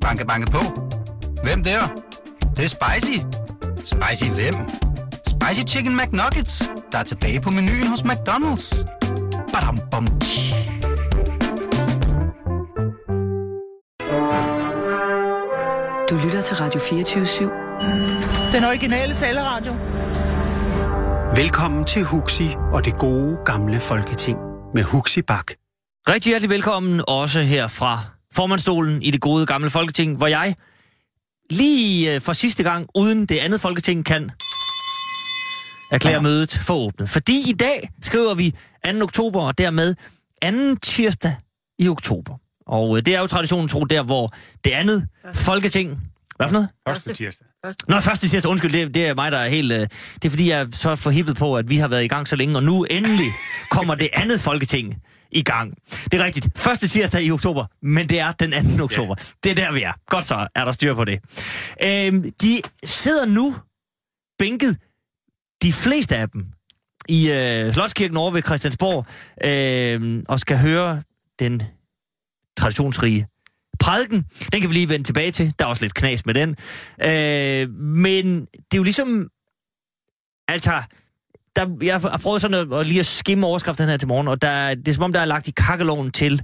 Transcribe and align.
Banke, 0.00 0.26
banke 0.26 0.50
på. 0.50 0.60
Hvem 1.42 1.62
der? 1.62 1.80
Det, 2.40 2.56
det 2.56 2.64
er 2.64 2.68
spicy. 2.68 3.18
Spicy 3.84 4.30
hvem? 4.30 4.54
Spicy 5.26 5.74
Chicken 5.74 5.96
McNuggets, 5.96 6.70
der 6.92 6.98
er 6.98 7.02
tilbage 7.02 7.40
på 7.40 7.50
menuen 7.50 7.86
hos 7.86 8.00
McDonald's. 8.00 8.84
Badum, 9.52 9.78
bom, 9.90 10.06
tji. 10.20 10.54
Du 16.10 16.16
lytter 16.24 16.42
til 16.42 16.56
Radio 16.56 16.80
24 16.80 17.50
Den 18.52 18.64
originale 18.64 19.14
taleradio. 19.14 19.72
Velkommen 21.36 21.84
til 21.84 22.04
Huxi 22.04 22.48
og 22.72 22.84
det 22.84 22.98
gode 22.98 23.38
gamle 23.44 23.80
folketing 23.80 24.38
med 24.74 24.82
Huxi 24.82 25.22
Bak. 25.22 25.52
Rigtig 26.08 26.30
hjertelig 26.30 26.50
velkommen 26.50 27.02
også 27.08 27.40
her 27.40 27.68
fra 27.68 28.19
formandstolen 28.34 29.02
i 29.02 29.10
det 29.10 29.20
gode 29.20 29.46
gamle 29.46 29.70
folketing, 29.70 30.16
hvor 30.16 30.26
jeg 30.26 30.54
lige 31.50 32.14
øh, 32.14 32.20
for 32.20 32.32
sidste 32.32 32.62
gang, 32.62 32.86
uden 32.94 33.26
det 33.26 33.38
andet 33.38 33.60
folketing 33.60 34.04
kan 34.04 34.30
erklære 35.90 36.14
ja. 36.14 36.20
mødet 36.20 36.60
for 36.66 36.74
åbnet. 36.74 37.08
Fordi 37.08 37.50
i 37.50 37.52
dag 37.52 37.90
skriver 38.02 38.34
vi 38.34 38.54
2. 38.84 39.02
oktober, 39.02 39.40
og 39.40 39.58
dermed 39.58 39.94
anden 40.42 40.76
tirsdag 40.76 41.34
i 41.78 41.88
oktober. 41.88 42.34
Og 42.66 42.96
øh, 42.96 43.06
det 43.06 43.14
er 43.14 43.20
jo 43.20 43.26
traditionen 43.26 43.68
tro 43.68 43.84
der, 43.84 44.02
hvor 44.02 44.32
det 44.64 44.70
andet 44.70 45.08
folketing... 45.34 46.00
Hvad 46.36 46.48
for 46.48 46.52
noget? 46.52 46.68
Første 46.88 47.12
tirsdag. 47.12 47.46
Nå, 47.88 48.00
første 48.00 48.28
tirsdag, 48.28 48.50
undskyld, 48.50 48.72
det, 48.72 48.94
det 48.94 49.06
er 49.06 49.14
mig, 49.14 49.32
der 49.32 49.38
er 49.38 49.48
helt... 49.48 49.72
Øh, 49.72 49.78
det 50.14 50.24
er 50.24 50.30
fordi, 50.30 50.50
jeg 50.50 50.60
er 50.60 50.66
så 50.72 50.96
forhippet 50.96 51.36
på, 51.36 51.56
at 51.56 51.70
vi 51.70 51.76
har 51.76 51.88
været 51.88 52.04
i 52.04 52.08
gang 52.08 52.28
så 52.28 52.36
længe, 52.36 52.56
og 52.56 52.62
nu 52.62 52.84
endelig 52.84 53.32
kommer 53.70 53.94
det 53.94 54.08
andet 54.12 54.40
folketing 54.40 55.02
i 55.32 55.42
gang. 55.42 55.74
Det 56.12 56.20
er 56.20 56.24
rigtigt. 56.24 56.48
Første 56.56 56.88
tirsdag 56.88 57.22
i 57.22 57.30
oktober, 57.30 57.66
men 57.82 58.08
det 58.08 58.20
er 58.20 58.32
den 58.32 58.78
2. 58.78 58.84
oktober. 58.84 59.14
Det 59.44 59.50
er 59.50 59.54
der, 59.54 59.72
vi 59.72 59.82
er. 59.82 59.92
Godt 60.06 60.24
så, 60.24 60.46
er 60.54 60.64
der 60.64 60.72
styr 60.72 60.94
på 60.94 61.04
det. 61.04 61.20
Øhm, 61.82 62.32
de 62.42 62.60
sidder 62.84 63.26
nu 63.26 63.54
bænket, 64.38 64.76
de 65.62 65.72
fleste 65.72 66.16
af 66.16 66.28
dem, 66.28 66.46
i 67.08 67.30
øh, 67.30 67.72
Slotskirken 67.72 68.16
over 68.16 68.30
ved 68.30 68.42
Christiansborg, 68.42 69.06
øh, 69.44 70.22
og 70.28 70.40
skal 70.40 70.58
høre 70.58 71.02
den 71.38 71.62
traditionsrige 72.56 73.26
prædiken. 73.80 74.26
Den 74.52 74.60
kan 74.60 74.70
vi 74.70 74.74
lige 74.74 74.88
vende 74.88 75.04
tilbage 75.04 75.30
til. 75.30 75.54
Der 75.58 75.64
er 75.64 75.68
også 75.68 75.84
lidt 75.84 75.94
knas 75.94 76.26
med 76.26 76.34
den. 76.34 76.56
Øh, 77.02 77.70
men 77.74 78.40
det 78.40 78.72
er 78.72 78.76
jo 78.76 78.82
ligesom... 78.82 79.28
Altså, 80.48 80.82
der, 81.66 81.76
jeg 81.82 82.00
har 82.00 82.20
prøvet 82.22 82.40
sådan 82.40 82.72
at, 82.72 82.78
at 82.80 82.86
lige 82.86 83.00
at 83.00 83.06
skimme 83.06 83.46
overskriften 83.46 83.88
her 83.88 83.96
til 83.96 84.08
morgen, 84.08 84.28
og 84.28 84.42
der, 84.42 84.74
det 84.74 84.88
er 84.88 84.92
som 84.92 85.04
om, 85.04 85.12
der 85.12 85.20
er 85.20 85.24
lagt 85.24 85.48
i 85.48 85.52
kakkeloven 85.56 86.10
til 86.10 86.42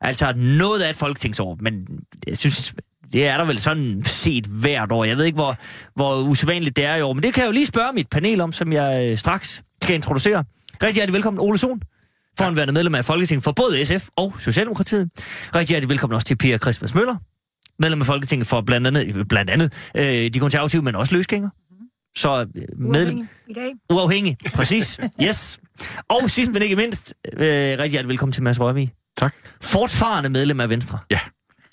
altså 0.00 0.32
noget 0.36 0.82
af 0.82 0.90
et 0.90 0.96
folketingsår, 0.96 1.56
men 1.60 1.86
jeg 2.26 2.38
synes, 2.38 2.74
det 3.12 3.26
er 3.26 3.38
der 3.38 3.44
vel 3.44 3.60
sådan 3.60 4.02
set 4.04 4.46
hvert 4.46 4.92
år. 4.92 5.04
Jeg 5.04 5.16
ved 5.16 5.24
ikke, 5.24 5.36
hvor, 5.36 5.56
hvor 5.94 6.22
usædvanligt 6.22 6.76
det 6.76 6.84
er 6.84 6.96
i 6.96 7.02
år, 7.02 7.12
men 7.12 7.22
det 7.22 7.34
kan 7.34 7.40
jeg 7.40 7.48
jo 7.48 7.52
lige 7.52 7.66
spørge 7.66 7.92
mit 7.92 8.08
panel 8.08 8.40
om, 8.40 8.52
som 8.52 8.72
jeg 8.72 9.10
øh, 9.10 9.18
straks 9.18 9.62
skal 9.82 9.94
introducere. 9.94 10.44
Rigtig 10.82 10.94
hjertelig 10.94 11.14
velkommen, 11.14 11.40
Ole 11.40 11.58
Sohn, 11.58 11.82
foranværende 12.38 12.72
medlem 12.72 12.94
af 12.94 13.04
Folketinget 13.04 13.44
for 13.44 13.52
både 13.52 13.86
SF 13.86 14.08
og 14.16 14.34
Socialdemokratiet. 14.38 15.10
Rigtig 15.54 15.74
hjertelig 15.74 15.88
velkommen 15.88 16.14
også 16.14 16.26
til 16.26 16.36
Pia 16.36 16.58
Christmas 16.58 16.94
Møller, 16.94 17.16
medlem 17.78 18.00
af 18.00 18.06
Folketinget 18.06 18.46
for 18.46 18.60
blandt 18.60 18.86
andet, 18.86 19.28
blandt 19.28 19.50
andet 19.50 19.72
øh, 19.94 20.30
de 20.34 20.38
konservative, 20.40 20.82
men 20.82 20.94
også 20.94 21.14
løsgængere. 21.14 21.50
Så 22.16 22.46
øh, 22.54 22.62
medlem... 22.78 23.28
i 23.48 23.52
dag. 23.54 23.72
Uafhængig, 23.90 24.36
præcis. 24.54 25.00
Yes. 25.22 25.60
Og 26.08 26.30
sidst 26.30 26.50
men 26.52 26.62
ikke 26.62 26.76
mindst, 26.76 27.14
øh, 27.32 27.42
rigtig 27.42 27.90
hjertelig 27.90 28.08
velkommen 28.08 28.32
til 28.32 28.42
Mads 28.42 28.60
Rørvig. 28.60 28.92
Tak. 29.18 29.34
Fortfarende 29.62 30.28
medlem 30.28 30.60
af 30.60 30.68
Venstre. 30.68 30.98
Ja. 31.10 31.20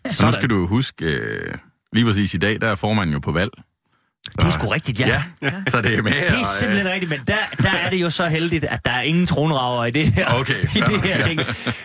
Så 0.07 0.25
nu 0.25 0.31
skal 0.31 0.49
du 0.49 0.67
huske, 0.67 1.05
øh, 1.05 1.53
lige 1.93 2.05
præcis 2.05 2.33
i 2.33 2.37
dag, 2.37 2.61
der 2.61 2.67
er 2.67 2.75
formanden 2.75 3.13
jo 3.13 3.19
på 3.19 3.31
valg. 3.31 3.51
Det 4.25 4.43
er 4.43 4.49
sgu 4.49 4.67
rigtigt, 4.67 4.99
ja. 4.99 5.23
Ja, 5.41 5.51
så 5.67 5.81
det 5.81 5.95
er 5.97 6.01
med. 6.01 6.11
Det 6.11 6.21
er 6.21 6.43
simpelthen 6.59 6.89
rigtigt, 6.91 7.09
men 7.09 7.19
der, 7.27 7.37
der 7.63 7.69
er 7.69 7.89
det 7.89 7.97
jo 8.01 8.09
så 8.09 8.27
heldigt, 8.27 8.63
at 8.63 8.85
der 8.85 8.91
er 8.91 9.01
ingen 9.01 9.27
tronraver 9.27 9.85
i 9.85 9.91
det 9.91 10.07
her, 10.13 10.33
Okay, 10.33 10.63
i 10.77 10.79
det 10.79 11.01
her 11.01 11.15
ja. 11.15 11.21
ting. 11.21 11.41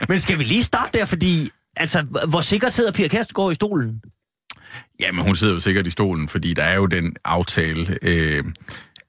Men 0.08 0.20
skal 0.20 0.38
vi 0.38 0.44
lige 0.44 0.62
starte 0.62 0.98
der, 0.98 1.04
fordi 1.04 1.50
altså, 1.76 2.02
hvor 2.28 2.40
sikkert 2.40 2.72
sidder 2.72 2.92
Pia 2.92 3.08
Kærsgaard 3.08 3.50
i 3.50 3.54
stolen? 3.54 4.00
Ja, 5.00 5.12
men 5.12 5.24
hun 5.24 5.36
sidder 5.36 5.54
jo 5.54 5.60
sikkert 5.60 5.86
i 5.86 5.90
stolen, 5.90 6.28
fordi 6.28 6.54
der 6.54 6.62
er 6.62 6.74
jo 6.74 6.86
den 6.86 7.16
aftale, 7.24 7.98
øh, 8.02 8.44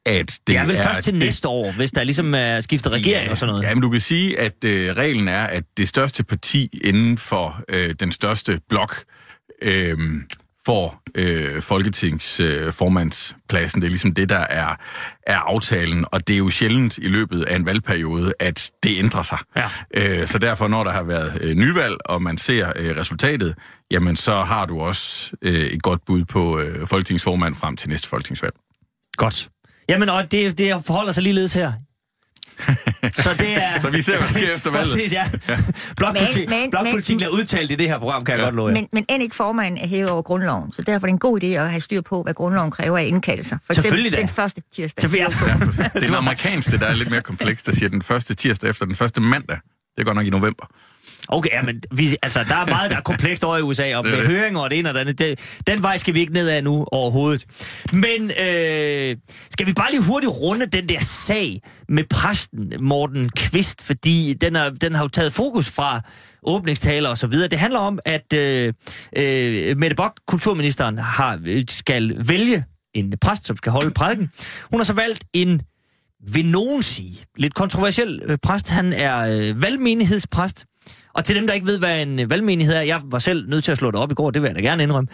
at 0.05 0.25
det, 0.27 0.39
Det 0.47 0.55
er 0.57 0.65
vel 0.65 0.77
først 0.77 1.01
til 1.03 1.13
det- 1.13 1.23
næste 1.23 1.47
år, 1.47 1.71
hvis 1.71 1.91
der 1.91 2.03
ligesom 2.03 2.33
er 2.35 2.59
skiftet 2.59 2.91
regering 2.91 3.25
ja, 3.25 3.31
og 3.31 3.37
sådan 3.37 3.51
noget. 3.53 3.63
Ja, 3.67 3.73
men 3.75 3.81
du 3.81 3.89
kan 3.89 3.99
sige, 3.99 4.39
at 4.39 4.63
øh, 4.65 4.93
reglen 4.95 5.27
er, 5.27 5.43
at 5.43 5.63
det 5.77 5.87
største 5.87 6.23
parti 6.23 6.79
inden 6.83 7.17
for 7.17 7.61
øh, 7.69 7.95
den 7.99 8.11
største 8.11 8.59
blok 8.69 8.95
øh, 9.61 9.97
får 10.65 11.01
øh, 11.15 11.61
folketingsformandspladsen. 11.61 13.79
Øh, 13.79 13.81
det 13.81 13.87
er 13.87 13.89
ligesom 13.89 14.13
det, 14.13 14.29
der 14.29 14.45
er, 14.49 14.75
er 15.27 15.37
aftalen, 15.37 16.05
og 16.11 16.27
det 16.27 16.33
er 16.33 16.37
jo 16.37 16.49
sjældent 16.49 16.97
i 16.97 17.07
løbet 17.07 17.43
af 17.43 17.55
en 17.55 17.65
valgperiode, 17.65 18.33
at 18.39 18.71
det 18.83 18.99
ændrer 18.99 19.23
sig. 19.23 19.37
Ja. 19.55 19.69
Øh, 19.93 20.27
så 20.27 20.39
derfor, 20.39 20.67
når 20.67 20.83
der 20.83 20.91
har 20.91 21.03
været 21.03 21.37
øh, 21.41 21.55
nyvalg, 21.55 21.97
og 22.05 22.21
man 22.21 22.37
ser 22.37 22.71
øh, 22.75 22.97
resultatet, 22.97 23.55
jamen 23.91 24.15
så 24.15 24.41
har 24.41 24.65
du 24.65 24.81
også 24.81 25.31
øh, 25.41 25.65
et 25.65 25.83
godt 25.83 26.05
bud 26.05 26.25
på 26.25 26.59
øh, 26.59 26.87
folketingsformand 26.87 27.55
frem 27.55 27.77
til 27.77 27.89
næste 27.89 28.07
folketingsvalg. 28.07 28.53
Godt. 29.17 29.49
Jamen, 29.89 30.09
og 30.09 30.31
det, 30.31 30.57
det 30.57 30.85
forholder 30.85 31.11
sig 31.11 31.23
ligeledes 31.23 31.53
her. 31.53 31.73
Så 33.13 33.29
det 33.39 33.49
er... 33.63 33.79
Så 33.79 33.89
vi 33.89 34.01
ser, 34.01 34.17
hvad 34.17 34.27
der 34.27 34.33
sker 34.33 34.55
efter 34.55 34.71
valget. 34.71 34.93
Præcis, 34.93 35.13
ja. 35.13 35.29
Blokpolitik, 35.97 36.49
Men- 36.49 36.59
men- 36.59 36.69
blokpolitik 36.71 37.15
men- 37.19 37.23
er 37.23 37.27
udtalt 37.29 37.71
i 37.71 37.75
det 37.75 37.89
her 37.89 37.99
program, 37.99 38.25
kan 38.25 38.35
jeg 38.35 38.43
godt 38.43 38.55
love 38.55 38.67
jer. 38.67 38.75
Men, 38.75 38.87
men 38.93 39.05
end 39.09 39.23
ikke 39.23 39.35
formanden 39.35 39.77
er 39.83 39.87
hævet 39.87 40.09
over 40.09 40.21
grundloven, 40.21 40.71
så 40.71 40.81
derfor 40.81 41.05
er 41.07 41.09
det 41.09 41.13
en 41.13 41.19
god 41.19 41.43
idé 41.43 41.45
at 41.47 41.69
have 41.69 41.81
styr 41.81 42.01
på, 42.01 42.23
hvad 42.23 42.33
grundloven 42.33 42.71
kræver 42.71 42.97
af 42.97 43.05
indkaldelser. 43.05 43.57
For 43.67 43.73
Selvfølgelig 43.73 44.11
da. 44.11 44.17
den 44.17 44.27
første 44.27 44.61
tirsdag. 44.75 45.01
Selvfølgelig. 45.01 45.37
Ja, 45.77 45.83
det 45.83 46.03
er 46.03 46.07
en 46.07 46.13
amerikansk, 46.15 46.71
det 46.71 46.79
der 46.79 46.87
er 46.87 46.93
lidt 46.95 47.09
mere 47.09 47.21
komplekst, 47.21 47.65
der 47.65 47.75
siger 47.75 47.89
den 47.89 48.01
første 48.01 48.33
tirsdag 48.33 48.69
efter 48.69 48.85
den 48.85 48.95
første 48.95 49.21
mandag. 49.21 49.57
Det 49.95 50.01
er 50.01 50.03
godt 50.03 50.15
nok 50.17 50.25
i 50.25 50.29
november. 50.29 50.65
Okay, 51.31 51.49
ja, 51.53 51.61
men 51.61 51.81
vi, 51.95 52.17
altså, 52.23 52.43
der 52.43 52.55
er 52.55 52.65
meget, 52.65 52.91
der 52.91 52.97
er 52.97 53.01
komplekst 53.01 53.43
over 53.43 53.57
i 53.57 53.61
USA, 53.61 53.95
og 53.95 54.05
med 54.05 54.25
høringer 54.25 54.59
og 54.59 54.69
det 54.69 54.79
ene 54.79 54.89
og 54.89 54.93
det 54.95 55.01
andet. 55.01 55.19
Det, 55.19 55.59
den 55.67 55.83
vej 55.83 55.97
skal 55.97 56.13
vi 56.13 56.19
ikke 56.19 56.33
ned 56.33 56.49
af 56.49 56.63
nu 56.63 56.85
overhovedet. 56.91 57.45
Men 57.93 58.31
øh, 58.41 59.17
skal 59.51 59.67
vi 59.67 59.73
bare 59.73 59.91
lige 59.91 60.01
hurtigt 60.01 60.31
runde 60.31 60.65
den 60.65 60.89
der 60.89 60.99
sag 60.99 61.61
med 61.89 62.03
præsten 62.09 62.73
Morten 62.79 63.29
Kvist, 63.29 63.85
fordi 63.85 64.33
den, 64.33 64.55
er, 64.55 64.69
den 64.69 64.95
har 64.95 65.03
jo 65.03 65.07
taget 65.07 65.33
fokus 65.33 65.69
fra 65.69 66.01
åbningstaler 66.43 67.09
og 67.09 67.17
så 67.17 67.27
videre. 67.27 67.47
Det 67.47 67.59
handler 67.59 67.79
om, 67.79 67.99
at 68.05 68.33
øh, 68.33 68.73
øh, 69.17 69.77
Mette 69.77 69.95
Bock, 69.95 70.19
kulturministeren, 70.27 70.97
har, 70.97 71.39
øh, 71.45 71.63
skal 71.69 72.15
vælge 72.27 72.65
en 72.93 73.13
præst, 73.21 73.47
som 73.47 73.57
skal 73.57 73.71
holde 73.71 73.91
prædiken. 73.91 74.29
Hun 74.71 74.79
har 74.79 74.85
så 74.85 74.93
valgt 74.93 75.23
en 75.33 75.61
vil 76.27 76.45
nogen 76.45 76.83
sige, 76.83 77.25
lidt 77.37 77.53
kontroversiel 77.53 78.21
øh, 78.25 78.37
præst. 78.37 78.69
Han 78.69 78.93
er 78.93 79.19
øh, 79.19 79.61
valgmenighedspræst. 79.61 80.65
Og 81.13 81.25
til 81.25 81.35
dem, 81.35 81.47
der 81.47 81.53
ikke 81.53 81.67
ved, 81.67 81.79
hvad 81.79 82.01
en 82.01 82.19
øh, 82.19 82.29
valgmenighed 82.29 82.75
er, 82.75 82.81
jeg 82.81 83.01
var 83.05 83.19
selv 83.19 83.49
nødt 83.49 83.63
til 83.63 83.71
at 83.71 83.77
slå 83.77 83.91
det 83.91 83.99
op 83.99 84.11
i 84.11 84.15
går, 84.15 84.31
det 84.31 84.41
vil 84.41 84.47
jeg 84.47 84.55
da 84.55 84.61
gerne 84.61 84.83
indrømme, 84.83 85.07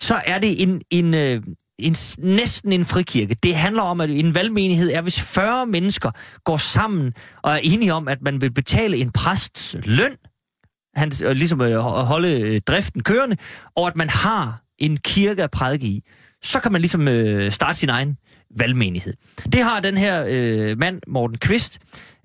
så 0.00 0.20
er 0.26 0.38
det 0.38 0.62
en, 0.62 0.82
en, 0.90 1.14
øh, 1.14 1.30
en, 1.30 1.46
en, 1.78 1.94
næsten 2.18 2.72
en 2.72 2.84
frikirke. 2.84 3.36
Det 3.42 3.54
handler 3.54 3.82
om, 3.82 4.00
at 4.00 4.10
en 4.10 4.34
valgmenighed 4.34 4.92
er, 4.92 5.00
hvis 5.00 5.20
40 5.20 5.66
mennesker 5.66 6.10
går 6.44 6.56
sammen 6.56 7.12
og 7.42 7.52
er 7.52 7.60
enige 7.62 7.92
om, 7.92 8.08
at 8.08 8.22
man 8.22 8.40
vil 8.40 8.52
betale 8.52 8.96
en 8.96 9.12
præsts 9.12 9.76
løn, 9.84 10.16
han, 10.96 11.12
ligesom 11.20 11.60
øh, 11.60 11.70
at 11.70 12.06
holde 12.06 12.60
driften 12.60 13.02
kørende, 13.02 13.36
og 13.76 13.86
at 13.86 13.96
man 13.96 14.08
har 14.08 14.62
en 14.78 14.96
kirke 14.96 15.42
at 15.42 15.50
prædike 15.50 15.86
i, 15.86 16.02
så 16.42 16.60
kan 16.60 16.72
man 16.72 16.80
ligesom 16.80 17.08
øh, 17.08 17.52
starte 17.52 17.78
sin 17.78 17.88
egen 17.88 18.16
valgmenighed. 18.58 19.14
Det 19.52 19.62
har 19.62 19.80
den 19.80 19.96
her 19.96 20.24
øh, 20.28 20.78
mand, 20.78 21.00
Morten 21.06 21.38
Kvist, 21.38 21.78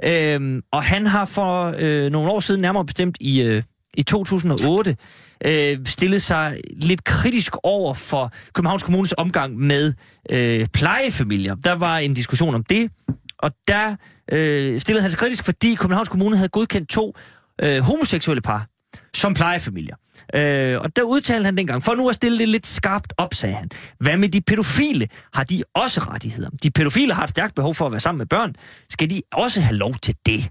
øh, 0.04 0.62
og 0.72 0.84
han 0.84 1.06
har 1.06 1.26
for 1.26 1.76
øh, 1.78 2.12
nogle 2.12 2.32
år 2.32 2.40
siden, 2.40 2.62
nærmere 2.62 2.86
bestemt 2.86 3.18
i, 3.20 3.42
øh, 3.42 3.64
i 3.94 4.04
2008, 4.04 4.98
øh, 5.46 5.78
stillet 5.86 6.22
sig 6.22 6.60
lidt 6.82 7.04
kritisk 7.04 7.56
over 7.64 7.94
for 7.94 8.32
Københavns 8.54 8.84
Kommunes 8.84 9.14
omgang 9.18 9.58
med 9.58 9.94
øh, 10.30 10.68
plejefamilier. 10.74 11.56
Der 11.56 11.74
var 11.74 11.98
en 11.98 12.14
diskussion 12.14 12.56
om 12.56 12.64
det, 12.64 12.92
og 13.40 13.52
der 13.68 13.96
øh, 14.32 14.80
stillede 14.82 15.02
han 15.02 15.12
sig 15.12 15.20
kritisk, 15.20 15.44
fordi 15.44 15.76
Københavns 15.76 16.10
Kommune 16.10 16.36
havde 16.36 16.50
godkendt 16.50 16.90
to 16.90 17.14
øh, 17.62 17.80
homoseksuelle 17.80 18.42
par 18.42 18.68
som 19.14 19.34
plejefamilier. 19.34 19.96
Øh, 20.36 20.80
og 20.82 20.96
der 20.96 21.04
udtalte 21.04 21.46
han 21.46 21.58
dengang, 21.58 21.84
for 21.84 21.96
nu 21.96 22.10
at 22.10 22.16
stille 22.16 22.40
det 22.40 22.50
lidt 22.50 22.68
skarpt 22.68 23.14
op, 23.18 23.34
sagde 23.34 23.56
han. 23.56 23.70
Hvad 24.00 24.18
med 24.18 24.30
de 24.30 24.42
pædofile? 24.42 25.08
Har 25.34 25.44
de 25.44 25.64
også 25.74 26.00
rettigheder? 26.00 26.50
De 26.64 26.72
pædofile 26.72 27.14
har 27.14 27.24
et 27.24 27.30
stærkt 27.30 27.56
behov 27.56 27.76
for 27.76 27.86
at 27.86 27.92
være 27.92 28.00
sammen 28.00 28.18
med 28.18 28.26
børn. 28.26 28.56
Skal 28.90 29.10
de 29.10 29.22
også 29.32 29.62
have 29.62 29.76
lov 29.76 29.94
til 29.94 30.16
det? 30.26 30.50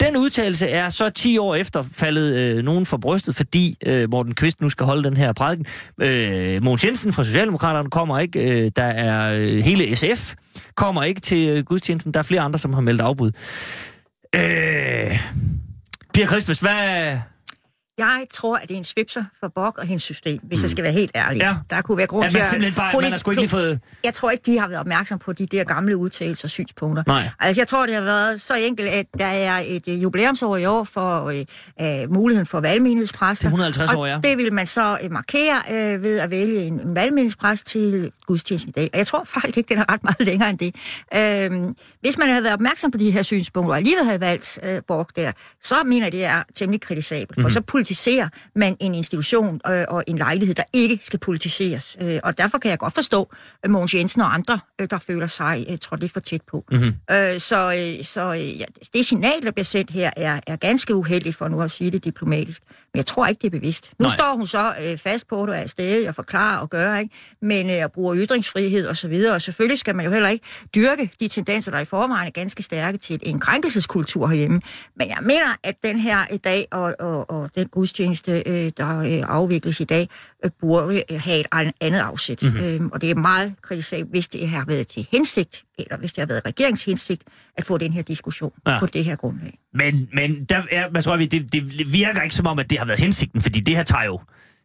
Den 0.00 0.16
udtalelse 0.16 0.68
er 0.68 0.88
så 0.88 1.10
10 1.10 1.38
år 1.38 1.54
efter 1.54 1.82
faldet 1.92 2.36
øh, 2.36 2.64
nogen 2.64 2.86
for 2.86 2.96
brystet, 2.96 3.36
fordi 3.36 3.76
øh, 3.86 4.10
Morten 4.10 4.34
Kvist 4.34 4.60
nu 4.60 4.68
skal 4.68 4.86
holde 4.86 5.04
den 5.04 5.16
her 5.16 5.32
prædiken. 5.32 5.66
Øh, 6.00 6.64
Mogens 6.64 6.84
Jensen 6.84 7.12
fra 7.12 7.24
Socialdemokraterne 7.24 7.90
kommer 7.90 8.18
ikke. 8.18 8.62
Øh, 8.64 8.70
der 8.76 8.84
er 8.84 9.34
øh, 9.38 9.58
hele 9.58 9.96
SF 9.96 10.34
kommer 10.74 11.02
ikke 11.02 11.20
til 11.20 11.48
øh, 11.48 11.64
gudstjenesten. 11.64 12.14
Der 12.14 12.18
er 12.18 12.22
flere 12.24 12.40
andre, 12.40 12.58
som 12.58 12.72
har 12.72 12.80
meldt 12.80 13.00
afbud. 13.00 13.30
Øh, 14.34 15.18
Pia 16.14 16.26
Christmas, 16.26 16.60
hvad, 16.60 17.18
jeg 17.98 18.26
tror, 18.32 18.56
at 18.56 18.68
det 18.68 18.74
er 18.74 18.78
en 18.78 18.84
svipser 18.84 19.24
for 19.40 19.48
Bok 19.54 19.78
og 19.78 19.86
hendes 19.86 20.02
system, 20.02 20.40
hvis 20.42 20.62
jeg 20.62 20.70
skal 20.70 20.84
være 20.84 20.92
helt 20.92 21.10
ærlig. 21.14 21.40
Ja. 21.40 21.54
Der 21.70 21.82
kunne 21.82 21.98
være 21.98 22.06
grund 22.06 22.24
At 22.24 22.30
til 22.30 22.38
man 22.38 22.44
at... 22.44 22.50
simpelthen 22.50 22.74
bare- 22.74 23.00
man 23.02 23.12
har 23.12 23.18
sgu 23.18 23.30
ikke 23.30 23.42
lige 23.42 23.48
fået- 23.50 23.80
Jeg 24.04 24.14
tror 24.14 24.30
ikke, 24.30 24.42
de 24.46 24.58
har 24.58 24.68
været 24.68 24.80
opmærksom 24.80 25.18
på 25.18 25.32
de 25.32 25.46
der 25.46 25.64
gamle 25.64 25.96
udtalelser 25.96 26.44
og 26.46 26.50
synspunkter. 26.50 27.02
Nej. 27.06 27.30
Altså, 27.40 27.60
jeg 27.60 27.68
tror, 27.68 27.86
det 27.86 27.94
har 27.94 28.02
været 28.02 28.40
så 28.40 28.54
enkelt, 28.54 28.88
at 28.88 29.06
der 29.18 29.26
er 29.26 29.62
et 29.66 29.88
øh, 29.88 30.02
jubilæumsår 30.02 30.56
i 30.56 30.66
år 30.66 30.84
for 30.84 31.24
øh, 31.26 31.44
øh, 32.02 32.12
muligheden 32.12 32.46
for 32.46 32.60
valgmenighedspræster. 32.60 33.42
Det 33.48 33.52
er 33.52 33.66
150 33.66 33.92
år, 33.92 34.06
ja. 34.06 34.16
Og 34.16 34.22
det 34.22 34.36
vil 34.38 34.52
man 34.52 34.66
så 34.66 34.98
øh, 35.04 35.12
markere 35.12 35.62
øh, 35.70 36.02
ved 36.02 36.18
at 36.18 36.30
vælge 36.30 36.62
en, 36.64 36.80
en 36.80 36.94
valgmenighedspræst 36.94 37.66
til 37.66 38.12
gudstjenesten 38.26 38.70
i 38.70 38.72
dag. 38.72 38.90
Og 38.92 38.98
jeg 38.98 39.06
tror 39.06 39.24
faktisk 39.24 39.56
ikke, 39.56 39.68
den 39.68 39.78
er 39.78 39.92
ret 39.92 40.02
meget 40.04 40.20
længere 40.30 40.50
end 40.50 40.58
det. 40.58 40.74
Øh, 41.14 41.74
hvis 42.00 42.18
man 42.18 42.28
havde 42.28 42.42
været 42.42 42.54
opmærksom 42.54 42.90
på 42.90 42.98
de 42.98 43.10
her 43.10 43.22
synspunkter, 43.22 43.70
og 43.70 43.76
alligevel 43.76 44.04
havde 44.04 44.20
valgt 44.20 44.58
øh, 44.62 44.82
Borg 44.88 45.08
der, 45.16 45.32
så 45.62 45.74
mener 45.86 46.06
jeg, 46.06 46.12
det 46.12 46.24
er 46.24 46.42
temmelig 46.54 46.80
kritisabelt. 46.80 47.34
For 47.40 47.48
Mhm. 47.48 47.50
så 47.50 47.60
politiserer 47.86 48.28
man 48.54 48.76
en 48.80 48.94
institution 48.94 49.60
øh, 49.68 49.84
og 49.88 50.04
en 50.06 50.18
lejlighed, 50.18 50.54
der 50.54 50.62
ikke 50.72 50.98
skal 51.02 51.18
politiseres. 51.18 51.96
Øh, 52.02 52.20
og 52.24 52.38
derfor 52.38 52.58
kan 52.58 52.70
jeg 52.70 52.78
godt 52.78 52.94
forstå 52.94 53.28
øh, 53.64 53.70
Mogens 53.70 53.94
Jensen 53.94 54.20
og 54.20 54.34
andre, 54.34 54.60
øh, 54.80 54.88
der 54.90 54.98
føler 54.98 55.26
sig 55.26 55.66
øh, 55.70 55.78
trådt 55.78 56.00
lidt 56.00 56.12
for 56.12 56.20
tæt 56.20 56.40
på. 56.42 56.64
Mhm. 56.70 56.80
Mm-hmm. 56.80 57.16
Øh, 57.16 57.40
så 57.40 57.72
øh, 57.72 58.04
så 58.04 58.34
øh, 58.34 58.60
ja, 58.60 58.64
det 58.94 59.06
signal, 59.06 59.42
der 59.42 59.50
bliver 59.50 59.64
sendt 59.64 59.90
her, 59.90 60.10
er, 60.16 60.40
er 60.46 60.56
ganske 60.56 60.94
uheldigt, 60.94 61.36
for 61.36 61.48
nu 61.48 61.62
at 61.62 61.70
sige 61.70 61.90
det 61.90 62.04
diplomatisk. 62.04 62.62
Men 62.68 62.96
jeg 62.98 63.06
tror 63.06 63.26
ikke, 63.26 63.40
det 63.40 63.46
er 63.46 63.50
bevidst. 63.50 63.92
Nu 63.98 64.02
Nej. 64.02 64.16
Står 64.16 64.36
hun 64.36 64.46
så 64.46 64.74
øh, 64.84 64.98
fast 64.98 65.28
på 65.28 65.36
det 65.36 65.48
og 65.48 65.58
er 65.58 65.66
stadig 65.66 66.08
og 66.08 66.14
forklarer 66.14 66.58
og 66.58 66.70
gør, 66.70 66.96
ikke? 66.96 67.14
men 67.42 67.70
øh, 67.70 67.88
bruger 67.94 68.16
ytringsfrihed 68.16 68.86
og 68.86 68.96
så 68.96 69.08
videre. 69.08 69.34
Og 69.34 69.42
selvfølgelig 69.42 69.78
skal 69.78 69.96
man 69.96 70.04
jo 70.04 70.12
heller 70.12 70.28
ikke 70.28 70.44
dyrke 70.74 71.10
de 71.20 71.28
tendenser, 71.28 71.70
der 71.70 71.78
i 71.78 71.84
forvejen 71.84 72.26
er 72.26 72.30
ganske 72.30 72.62
stærke 72.62 72.98
til 72.98 73.20
en 73.22 73.40
krænkelseskultur 73.40 74.26
herhjemme. 74.28 74.60
Men 74.96 75.08
jeg 75.08 75.18
mener, 75.22 75.56
at 75.62 75.74
den 75.84 75.98
her 75.98 76.18
i 76.32 76.36
dag 76.36 76.66
og, 76.70 76.94
og, 76.98 77.30
og 77.30 77.50
den 77.54 77.68
gudstjeneste, 77.80 78.42
øh, 78.46 78.72
der 78.76 78.98
øh, 78.98 79.22
afvikles 79.36 79.80
i 79.80 79.84
dag, 79.84 80.08
øh, 80.44 80.50
burde 80.60 81.02
øh, 81.12 81.20
have 81.20 81.40
et 81.40 81.46
an- 81.52 81.72
andet 81.80 81.98
afsæt. 81.98 82.42
Mhm. 82.42 82.52
Mm-hmm. 82.52 82.66
Øhm, 82.68 82.90
og 82.92 83.00
det 83.00 83.10
er 83.10 83.14
meget 83.14 83.54
kritisabelt, 83.62 84.10
hvis 84.10 84.28
det 84.28 84.48
har 84.48 84.64
været 84.68 84.86
til 84.86 85.06
hensigt, 85.12 85.64
eller 85.78 85.96
hvis 85.98 86.12
det 86.12 86.22
har 86.22 86.26
været 86.26 86.42
regeringens 86.46 86.84
hensigt, 86.84 87.22
at 87.56 87.64
få 87.66 87.78
den 87.78 87.92
her 87.92 88.02
diskussion 88.02 88.52
Ja. 88.66 88.78
på 88.80 88.86
det 88.86 89.04
her 89.04 89.16
grundlag. 89.16 89.58
Men, 89.74 90.08
men 90.12 90.44
der 90.44 90.62
er, 90.70 90.90
hvad 90.90 91.02
tror 91.02 91.16
vi, 91.16 91.26
det, 91.26 91.52
det 91.52 91.92
virker 91.92 92.22
ikke 92.22 92.34
som 92.34 92.46
om, 92.46 92.58
at 92.58 92.70
det 92.70 92.78
har 92.78 92.86
været 92.86 93.00
hensigten, 93.00 93.42
fordi 93.42 93.60
det 93.60 93.76
her 93.76 93.82
tager 93.82 94.04
jo 94.04 94.20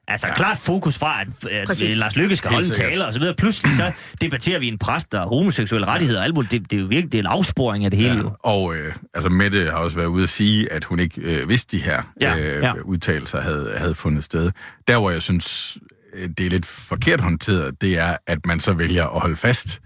altså 0.07 0.27
ja. 0.27 0.33
klart 0.33 0.57
fokus 0.57 0.98
fra, 0.98 1.21
at, 1.21 1.27
at 1.51 1.68
Præcis. 1.68 1.98
Lars 1.98 2.15
Lykke 2.15 2.36
skal 2.36 2.51
holde 2.51 2.68
en 2.68 2.74
tale 2.74 3.06
og 3.06 3.13
så 3.13 3.19
videre. 3.19 3.36
Pludselig 3.36 3.74
så 3.75 3.92
debatterer 4.21 4.59
vi 4.59 4.68
en 4.68 4.77
præst 4.77 5.13
og 5.15 5.27
homoseksuelle 5.30 5.88
rettigheder 5.88 6.19
og 6.19 6.25
alt 6.25 6.36
muligt. 6.36 6.51
Det, 6.51 6.71
det 6.71 6.77
er 6.77 6.81
jo 6.81 6.88
virkelig 6.88 7.12
det 7.12 7.18
er 7.18 7.21
en 7.24 7.27
afsporing 7.27 7.86
af 7.86 7.92
det 7.92 8.00
hele. 8.00 8.13
Ja, 8.13 8.19
Jo. 8.19 8.31
og 8.39 8.75
øh, 8.75 8.94
altså 9.13 9.30
Mette 9.30 9.65
har 9.65 9.77
også 9.77 9.98
været 9.98 10.07
ude 10.07 10.24
at 10.24 10.30
sige, 10.30 10.71
at 10.71 10.83
hun 10.83 11.00
ikke 11.00 11.21
øh, 11.21 11.50
vidste, 11.50 11.77
de 11.77 11.83
her 11.83 12.01
Ja, 12.21 12.38
øh, 12.38 12.63
ja. 12.63 12.74
udtalelser 12.83 13.42
havde, 13.42 13.74
havde 13.77 13.95
fundet 13.95 14.24
sted. 14.24 14.51
Der, 14.88 14.98
hvor 14.98 15.12
jeg 15.12 15.21
synes, 15.21 15.77
øh, 16.13 16.30
det 16.38 16.45
er 16.45 16.50
lidt 16.50 16.65
forkert 16.65 17.21
håndteret, 17.21 17.81
det 17.81 17.98
er, 18.00 18.18
at 18.27 18.45
man 18.45 18.59
så 18.59 18.74
vælger 18.74 19.07
at 19.07 19.21
holde 19.21 19.36
fast, 19.36 19.81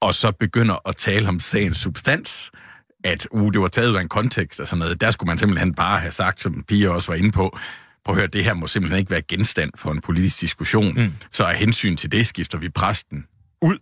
og 0.00 0.14
så 0.14 0.32
begynder 0.40 0.88
at 0.88 0.96
tale 0.96 1.28
om 1.28 1.40
sagens 1.40 1.76
substans, 1.76 2.50
at 3.04 3.26
uh, 3.30 3.52
det 3.52 3.60
var 3.60 3.68
taget 3.68 3.88
ud 3.90 3.96
af 3.96 4.00
en 4.00 4.08
kontekst 4.08 4.60
og 4.60 4.66
sådan 4.66 4.78
noget. 4.78 5.00
Der 5.00 5.10
skulle 5.10 5.28
man 5.28 5.38
simpelthen 5.38 5.74
bare 5.74 6.00
have 6.00 6.12
sagt, 6.12 6.40
som 6.40 6.62
Pia 6.68 6.88
også 6.88 7.12
var 7.12 7.18
inde 7.18 7.32
på, 7.32 7.58
prøv 8.06 8.14
at 8.14 8.20
høre, 8.20 8.26
det 8.26 8.44
her 8.44 8.54
må 8.54 8.66
simpelthen 8.66 8.98
ikke 8.98 9.10
være 9.10 9.22
genstand 9.22 9.70
for 9.74 9.92
en 9.92 10.00
politisk 10.00 10.40
diskussion. 10.40 10.94
Mm. 10.94 11.12
Så 11.30 11.44
af 11.44 11.56
hensyn 11.56 11.96
til 11.96 12.12
det 12.12 12.26
skifter 12.26 12.58
vi 12.58 12.68
præsten 12.68 13.26
ud, 13.62 13.78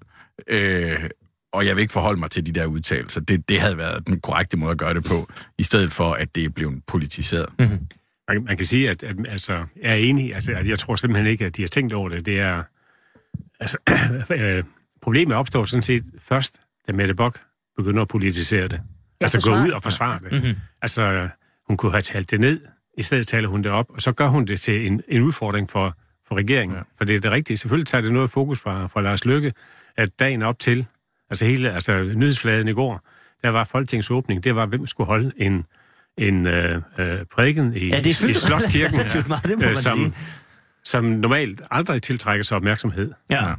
øh, 0.49 1.11
og 1.53 1.67
jeg 1.67 1.77
vil 1.77 1.83
ikke 1.83 1.93
forholde 1.93 2.21
mig 2.21 2.31
til 2.31 2.47
de 2.47 2.53
der 2.53 2.67
udtalelser. 2.67 3.21
Det, 3.21 3.49
det 3.49 3.61
havde 3.61 3.79
været 3.79 4.07
den 4.07 4.21
korrekte 4.21 4.57
måde 4.57 4.71
at 4.71 4.79
gøre 4.79 4.95
det 4.95 5.05
på, 5.05 5.29
i 5.59 5.63
stedet 5.63 5.93
for, 5.93 6.13
at 6.13 6.35
det 6.35 6.45
er 6.45 6.49
blevet 6.49 6.83
politiseret. 6.87 7.47
Mm. 7.59 7.67
Man, 8.29 8.45
man 8.45 8.57
kan 8.57 8.67
sige, 8.67 8.91
at, 8.91 9.03
at 9.03 9.17
altså, 9.29 9.53
jeg 9.83 9.91
er 9.91 9.95
enig. 9.95 10.35
Altså, 10.35 10.53
at 10.53 10.69
jeg 10.69 10.79
tror 10.79 10.97
simpelthen 10.97 11.27
ikke, 11.27 11.47
at 11.47 11.57
de 11.57 11.63
har 11.63 11.69
tænkt 11.69 11.93
over 11.93 12.09
det. 12.09 12.27
Det 12.27 12.41
er... 12.41 12.63
Altså, 13.61 13.79
øh, 14.31 14.65
problemet 15.03 15.37
opstår 15.37 15.65
sådan 15.65 15.83
set 15.83 16.05
først, 16.19 16.61
da 16.87 16.93
Mette 16.93 17.15
Bock 17.15 17.41
begynder 17.77 18.03
at 18.03 18.09
politisere 18.09 18.69
det. 18.69 18.81
Altså 19.21 19.51
gå 19.51 19.57
ud 19.57 19.71
og 19.71 19.83
forsvare 19.83 20.21
det. 20.25 20.33
Mm-hmm. 20.33 20.61
Altså, 20.83 21.29
hun 21.69 21.77
kunne 21.77 21.93
have 21.93 22.03
talt 22.03 22.31
det 22.31 22.41
ned, 22.41 22.61
i 22.99 23.03
stedet 23.03 23.27
taler 23.27 23.49
hun 23.49 23.63
det 23.63 23.73
op, 23.73 23.87
og 23.89 24.03
så 24.03 24.13
gør 24.13 24.29
hun 24.29 24.45
det 24.45 24.61
til 24.61 24.87
en, 24.87 25.01
en 25.09 25.23
udfordring 25.23 25.71
for, 25.71 25.97
for 26.29 26.35
regeringen. 26.37 26.77
Ja. 26.77 26.83
For 26.99 27.05
det 27.05 27.17
er 27.17 27.21
det 27.21 27.31
rigtige. 27.31 27.57
Selvfølgelig 27.57 27.87
tager 27.87 28.03
det 28.03 28.13
noget 28.13 28.31
fokus 28.31 28.61
fra, 28.61 28.87
fra 28.87 29.01
Lars 29.01 29.25
Lykke, 29.25 29.53
at 29.97 30.19
dagen 30.19 30.43
op 30.43 30.59
til, 30.59 30.87
altså 31.31 31.45
hele 31.45 31.73
altså 31.73 32.03
nyhedsfladen 32.17 32.69
i 32.69 32.73
går, 32.73 33.01
der 33.43 33.49
var 33.51 33.65
Folketingets 33.65 34.11
åbning, 34.11 34.45
det 34.45 34.57
var, 34.57 34.67
hvem 34.67 34.87
skulle 34.87 35.07
holde 35.07 35.33
en, 35.37 35.65
en 36.19 36.47
øh, 36.47 36.83
øh, 36.99 37.19
prædiken 37.33 37.77
i, 37.77 37.89
Ja, 37.89 37.97
det 37.99 38.07
er 38.07 38.11
i 38.11 38.15
fyldt 38.15 38.37
Slotskirken, 38.37 38.97
relativt 38.99 39.29
meget, 39.29 39.45
det 39.45 39.59
må 39.59 39.63
øh, 39.63 39.69
man 39.69 39.77
som, 39.77 39.99
sige. 39.99 40.13
som 40.85 41.05
normalt 41.05 41.63
aldrig 41.71 42.03
tiltrækker 42.03 42.45
sig 42.45 42.57
opmærksomhed. 42.57 43.13
Ja. 43.31 43.47
Ja. 43.49 43.55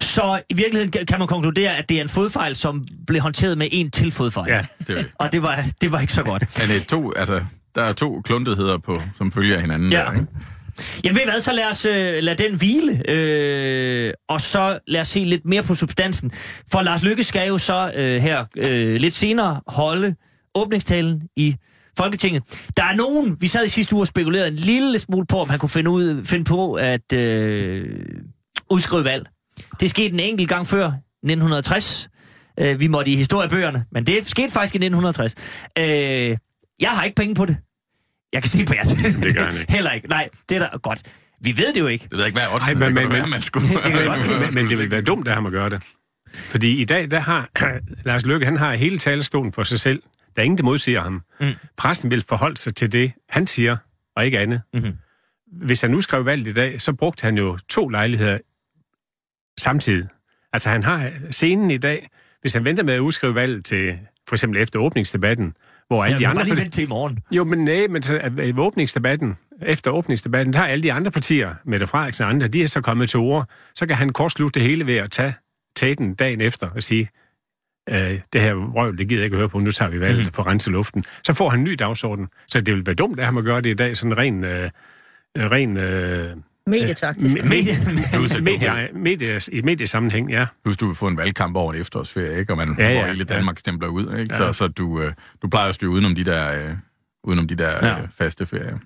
Så 0.00 0.40
i 0.48 0.54
virkeligheden 0.54 1.06
kan- 1.06 1.18
man 1.18 1.28
konkludere, 1.28 1.76
at 1.76 1.88
det 1.88 1.96
er 1.96 2.02
en 2.02 2.08
fodfejl, 2.08 2.54
som 2.54 2.86
blev 3.06 3.20
håndteret 3.20 3.58
med 3.58 3.66
en 3.72 3.90
til 3.90 4.10
fodfejl. 4.12 4.50
Ja. 4.52 4.66
Det 4.78 4.90
er 4.90 5.02
det. 5.02 5.12
Og 5.20 5.32
det 5.32 5.42
var, 5.42 5.58
det 5.80 5.92
var 5.92 6.00
ikke 6.00 6.12
så 6.12 6.22
godt. 6.22 6.58
Men 6.60 6.68
det 6.68 6.82
er 6.82 6.84
to, 6.86 7.12
altså, 7.12 7.44
der 7.76 7.82
er 7.82 7.92
to 7.92 8.20
kluntetheder 8.20 8.78
på, 8.78 9.02
som 9.16 9.32
følger 9.32 9.60
hinanden. 9.60 9.92
Ja. 9.92 9.98
Der, 9.98 10.12
ikke? 10.12 10.26
Jeg 11.04 11.14
ved 11.14 11.22
hvad, 11.24 11.40
så 11.40 11.52
lad 11.52 11.70
os 11.70 11.84
øh, 11.84 12.22
lade 12.22 12.42
den 12.42 12.58
hvile, 12.58 13.10
øh, 13.10 14.12
og 14.28 14.40
så 14.40 14.78
lad 14.86 15.00
os 15.00 15.08
se 15.08 15.24
lidt 15.24 15.44
mere 15.44 15.62
på 15.62 15.74
substansen. 15.74 16.32
For 16.72 16.82
Lars 16.82 17.02
Lykke 17.02 17.24
skal 17.24 17.48
jo 17.48 17.58
så 17.58 17.92
øh, 17.96 18.22
her 18.22 18.44
øh, 18.56 18.94
lidt 18.94 19.14
senere 19.14 19.60
holde 19.66 20.14
åbningstalen 20.54 21.22
i 21.36 21.56
Folketinget. 21.98 22.42
Der 22.76 22.82
er 22.82 22.96
nogen, 22.96 23.36
vi 23.40 23.46
sad 23.46 23.64
i 23.64 23.68
sidste 23.68 23.94
uge 23.94 24.02
og 24.02 24.06
spekulerede 24.06 24.48
en 24.48 24.54
lille 24.54 24.98
smule 24.98 25.26
på, 25.26 25.40
om 25.40 25.50
han 25.50 25.58
kunne 25.58 25.68
finde, 25.68 25.90
ud, 25.90 26.24
finde 26.24 26.44
på 26.44 26.72
at 26.72 27.12
øh, 27.12 27.88
udskrive 28.70 29.04
valg. 29.04 29.26
Det 29.80 29.90
skete 29.90 30.14
en 30.14 30.20
enkelt 30.20 30.48
gang 30.48 30.66
før, 30.66 30.86
1960. 30.86 32.08
Øh, 32.60 32.80
vi 32.80 32.86
måtte 32.86 33.10
i 33.10 33.16
historiebøgerne, 33.16 33.84
men 33.92 34.06
det 34.06 34.28
skete 34.28 34.52
faktisk 34.52 34.74
i 34.74 34.78
1960. 34.78 35.34
Øh, 35.78 36.36
jeg 36.80 36.90
har 36.90 37.04
ikke 37.04 37.16
penge 37.16 37.34
på 37.34 37.46
det. 37.46 37.56
Jeg 38.32 38.42
kan 38.42 38.50
se 38.50 38.64
på 38.64 38.74
jer. 38.74 38.82
Det 39.22 39.34
gør 39.36 39.44
han 39.46 39.60
ikke. 39.60 39.72
Heller 39.76 39.90
ikke. 39.92 40.08
Nej, 40.08 40.28
det 40.48 40.56
er 40.56 40.68
da 40.70 40.76
godt. 40.76 41.02
Vi 41.40 41.56
ved 41.58 41.72
det 41.74 41.80
jo 41.80 41.86
ikke. 41.86 42.02
Det 42.02 42.12
ved 42.12 42.18
jeg 42.18 42.26
ikke, 42.26 42.36
hvad 42.40 42.46
er 42.48 42.58
Ej, 42.60 42.74
men- 42.74 42.82
det 42.82 42.94
men- 42.94 43.10
være, 43.12 43.20
men- 43.20 43.30
man 43.30 43.42
skulle... 43.42 43.68
Det 43.84 44.04
jo 44.04 44.10
også 44.10 44.24
men, 44.40 44.54
men 44.54 44.70
det 44.70 44.78
vil 44.78 44.90
være 44.90 45.02
dumt 45.02 45.28
af 45.28 45.34
ham 45.34 45.46
at 45.46 45.52
gøre 45.52 45.70
det. 45.70 45.82
Fordi 46.34 46.80
i 46.80 46.84
dag, 46.84 47.10
der 47.10 47.20
har 47.20 47.48
Lars 48.08 48.26
Løkke, 48.26 48.46
han 48.46 48.56
har 48.56 48.74
hele 48.74 48.98
talestolen 48.98 49.52
for 49.52 49.62
sig 49.62 49.80
selv. 49.80 50.02
Der 50.36 50.42
er 50.42 50.44
ingen, 50.44 50.58
der 50.58 50.64
modsiger 50.64 51.00
ham. 51.02 51.22
Mm. 51.40 51.46
Præsten 51.76 52.10
vil 52.10 52.24
forholde 52.28 52.56
sig 52.56 52.74
til 52.74 52.92
det, 52.92 53.12
han 53.28 53.46
siger, 53.46 53.76
og 54.16 54.24
ikke 54.26 54.38
andet. 54.38 54.62
Mm-hmm. 54.74 54.92
Hvis 55.66 55.80
han 55.80 55.90
nu 55.90 56.00
skrev 56.00 56.26
valget 56.26 56.46
i 56.48 56.52
dag, 56.52 56.80
så 56.80 56.92
brugte 56.92 57.22
han 57.22 57.36
jo 57.36 57.58
to 57.68 57.88
lejligheder 57.88 58.38
samtidig. 59.60 60.08
Altså 60.52 60.68
han 60.68 60.82
har 60.82 61.10
scenen 61.30 61.70
i 61.70 61.78
dag, 61.78 62.08
hvis 62.40 62.52
han 62.54 62.64
venter 62.64 62.82
med 62.84 62.94
at 62.94 62.98
udskrive 62.98 63.34
valget 63.34 63.64
til 63.64 63.98
for 64.28 64.34
eksempel 64.36 64.60
efter 64.62 64.78
åbningsdebatten, 64.78 65.54
hvor 65.88 66.04
alle 66.04 66.12
Jeg 66.12 66.20
de 66.20 66.26
andre... 66.26 66.44
bare 66.44 66.54
lige 66.54 66.70
til 66.70 66.84
i 66.84 66.86
morgen. 66.86 67.18
jo, 67.32 67.44
men 67.44 67.58
nej, 67.58 67.86
men 67.90 68.02
så, 68.02 68.30
øh, 68.38 68.58
åbningsdebatten, 68.58 69.36
efter 69.62 69.90
åbningsdebatten, 69.90 70.52
der 70.52 70.58
har 70.58 70.66
alle 70.66 70.82
de 70.82 70.92
andre 70.92 71.10
partier, 71.10 71.54
Mette 71.64 71.86
Frederiksen 71.86 72.24
og 72.24 72.30
andre, 72.30 72.48
de 72.48 72.62
er 72.62 72.66
så 72.66 72.80
kommet 72.80 73.08
til 73.08 73.20
ord. 73.20 73.48
Så 73.74 73.86
kan 73.86 73.96
han 73.96 74.12
kortslutte 74.12 74.60
det 74.60 74.68
hele 74.68 74.86
ved 74.86 74.96
at 74.96 75.10
tage 75.10 75.34
taten 75.76 76.14
dagen 76.14 76.40
efter 76.40 76.70
og 76.70 76.82
sige, 76.82 77.08
øh, 77.88 78.20
det 78.32 78.40
her 78.40 78.54
røv, 78.54 78.96
det 78.96 79.08
gider 79.08 79.20
jeg 79.20 79.24
ikke 79.24 79.34
at 79.34 79.38
høre 79.38 79.48
på, 79.48 79.58
nu 79.58 79.70
tager 79.70 79.90
vi 79.90 80.00
valget 80.00 80.26
mm. 80.26 80.32
for 80.32 80.42
at 80.42 80.46
rense 80.48 80.70
luften. 80.70 81.04
Så 81.24 81.32
får 81.32 81.50
han 81.50 81.60
en 81.60 81.64
ny 81.64 81.72
dagsorden. 81.78 82.28
Så 82.46 82.60
det 82.60 82.74
vil 82.74 82.86
være 82.86 82.94
dumt 82.94 83.18
af 83.18 83.24
ham 83.24 83.38
at 83.38 83.44
gøre 83.44 83.60
det 83.60 83.70
i 83.70 83.74
dag, 83.74 83.96
sådan 83.96 84.16
ren... 84.18 84.44
Øh, 84.44 84.70
øh, 85.36 85.50
ren 85.50 85.76
øh, 85.76 86.36
Medietaktisk. 86.70 87.36
me- 87.36 87.48
medie, 87.48 87.76
medie, 88.50 88.88
medie, 88.94 89.40
i 89.52 89.62
mediesammenhæng, 89.62 90.30
ja. 90.30 90.46
Plus 90.64 90.76
du 90.76 90.86
vil 90.86 90.94
få 90.96 91.06
en 91.08 91.16
valgkamp 91.16 91.56
over 91.56 91.72
en 91.72 91.80
efterårsferie, 91.80 92.38
ikke? 92.38 92.52
Og 92.52 92.56
man, 92.56 92.74
Ja, 92.78 92.84
ja, 92.84 92.90
ja, 92.90 92.98
hvor 92.98 93.06
hele 93.06 93.26
ja. 93.28 93.34
Danmark 93.34 93.58
stempler 93.58 93.88
ud, 93.88 94.18
ikke? 94.18 94.34
Ja. 94.34 94.36
Så, 94.36 94.52
så 94.52 94.68
du, 94.68 95.00
øh, 95.02 95.12
du 95.42 95.48
plejer 95.48 95.68
at 95.68 95.74
styre 95.74 95.90
udenom 95.90 96.14
de 96.14 96.24
der, 96.24 96.68
øh, 96.68 96.74
udenom 97.24 97.48
de 97.48 97.54
der 97.54 97.86
Ja. 97.86 98.02
øh, 98.02 98.08
faste 98.14 98.46
ferier. 98.46 98.78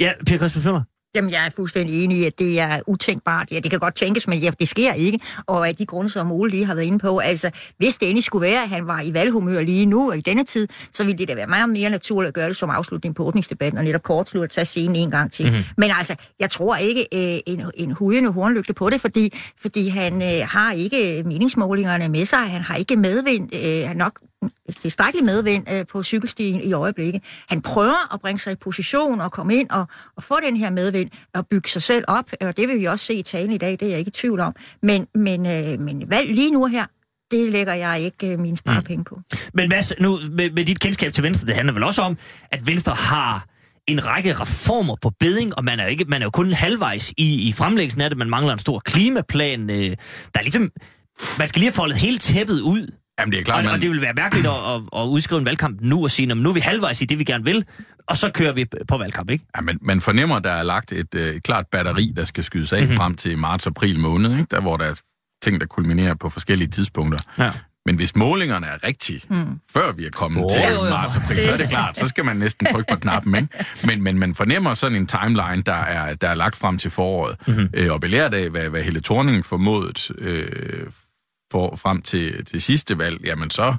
Ja, 0.00 0.12
Pia 0.26 0.36
Christensen 0.36 0.72
Jamen, 1.14 1.30
jeg 1.30 1.46
er 1.46 1.50
fuldstændig 1.50 2.04
enig 2.04 2.18
i, 2.18 2.24
at 2.24 2.38
det 2.38 2.60
er 2.60 2.80
utænkbart. 2.86 3.52
Ja, 3.52 3.56
det 3.56 3.70
kan 3.70 3.80
godt 3.80 3.94
tænkes, 3.94 4.28
men 4.28 4.38
ja, 4.38 4.50
det 4.60 4.68
sker 4.68 4.92
ikke. 4.92 5.20
Og 5.46 5.68
af 5.68 5.76
de 5.76 5.86
grunde, 5.86 6.10
som 6.10 6.32
Ole 6.32 6.50
lige 6.50 6.64
har 6.64 6.74
været 6.74 6.86
inde 6.86 6.98
på, 6.98 7.18
altså, 7.18 7.50
hvis 7.78 7.96
det 7.96 8.08
endelig 8.08 8.24
skulle 8.24 8.42
være, 8.46 8.62
at 8.62 8.68
han 8.68 8.86
var 8.86 9.00
i 9.00 9.14
valghumør 9.14 9.60
lige 9.60 9.86
nu 9.86 10.10
og 10.10 10.16
i 10.18 10.20
denne 10.20 10.44
tid, 10.44 10.68
så 10.92 11.04
ville 11.04 11.18
det 11.18 11.28
da 11.28 11.34
være 11.34 11.46
meget 11.46 11.68
mere 11.68 11.90
naturligt 11.90 12.28
at 12.28 12.34
gøre 12.34 12.48
det 12.48 12.56
som 12.56 12.70
afslutning 12.70 13.14
på 13.14 13.24
åbningsdebatten, 13.24 13.78
og 13.78 13.84
netop 13.84 14.02
kortslutte 14.02 14.44
at 14.44 14.50
tage 14.50 14.64
scenen 14.64 14.96
en 14.96 15.10
gang 15.10 15.32
til. 15.32 15.46
Mm-hmm. 15.46 15.64
Men 15.76 15.90
altså, 15.98 16.14
jeg 16.40 16.50
tror 16.50 16.76
ikke 16.76 17.00
øh, 17.00 17.40
en, 17.46 17.62
en 17.74 17.92
hudende 17.92 18.32
hornlygte 18.32 18.72
på 18.72 18.90
det, 18.90 19.00
fordi, 19.00 19.38
fordi 19.60 19.88
han 19.88 20.22
øh, 20.22 20.48
har 20.48 20.72
ikke 20.72 21.22
meningsmålingerne 21.26 22.08
med 22.08 22.24
sig, 22.24 22.38
han 22.38 22.62
har 22.62 22.76
ikke 22.76 22.96
medvind, 22.96 23.54
øh, 23.54 23.88
han 23.88 23.96
nok 23.96 24.12
tilstrækkelig 24.80 25.24
medvind 25.24 25.70
øh, 25.70 25.86
på 25.86 26.02
cykelstien 26.02 26.60
i 26.60 26.72
øjeblikket. 26.72 27.22
Han 27.48 27.62
prøver 27.62 28.14
at 28.14 28.20
bringe 28.20 28.38
sig 28.38 28.52
i 28.52 28.56
position 28.56 29.20
og 29.20 29.32
komme 29.32 29.54
ind 29.54 29.70
og, 29.70 29.86
og 30.16 30.24
få 30.24 30.36
den 30.46 30.56
her 30.56 30.70
medvind 30.70 31.10
og 31.34 31.46
bygge 31.46 31.68
sig 31.68 31.82
selv 31.82 32.04
op, 32.08 32.30
og 32.40 32.56
det 32.56 32.68
vil 32.68 32.80
vi 32.80 32.84
også 32.84 33.04
se 33.04 33.14
i 33.14 33.22
talen 33.22 33.52
i 33.52 33.58
dag, 33.58 33.70
det 33.70 33.82
er 33.82 33.88
jeg 33.88 33.98
ikke 33.98 34.08
i 34.08 34.12
tvivl 34.12 34.40
om. 34.40 34.54
Men, 34.82 35.06
men, 35.14 35.46
øh, 35.46 35.80
men 35.80 36.10
valg 36.10 36.34
lige 36.34 36.50
nu 36.50 36.66
her, 36.66 36.86
det 37.30 37.52
lægger 37.52 37.74
jeg 37.74 38.00
ikke 38.00 38.32
øh, 38.32 38.38
mine 38.38 38.56
sparepenge 38.56 39.04
på. 39.04 39.14
Mm. 39.14 39.38
Men 39.54 39.68
Mads, 39.68 39.92
nu 40.00 40.18
med, 40.30 40.50
med 40.50 40.64
dit 40.64 40.80
kendskab 40.80 41.12
til 41.12 41.24
Venstre, 41.24 41.46
det 41.46 41.54
handler 41.54 41.72
vel 41.72 41.82
også 41.82 42.02
om, 42.02 42.18
at 42.50 42.66
Venstre 42.66 42.94
har 42.94 43.46
en 43.86 44.06
række 44.06 44.32
reformer 44.32 44.96
på 45.02 45.10
beding, 45.20 45.58
og 45.58 45.64
man 45.64 45.80
er, 45.80 45.86
ikke, 45.86 46.04
man 46.04 46.22
er 46.22 46.26
jo 46.26 46.30
kun 46.30 46.52
halvvejs 46.52 47.12
i, 47.16 47.48
i 47.48 47.52
fremlæggelsen 47.52 48.00
af 48.00 48.10
det. 48.10 48.18
Man 48.18 48.30
mangler 48.30 48.52
en 48.52 48.58
stor 48.58 48.78
klimaplan. 48.78 49.70
Øh, 49.70 49.90
der 50.34 50.40
er 50.40 50.42
ligesom... 50.42 50.70
Man 51.38 51.48
skal 51.48 51.60
lige 51.60 51.68
have 51.70 51.74
foldet 51.74 51.96
hele 51.96 52.18
tæppet 52.18 52.60
ud. 52.60 52.92
Jamen, 53.18 53.32
det 53.32 53.40
er 53.40 53.44
klart, 53.44 53.58
Og, 53.58 53.64
man... 53.64 53.74
og 53.74 53.82
det 53.82 53.90
vil 53.90 54.00
være 54.02 54.12
mærkeligt 54.16 54.46
at, 54.46 54.52
at, 54.52 55.00
at 55.00 55.04
udskrive 55.06 55.38
en 55.38 55.46
valgkamp 55.46 55.78
nu 55.80 56.02
og 56.02 56.10
sige, 56.10 56.26
"Nå, 56.26 56.34
men 56.34 56.42
nu 56.42 56.48
er 56.48 56.54
vi 56.54 56.60
halvvejs 56.60 57.00
i 57.02 57.04
det, 57.04 57.18
vi 57.18 57.24
gerne 57.24 57.44
vil, 57.44 57.64
og 58.06 58.16
så 58.16 58.30
kører 58.34 58.52
vi 58.52 58.64
på 58.88 58.98
valgkamp, 58.98 59.30
ikke? 59.30 59.44
Ja, 59.56 59.60
men 59.60 59.78
man 59.82 60.00
fornemmer, 60.00 60.36
at 60.36 60.44
der 60.44 60.50
er 60.52 60.62
lagt 60.62 60.92
et, 60.92 61.14
øh, 61.14 61.34
et 61.34 61.42
klart 61.42 61.64
batteri, 61.72 62.12
der 62.16 62.24
skal 62.24 62.44
skydes 62.44 62.72
af 62.72 62.80
mm-hmm. 62.82 62.96
frem 62.96 63.14
til 63.14 63.38
marts-april 63.38 63.98
måned, 63.98 64.30
ikke? 64.32 64.46
Der, 64.50 64.60
hvor 64.60 64.76
der 64.76 64.84
er 64.84 65.00
ting, 65.42 65.60
der 65.60 65.66
kulminerer 65.66 66.14
på 66.14 66.28
forskellige 66.28 66.70
tidspunkter. 66.70 67.18
Ja. 67.38 67.52
Men 67.86 67.96
hvis 67.96 68.16
målingerne 68.16 68.66
er 68.66 68.86
rigtige, 68.86 69.20
mm. 69.30 69.44
før 69.72 69.92
vi 69.92 70.06
er 70.06 70.10
kommet 70.10 70.44
Oh, 70.44 70.50
til 70.50 70.60
jo. 70.74 70.90
marts-april, 70.90 71.44
så 71.44 71.52
er 71.52 71.56
det 71.56 71.68
klart, 71.68 71.96
så 71.96 72.08
skal 72.08 72.24
man 72.24 72.36
næsten 72.36 72.66
trykke 72.72 72.92
på 72.94 72.98
knappen, 73.00 73.34
ikke? 73.34 73.48
Men, 73.86 74.02
men 74.02 74.18
man 74.18 74.34
fornemmer 74.34 74.74
sådan 74.74 74.96
en 74.96 75.06
timeline, 75.06 75.62
der 75.66 75.74
er, 75.74 76.14
der 76.14 76.28
er 76.28 76.34
lagt 76.34 76.56
frem 76.56 76.78
til 76.78 76.90
foråret. 76.90 77.36
Mm-hmm. 77.46 77.68
Øh, 77.74 77.92
og 77.92 78.00
belært 78.00 78.34
af, 78.34 78.50
hvad, 78.50 78.68
hvad 78.68 78.82
Helle 78.82 79.00
Thorning 79.00 79.44
formodet 79.44 80.10
øh, 80.18 80.46
for, 81.52 81.76
frem 81.76 82.02
til, 82.02 82.44
til 82.44 82.62
sidste 82.62 82.98
valg, 82.98 83.24
jamen 83.24 83.50
så, 83.50 83.74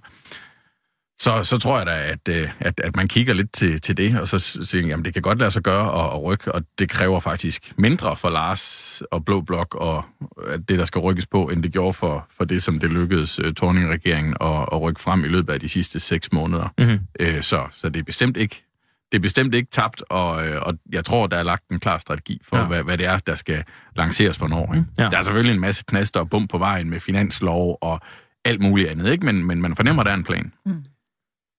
så, 1.19 1.43
så 1.43 1.57
tror 1.57 1.77
jeg 1.77 1.85
da, 1.85 2.03
at, 2.03 2.19
øh, 2.29 2.49
at, 2.59 2.79
at 2.83 2.95
man 2.95 3.07
kigger 3.07 3.33
lidt 3.33 3.51
til, 3.51 3.81
til 3.81 3.97
det, 3.97 4.19
og 4.19 4.27
så 4.27 4.39
siger 4.39 4.87
jamen 4.87 5.05
det 5.05 5.13
kan 5.13 5.21
godt 5.21 5.39
lade 5.39 5.51
sig 5.51 5.63
gøre 5.63 6.05
at, 6.05 6.13
at 6.13 6.23
rykke, 6.23 6.51
og 6.51 6.63
det 6.79 6.89
kræver 6.89 7.19
faktisk 7.19 7.73
mindre 7.77 8.15
for 8.15 8.29
Lars 8.29 9.01
og 9.11 9.25
Blå 9.25 9.41
Blok, 9.41 9.75
og 9.75 10.05
at 10.47 10.69
det, 10.69 10.79
der 10.79 10.85
skal 10.85 10.99
rykkes 10.99 11.27
på, 11.27 11.47
end 11.47 11.63
det 11.63 11.73
gjorde 11.73 11.93
for, 11.93 12.25
for 12.37 12.45
det, 12.45 12.63
som 12.63 12.79
det 12.79 12.89
lykkedes 12.89 13.39
uh, 13.39 13.51
Torning-regeringen 13.51 14.35
at, 14.41 14.65
at 14.71 14.81
rykke 14.81 15.01
frem 15.01 15.25
i 15.25 15.27
løbet 15.27 15.53
af 15.53 15.59
de 15.59 15.69
sidste 15.69 15.99
seks 15.99 16.31
måneder. 16.31 16.73
Mm-hmm. 16.77 16.99
Øh, 17.19 17.41
så, 17.41 17.67
så 17.71 17.89
det 17.89 17.99
er 17.99 18.03
bestemt 18.03 18.37
ikke 18.37 18.68
det 19.11 19.17
er 19.17 19.21
bestemt 19.21 19.53
ikke 19.55 19.71
tabt, 19.71 20.03
og, 20.09 20.47
øh, 20.47 20.61
og 20.61 20.73
jeg 20.91 21.05
tror, 21.05 21.27
der 21.27 21.37
er 21.37 21.43
lagt 21.43 21.69
en 21.69 21.79
klar 21.79 21.97
strategi 21.97 22.39
for, 22.43 22.57
Ja. 22.57 22.65
hvad, 22.65 22.83
hvad 22.83 22.97
det 22.97 23.05
er, 23.05 23.17
der 23.19 23.35
skal 23.35 23.63
lanceres 23.95 24.37
hvornår. 24.37 24.73
Ikke? 24.73 24.85
Ja. 24.99 25.03
Der 25.09 25.17
er 25.17 25.21
selvfølgelig 25.23 25.53
en 25.53 25.61
masse 25.61 25.83
knaster 25.87 26.19
og 26.19 26.29
bum 26.29 26.47
på 26.47 26.57
vejen 26.57 26.89
med 26.89 26.99
finanslov 26.99 27.77
og 27.81 27.99
alt 28.45 28.61
muligt 28.61 28.89
andet, 28.89 29.11
ikke? 29.11 29.25
Men, 29.25 29.45
men 29.47 29.61
man 29.61 29.75
fornemmer, 29.75 30.01
at 30.01 30.05
der 30.05 30.11
er 30.11 30.17
en 30.17 30.23
plan. 30.23 30.53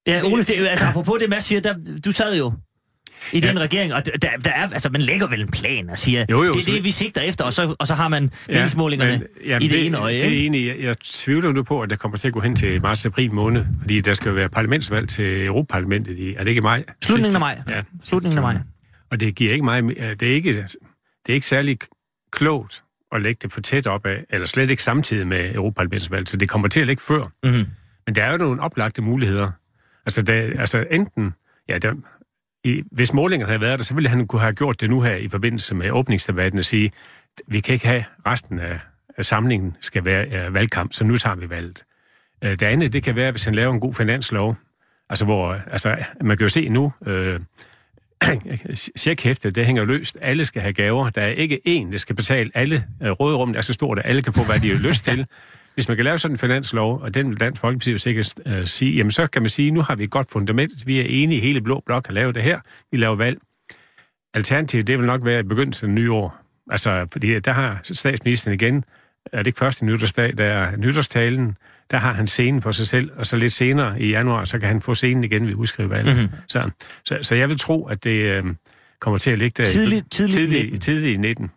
Ja, 0.06 0.22
Ole, 0.24 0.44
det, 0.44 0.66
altså, 0.68 0.86
apropos 0.90 1.18
det, 1.20 1.30
Mads 1.30 1.44
siger, 1.44 1.60
der, 1.60 1.74
du 2.04 2.12
sad 2.12 2.36
jo 2.36 2.52
i 3.32 3.40
den 3.40 3.60
regering, 3.60 3.94
og 3.94 4.06
der, 4.06 4.12
der 4.44 4.50
er, 4.50 4.62
altså, 4.62 4.88
man 4.92 5.00
lægger 5.00 5.28
vel 5.28 5.40
en 5.40 5.50
plan 5.50 5.90
og 5.90 5.98
siger, 5.98 6.26
Jo, 6.30 6.42
jo, 6.42 6.52
det 6.52 6.68
er 6.68 6.72
det, 6.72 6.84
vi 6.84 6.90
sigter 6.90 7.20
efter, 7.20 7.44
og 7.44 7.52
så, 7.52 7.76
og 7.78 7.86
så 7.86 7.94
har 7.94 8.08
man 8.08 8.30
meningsmålingerne 8.48 9.12
men, 9.12 9.26
jamen, 9.46 9.62
i 9.62 9.68
det, 9.68 9.86
ene 9.86 9.98
øje. 9.98 10.14
Det 10.14 10.24
er 10.42 10.46
enig. 10.46 10.66
Jeg, 10.66 10.76
jeg 10.80 10.98
tvivler 10.98 11.52
nu 11.52 11.62
på, 11.62 11.80
at 11.80 11.90
det 11.90 11.98
kommer 11.98 12.18
til 12.18 12.28
at 12.28 12.34
gå 12.34 12.40
hen 12.40 12.56
til 12.56 12.82
marts-april 12.82 13.32
måned, 13.32 13.64
fordi 13.80 14.00
der 14.00 14.14
skal 14.14 14.28
jo 14.28 14.34
være 14.34 14.48
parlamentsvalg 14.48 15.08
til 15.08 15.46
Europaparlamentet 15.46 16.18
i, 16.18 16.34
er 16.34 16.38
det 16.38 16.48
ikke 16.48 16.58
i 16.58 16.62
maj? 16.62 16.84
Slutningen 17.04 17.34
af 17.34 17.40
maj. 17.40 17.58
Ja. 17.68 17.82
Slutningen 18.02 18.38
af 18.38 18.42
maj. 18.42 18.56
Og 19.10 19.20
det 19.20 19.34
giver 19.34 19.52
ikke 19.52 19.64
meget, 19.64 19.82
me- 19.84 20.14
det 20.14 20.22
er 20.30 20.34
ikke, 20.34 20.52
det 20.52 20.76
er 21.28 21.34
ikke 21.34 21.46
særlig 21.46 21.78
klogt 22.32 22.82
at 23.12 23.22
lægge 23.22 23.38
det 23.42 23.52
for 23.52 23.60
tæt 23.60 23.86
op 23.86 24.06
af, 24.06 24.24
eller 24.30 24.46
slet 24.46 24.70
ikke 24.70 24.82
samtidig 24.82 25.28
med 25.28 25.54
Europaparlamentsvalg, 25.54 26.28
så 26.28 26.36
det 26.36 26.48
kommer 26.48 26.68
til 26.68 26.80
at 26.80 26.86
ligge 26.86 27.02
før. 27.02 27.22
Mhm. 27.44 27.66
Men 28.06 28.14
der 28.14 28.24
er 28.24 28.30
jo 28.32 28.36
nogle 28.38 28.60
oplagte 28.62 29.02
muligheder. 29.02 29.50
Altså, 30.06 30.22
der, 30.22 30.60
altså 30.60 30.84
enten, 30.90 31.34
ja, 31.68 31.78
der, 31.78 31.94
i, 32.64 32.82
hvis 32.92 33.12
målingerne 33.12 33.50
havde 33.50 33.60
været 33.60 33.78
der, 33.78 33.84
så 33.84 33.94
ville 33.94 34.08
han 34.08 34.26
kunne 34.26 34.40
have 34.40 34.52
gjort 34.52 34.80
det 34.80 34.90
nu 34.90 35.00
her 35.00 35.16
i 35.16 35.28
forbindelse 35.28 35.74
med 35.74 35.90
åbningsdebatten 35.90 36.58
og 36.58 36.64
sige, 36.64 36.92
vi 37.46 37.60
kan 37.60 37.72
ikke 37.72 37.86
have 37.86 38.04
resten 38.26 38.58
af, 38.58 38.80
af 39.18 39.26
samlingen 39.26 39.76
skal 39.80 40.04
være 40.04 40.48
uh, 40.48 40.54
valgkamp, 40.54 40.92
så 40.92 41.04
nu 41.04 41.16
tager 41.16 41.36
vi 41.36 41.50
valget. 41.50 41.84
Uh, 42.44 42.50
det 42.50 42.62
andet, 42.62 42.92
det 42.92 43.02
kan 43.02 43.16
være, 43.16 43.30
hvis 43.30 43.44
han 43.44 43.54
laver 43.54 43.72
en 43.72 43.80
god 43.80 43.94
finanslov, 43.94 44.56
altså 45.10 45.24
hvor, 45.24 45.52
altså, 45.70 45.96
man 46.20 46.36
kan 46.36 46.44
jo 46.44 46.48
se 46.48 46.68
nu, 46.68 46.92
øh, 47.06 47.40
checkhæftet, 48.98 49.54
det 49.54 49.66
hænger 49.66 49.84
løst. 49.84 50.18
Alle 50.20 50.46
skal 50.46 50.62
have 50.62 50.72
gaver. 50.72 51.10
Der 51.10 51.22
er 51.22 51.28
ikke 51.28 51.60
én, 51.68 51.92
der 51.92 51.98
skal 51.98 52.16
betale 52.16 52.50
alle. 52.54 52.84
Øh, 53.02 53.10
Råderummet 53.10 53.56
er 53.56 53.60
så 53.60 53.72
stort, 53.72 53.98
at 53.98 54.04
alle 54.06 54.22
kan 54.22 54.32
få, 54.32 54.44
hvad 54.44 54.60
de 54.60 54.68
har 54.68 54.78
lyst 54.78 55.04
til. 55.04 55.26
Hvis 55.80 55.88
man 55.88 55.96
kan 55.96 56.04
lave 56.04 56.18
sådan 56.18 56.34
en 56.34 56.38
finanslov, 56.38 57.00
og 57.00 57.14
den 57.14 57.30
vil 57.30 57.40
Dansk 57.40 57.60
Folkeparti 57.60 57.92
jo 57.92 57.98
sikkert 57.98 58.34
øh, 58.46 58.66
sige, 58.66 58.92
jamen 58.96 59.10
så 59.10 59.26
kan 59.26 59.42
man 59.42 59.48
sige, 59.48 59.70
nu 59.70 59.80
har 59.82 59.96
vi 59.96 60.04
et 60.04 60.10
godt 60.10 60.30
fundament. 60.32 60.72
Vi 60.86 61.00
er 61.00 61.04
enige, 61.08 61.40
hele 61.40 61.60
Blå 61.60 61.82
Blok 61.86 62.06
har 62.06 62.14
lavet 62.14 62.34
det 62.34 62.42
her. 62.42 62.60
Vi 62.92 62.96
laver 62.98 63.16
valg. 63.16 63.38
Alternativet, 64.34 64.86
det 64.86 64.98
vil 64.98 65.06
nok 65.06 65.24
være 65.24 65.40
i 65.40 65.42
begyndelsen 65.42 65.88
af 65.88 65.94
nye 65.94 66.12
år. 66.12 66.36
Altså, 66.70 67.06
fordi 67.12 67.40
der 67.40 67.52
har 67.52 67.80
statsministeren 67.82 68.54
igen, 68.54 68.84
er 69.32 69.38
det 69.38 69.46
ikke 69.46 69.58
første 69.58 69.84
nytårsdag, 69.84 70.38
der 70.38 70.44
er 70.44 70.76
nytårstalen, 70.76 71.56
der 71.90 71.98
har 71.98 72.12
han 72.12 72.26
scenen 72.26 72.62
for 72.62 72.72
sig 72.72 72.86
selv, 72.86 73.10
og 73.16 73.26
så 73.26 73.36
lidt 73.36 73.52
senere 73.52 74.00
i 74.00 74.10
januar, 74.10 74.44
så 74.44 74.58
kan 74.58 74.68
han 74.68 74.80
få 74.80 74.94
scenen 74.94 75.24
igen 75.24 75.46
ved 75.46 75.54
udskrivevalget. 75.54 76.14
Mhm. 76.16 76.22
Mm-hmm. 76.24 76.38
Så, 76.48 76.70
så, 77.04 77.18
så 77.22 77.34
jeg 77.34 77.48
vil 77.48 77.58
tro, 77.58 77.86
at 77.86 78.04
det 78.04 78.10
øh, 78.10 78.44
kommer 79.00 79.18
til 79.18 79.30
at 79.30 79.38
ligge 79.38 79.62
der 79.62 79.68
i- 79.70 79.72
Tidligt- 79.72 80.10
tidligt 80.10 80.36
i 80.36 80.38
tidligt, 80.38 80.62
19. 80.64 80.80
tidligt 80.80 81.14
i 81.14 81.20
19. 81.20 81.50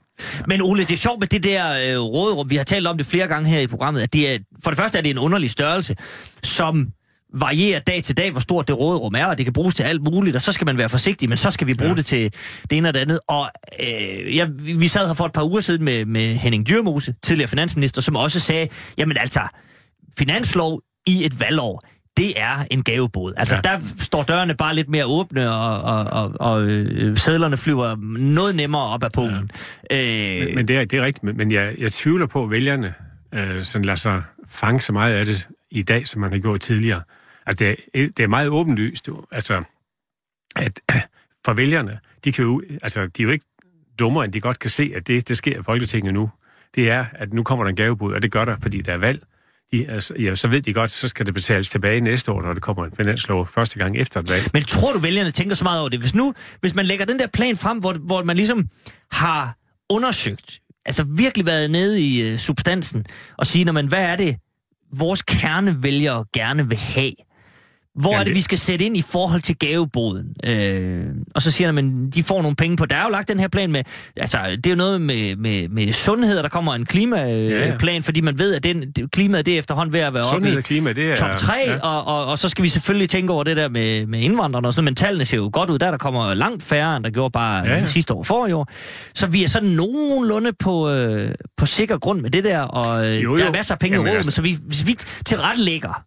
Men 0.47 0.61
Ole, 0.61 0.81
det 0.81 0.91
er 0.91 0.97
sjovt 0.97 1.19
med 1.19 1.27
det 1.27 1.43
der 1.43 1.71
øh, 1.71 1.99
råderum. 1.99 2.49
Vi 2.49 2.55
har 2.55 2.63
talt 2.63 2.87
om 2.87 2.97
det 2.97 3.05
flere 3.05 3.27
gange 3.27 3.49
her 3.49 3.59
i 3.59 3.67
programmet, 3.67 4.01
at 4.01 4.13
det 4.13 4.33
er, 4.33 4.37
for 4.63 4.71
det 4.71 4.77
første 4.77 4.97
er 4.97 5.01
det 5.01 5.09
en 5.09 5.17
underlig 5.17 5.49
størrelse, 5.49 5.95
som 6.43 6.87
varierer 7.33 7.79
dag 7.79 8.03
til 8.03 8.17
dag, 8.17 8.31
hvor 8.31 8.39
stort 8.39 8.67
det 8.67 8.79
råderum 8.79 9.15
er, 9.15 9.25
og 9.25 9.37
det 9.37 9.45
kan 9.45 9.53
bruges 9.53 9.75
til 9.75 9.83
alt 9.83 10.01
muligt, 10.01 10.35
og 10.35 10.41
så 10.41 10.51
skal 10.51 10.65
man 10.65 10.77
være 10.77 10.89
forsigtig, 10.89 11.29
men 11.29 11.37
så 11.37 11.51
skal 11.51 11.67
vi 11.67 11.73
bruge 11.73 11.89
ja. 11.89 11.95
det 11.95 12.05
til 12.05 12.33
det 12.69 12.77
ene 12.77 12.87
og 12.87 12.93
det 12.93 12.99
andet. 12.99 13.19
Og 13.27 13.49
øh, 13.79 14.35
ja, 14.35 14.47
vi 14.59 14.87
sad 14.87 15.07
her 15.07 15.13
for 15.13 15.25
et 15.25 15.33
par 15.33 15.43
uger 15.43 15.59
siden 15.59 15.83
med, 15.85 16.05
med 16.05 16.35
Henning 16.35 16.67
Dyrmose, 16.67 17.15
tidligere 17.23 17.47
finansminister, 17.47 18.01
som 18.01 18.15
også 18.15 18.39
sagde, 18.39 18.67
jamen 18.97 19.17
altså, 19.17 19.41
finanslov 20.17 20.81
i 21.07 21.25
et 21.25 21.39
valgår, 21.39 21.83
det 22.17 22.41
er 22.41 22.65
en 22.71 22.83
gavebod. 22.83 23.33
Altså, 23.37 23.55
ja. 23.55 23.61
Der 23.61 23.79
står 23.99 24.23
dørene 24.23 24.55
bare 24.55 24.75
lidt 24.75 24.89
mere 24.89 25.05
åbne, 25.05 25.51
og, 25.51 25.81
og, 25.81 26.03
og, 26.03 26.31
og 26.39 26.67
øh, 26.67 27.17
sædlerne 27.17 27.57
flyver 27.57 27.95
noget 28.17 28.55
nemmere 28.55 28.81
op 28.83 29.03
ad 29.03 29.09
pungen. 29.13 29.51
Ja. 29.91 30.39
Øh, 30.41 30.45
Men, 30.45 30.55
men 30.55 30.67
det, 30.67 30.77
er, 30.77 30.85
det 30.85 30.99
er 30.99 31.05
rigtigt, 31.05 31.37
men, 31.37 31.51
jeg, 31.51 31.75
jeg 31.77 31.91
tvivler 31.91 32.25
på, 32.25 32.43
at 32.43 32.51
vælgerne 32.51 32.93
øh, 33.33 33.63
sådan 33.63 33.85
lader 33.85 33.95
sig 33.95 34.23
fange 34.47 34.81
så 34.81 34.93
meget 34.93 35.13
af 35.13 35.25
det 35.25 35.47
i 35.71 35.81
dag, 35.81 36.07
som 36.07 36.21
man 36.21 36.31
har 36.31 36.39
gjort 36.39 36.61
tidligere. 36.61 37.01
Altså, 37.45 37.65
det, 37.65 37.75
er, 37.93 38.07
det 38.17 38.23
er 38.23 38.27
meget 38.27 38.49
åbenlyst, 38.49 39.07
jo, 39.07 39.25
altså, 39.31 39.63
at 40.55 40.79
for 41.45 41.53
vælgerne, 41.53 41.99
de, 42.25 42.31
kan 42.31 42.45
jo, 42.45 42.61
altså, 42.81 43.05
de 43.05 43.21
er 43.21 43.25
jo 43.25 43.31
ikke 43.31 43.45
dummere, 43.99 44.25
end 44.25 44.33
de 44.33 44.41
godt 44.41 44.59
kan 44.59 44.69
se, 44.69 44.91
at 44.95 45.07
det, 45.07 45.29
det 45.29 45.37
sker 45.37 45.59
i 45.59 45.63
Folketinget 45.63 46.13
nu. 46.13 46.29
Det 46.75 46.89
er, 46.89 47.05
at 47.11 47.33
nu 47.33 47.43
kommer 47.43 47.65
der 47.65 47.69
en 47.69 47.75
gavebud, 47.75 48.13
og 48.13 48.21
det 48.21 48.31
gør 48.31 48.45
der, 48.45 48.57
fordi 48.61 48.81
der 48.81 48.93
er 48.93 48.97
valg. 48.97 49.23
De, 49.73 49.87
altså, 49.89 50.13
ja, 50.19 50.35
så 50.35 50.47
ved 50.47 50.61
de 50.61 50.73
godt, 50.73 50.91
så 50.91 51.07
skal 51.07 51.25
det 51.25 51.33
betales 51.33 51.69
tilbage 51.69 52.01
næste 52.01 52.31
år, 52.31 52.41
når 52.41 52.53
det 52.53 52.63
kommer 52.63 52.85
en 52.85 52.91
finanslov 52.97 53.47
første 53.47 53.79
gang 53.79 53.97
efter 53.97 54.19
et 54.19 54.29
valg. 54.29 54.43
Men 54.53 54.63
tror 54.63 54.93
du, 54.93 54.99
vælgerne 54.99 55.31
tænker 55.31 55.55
så 55.55 55.63
meget 55.63 55.79
over 55.79 55.89
det? 55.89 55.99
Hvis 55.99 56.15
nu, 56.15 56.33
hvis 56.61 56.75
man 56.75 56.85
lægger 56.85 57.05
den 57.05 57.19
der 57.19 57.27
plan 57.27 57.57
frem, 57.57 57.77
hvor, 57.77 57.93
hvor 57.93 58.23
man 58.23 58.35
ligesom 58.35 58.67
har 59.11 59.57
undersøgt, 59.89 60.59
altså 60.85 61.03
virkelig 61.03 61.45
været 61.45 61.71
nede 61.71 62.01
i 62.01 62.31
øh, 62.31 62.37
substansen, 62.37 63.05
og 63.37 63.47
sige, 63.47 63.65
når 63.65 63.73
man, 63.73 63.87
hvad 63.87 64.03
er 64.03 64.15
det, 64.15 64.35
vores 64.93 65.21
kernevælgere 65.21 66.25
gerne 66.33 66.69
vil 66.69 66.77
have? 66.77 67.13
Hvor 67.99 68.11
Jamen, 68.11 68.19
er 68.21 68.23
det, 68.25 68.35
vi 68.35 68.41
skal 68.41 68.57
sætte 68.57 68.85
ind 68.85 68.97
i 68.97 69.01
forhold 69.01 69.41
til 69.41 69.55
gaveboden? 69.57 70.35
Øh, 70.43 71.05
og 71.35 71.41
så 71.41 71.51
siger 71.51 71.71
man, 71.71 72.09
de 72.09 72.23
får 72.23 72.41
nogle 72.41 72.55
penge 72.55 72.77
på. 72.77 72.85
Der 72.85 72.95
er 72.95 73.03
jo 73.03 73.09
lagt 73.09 73.27
den 73.27 73.39
her 73.39 73.47
plan 73.47 73.71
med, 73.71 73.83
altså 74.17 74.37
det 74.55 74.65
er 74.65 74.69
jo 74.69 74.75
noget 74.75 75.01
med, 75.01 75.35
med, 75.35 75.67
med 75.69 75.91
sundhed, 75.91 76.37
og 76.37 76.43
der 76.43 76.49
kommer 76.49 76.73
en 76.75 76.85
klimaplan, 76.85 77.49
Ja, 77.49 77.93
ja. 77.93 77.99
fordi 77.99 78.21
man 78.21 78.39
ved, 78.39 78.55
at 78.55 78.63
den, 78.63 78.93
klimaet 79.11 79.45
det 79.45 79.53
er 79.53 79.57
efterhånden 79.59 79.93
ved 79.93 79.99
at 79.99 80.13
være 80.13 80.23
oppe 80.23 80.35
Sundhed 80.35 80.53
i 80.53 80.57
og 80.57 80.63
klima, 80.63 80.93
det 80.93 81.11
er... 81.11 81.15
top 81.15 81.37
3, 81.37 81.53
ja. 81.67 81.79
og, 81.79 82.07
og, 82.07 82.25
og 82.25 82.39
så 82.39 82.49
skal 82.49 82.63
vi 82.63 82.69
selvfølgelig 82.69 83.09
tænke 83.09 83.33
over 83.33 83.43
det 83.43 83.57
der 83.57 83.69
med, 83.69 84.05
med 84.05 84.19
indvandrerne 84.19 84.67
og 84.67 84.73
sådan 84.73 84.83
noget, 84.83 84.91
men 84.91 84.95
tallene 84.95 85.25
ser 85.25 85.37
jo 85.37 85.49
godt 85.53 85.69
ud, 85.69 85.79
der 85.79 85.91
der 85.91 85.97
kommer 85.97 86.33
langt 86.33 86.63
færre, 86.63 86.95
end 86.97 87.03
der 87.03 87.09
gjorde 87.09 87.31
bare 87.31 87.65
ja, 87.67 87.73
Ja, 87.79 87.85
sidste 87.85 88.13
år 88.13 88.23
for 88.23 88.47
i 88.47 88.51
år. 88.51 88.67
Så 89.13 89.27
vi 89.27 89.43
er 89.43 89.47
sådan 89.47 89.69
nogenlunde 89.69 90.51
på, 90.59 90.89
øh, 90.89 91.29
på 91.57 91.65
sikker 91.65 91.97
grund 91.97 92.21
med 92.21 92.29
det 92.29 92.43
der, 92.43 92.59
og 92.61 93.07
øh, 93.07 93.23
Jo, 93.23 93.31
jo. 93.31 93.37
der 93.37 93.45
er 93.47 93.51
masser 93.51 93.73
af 93.75 93.79
penge 93.79 93.95
i 93.95 93.97
Jamen, 93.97 94.07
rådet, 94.09 94.17
altså- 94.17 94.31
så 94.31 94.41
vi, 94.41 94.57
hvis 94.67 94.87
vi 94.87 94.95
tilrettelægger, 95.25 96.03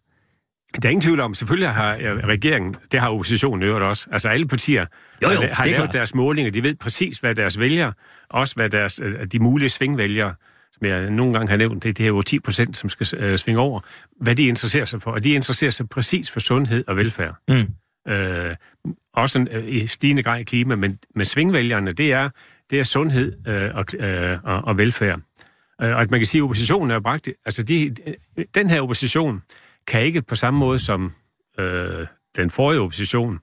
Der 0.74 0.88
er 0.88 0.90
ingen 0.90 1.00
tvivl 1.00 1.20
om, 1.20 1.34
selvfølgelig 1.34 1.68
har 1.68 1.96
regeringen, 2.28 2.74
det 2.92 3.00
har 3.00 3.08
oppositionen 3.08 3.62
øvrigt 3.62 3.84
også, 3.84 4.06
altså 4.12 4.28
alle 4.28 4.48
partier 4.48 4.86
Jo, 5.22 5.30
jo, 5.30 5.40
har, 5.52 5.64
lavet 5.64 5.76
klart. 5.76 5.92
deres 5.92 6.14
målinger, 6.14 6.52
de 6.52 6.62
ved 6.62 6.74
præcis, 6.74 7.18
hvad 7.18 7.34
deres 7.34 7.58
vælgere, 7.58 7.92
også 8.30 8.54
hvad 8.54 8.70
deres, 8.70 9.00
øh, 9.04 9.26
de 9.26 9.38
mulige 9.38 9.70
svingvælgere, 9.70 10.34
som 10.72 10.86
jeg 10.86 11.10
nogle 11.10 11.32
gange 11.32 11.50
har 11.50 11.56
nævnt, 11.56 11.82
det, 11.82 12.00
er 12.00 12.06
jo 12.06 12.22
10 12.22 12.40
procent, 12.40 12.76
som 12.76 12.88
skal 12.88 13.06
øh, 13.18 13.38
svinge 13.38 13.60
over, 13.60 13.80
hvad 14.20 14.34
de 14.34 14.46
interesserer 14.46 14.84
sig 14.84 15.02
for, 15.02 15.10
og 15.10 15.24
de 15.24 15.30
interesserer 15.30 15.70
sig 15.70 15.88
præcis 15.88 16.30
for 16.30 16.40
sundhed 16.40 16.84
og 16.86 16.96
velfærd. 16.96 17.34
Mm. 17.48 18.12
Øh, 18.12 18.54
også 19.14 19.46
øh, 19.50 19.64
i 19.68 19.86
stigende 19.86 20.22
grad 20.22 20.40
i 20.40 20.42
klima, 20.42 20.76
men 20.76 20.98
med 21.14 21.24
svingvælgerne, 21.24 21.92
det 21.92 22.12
er, 22.12 22.30
det 22.70 22.78
er 22.78 22.84
sundhed 22.84 23.32
øh, 23.46 23.70
og, 23.74 23.84
øh, 23.94 24.38
og, 24.44 24.64
og 24.64 24.78
velfærd. 24.78 25.20
Øh, 25.82 25.90
og 25.94 26.00
at 26.00 26.10
man 26.10 26.20
kan 26.20 26.26
sige, 26.26 26.40
at 26.40 26.42
oppositionen 26.42 26.90
er 26.90 27.00
bragt... 27.00 27.28
Altså, 27.44 27.62
de, 27.62 27.94
den 28.54 28.70
her 28.70 28.80
opposition 28.80 29.42
kan 29.86 30.02
ikke 30.02 30.22
på 30.22 30.34
samme 30.36 30.60
måde 30.60 30.78
som 30.78 31.12
øh, 31.58 32.06
den 32.36 32.50
forrige 32.50 32.80
opposition 32.80 33.38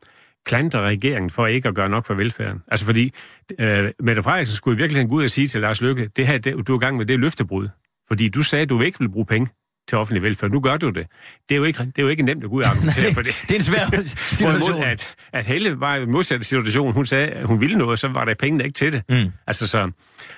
klandre 0.45 0.81
regeringen 0.81 1.29
for 1.29 1.47
ikke 1.47 1.67
at 1.67 1.75
gøre 1.75 1.89
nok 1.89 2.05
for 2.05 2.13
velfærden. 2.13 2.61
Altså 2.67 2.85
fordi 2.85 3.13
øh, 3.59 3.91
Mette 3.99 4.23
Frederiksen 4.23 4.55
skulle 4.55 4.75
i 4.75 4.77
virkeligheden 4.77 5.09
gå 5.09 5.15
ud 5.15 5.23
og 5.23 5.29
sige 5.29 5.47
til 5.47 5.61
Lars 5.61 5.81
Løkke, 5.81 6.09
det 6.15 6.27
her, 6.27 6.37
det, 6.37 6.67
du 6.67 6.73
er 6.73 6.77
i 6.77 6.79
gang 6.79 6.97
med, 6.97 7.05
det 7.05 7.13
er 7.13 7.17
løftebrud. 7.17 7.67
Fordi 8.07 8.29
du 8.29 8.41
sagde, 8.41 8.63
at 8.63 8.69
du 8.69 8.81
ikke 8.81 8.99
ville 8.99 9.11
bruge 9.11 9.25
penge 9.25 9.47
til 9.87 9.97
offentlig 9.97 10.23
velfærd. 10.23 10.51
Nu 10.51 10.59
gør 10.59 10.77
du 10.77 10.89
det. 10.89 11.07
Det 11.49 11.55
er 11.55 11.59
jo 11.59 11.63
ikke, 11.63 11.79
det 11.79 11.97
er 11.97 12.03
jo 12.03 12.07
ikke 12.07 12.23
nemt 12.23 12.43
at 12.43 12.49
gå 12.49 12.55
ud 12.55 12.63
og 12.63 12.69
argumentere 12.71 13.13
for 13.13 13.21
det. 13.21 13.35
det 13.41 13.51
er 13.51 13.55
en 13.55 13.61
svær 13.61 14.01
situation. 14.35 14.83
At, 14.83 15.07
at 15.33 15.45
Helle 15.45 15.79
var 15.79 15.95
i 15.95 16.03
en 16.03 16.11
modsatte 16.11 16.45
situation. 16.45 16.93
Hun 16.93 17.05
sagde, 17.05 17.27
at 17.27 17.45
hun 17.45 17.61
ville 17.61 17.77
noget, 17.77 17.99
så 17.99 18.07
var 18.07 18.25
der 18.25 18.33
pengene 18.33 18.63
ikke 18.63 18.75
til 18.75 18.93
det. 18.93 19.03
Mm. 19.09 19.31
Altså, 19.47 19.67
så, 19.67 19.91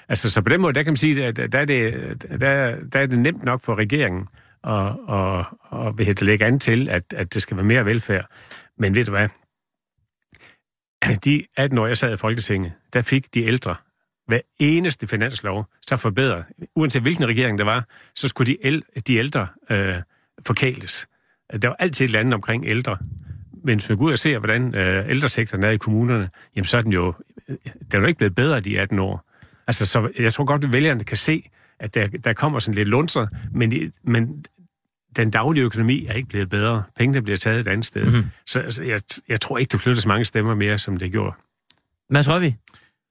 altså, 0.10 0.30
så 0.30 0.42
på 0.42 0.50
den 0.50 0.62
måde, 0.62 0.74
der 0.74 0.84
kan 0.84 0.92
man 0.92 0.98
sige, 0.98 1.26
at 1.26 1.38
der 1.38 1.60
er 1.60 1.66
det, 1.66 1.94
der, 2.40 2.76
der 2.94 3.00
er 3.00 3.06
det 3.06 3.20
nemt 3.20 3.44
nok 3.44 3.62
for 3.62 3.76
regeringen 3.76 4.28
og, 4.66 5.00
og, 5.08 5.46
og 5.62 5.98
vil 5.98 6.08
det 6.08 6.22
lægge 6.22 6.46
an 6.46 6.60
til, 6.60 6.90
at, 6.90 7.14
at 7.14 7.34
det 7.34 7.42
skal 7.42 7.58
være 7.58 7.66
mere 7.66 7.86
velfærd. 7.86 8.26
Men 8.78 8.96
ved 8.96 9.06
du 9.06 9.12
hvad? 9.12 9.30
De 11.26 11.46
18 11.58 11.78
år, 11.78 11.88
jeg 11.88 11.98
sad 11.98 12.14
i 12.14 12.18
Folketinget, 12.18 12.74
der 12.94 13.02
fik 13.02 13.34
de 13.34 13.44
ældre 13.44 13.76
hver 14.28 14.40
eneste 14.60 15.08
finanslov, 15.08 15.66
så 15.88 15.98
forbedret. 15.98 16.46
Uanset 16.76 17.02
hvilken 17.02 17.28
regering 17.28 17.58
det 17.58 17.66
var, 17.66 17.88
så 18.16 18.28
skulle 18.28 18.54
de, 18.54 18.66
el- 18.66 18.84
de 19.08 19.16
ældre 19.16 19.48
øh, 19.70 19.96
forkæles. 20.46 21.08
Der 21.62 21.68
var 21.68 21.76
altid 21.80 22.06
et 22.06 22.08
eller 22.08 22.20
andet 22.20 22.34
omkring 22.34 22.66
ældre. 22.68 22.98
Men 23.64 23.80
hvis 23.80 23.90
man 23.90 23.98
går 23.98 24.06
ud 24.06 24.12
og 24.12 24.20
ser, 24.20 24.40
hvordan 24.40 24.76
øh, 24.76 25.10
ældresektoren 25.10 25.64
er 25.64 25.70
i 25.70 25.78
kommunerne, 25.78 26.30
jamen 26.56 26.66
så 26.66 26.78
er 26.78 26.82
den 26.82 26.92
jo, 26.92 27.14
øh, 27.50 27.58
den 27.66 27.78
er 27.94 28.00
jo 28.00 28.06
ikke 28.06 28.18
blevet 28.18 28.36
bedre 28.36 28.60
de 28.60 28.80
18 28.80 29.00
år. 29.00 29.30
Altså, 29.68 29.86
så 29.86 30.12
jeg 30.20 30.34
tror 30.34 30.46
godt, 30.46 30.64
at 30.64 30.74
vælgerne 30.74 31.04
kan 31.04 31.18
se, 31.18 31.50
at 31.80 31.96
der, 31.96 32.08
der 32.08 32.34
kommer 32.34 32.60
sådan 32.60 32.76
lidt 32.76 32.88
lunser, 32.88 33.28
men, 33.54 33.94
men 34.04 34.46
den 35.16 35.32
daglige 35.32 35.64
økonomi 35.64 36.06
er 36.06 36.14
ikke 36.14 36.30
blevet 36.30 36.50
bedre. 36.50 36.84
Pengene 36.98 37.22
bliver 37.22 37.38
taget 37.38 37.60
et 37.60 37.68
andet 37.68 37.86
sted. 37.86 38.06
Mm-hmm. 38.06 38.30
Så 38.46 38.60
altså, 38.60 38.84
jeg, 38.84 39.02
jeg 39.28 39.42
tror 39.42 39.58
ikke, 39.58 39.72
det 39.72 39.82
flytter 39.82 40.02
så 40.02 40.08
mange 40.08 40.26
stemmer 40.26 40.56
mere, 40.56 40.78
som 40.78 40.98
det 40.98 41.12
gjorde. 41.12 41.36
Mads 42.10 42.30
Røvi? 42.30 42.56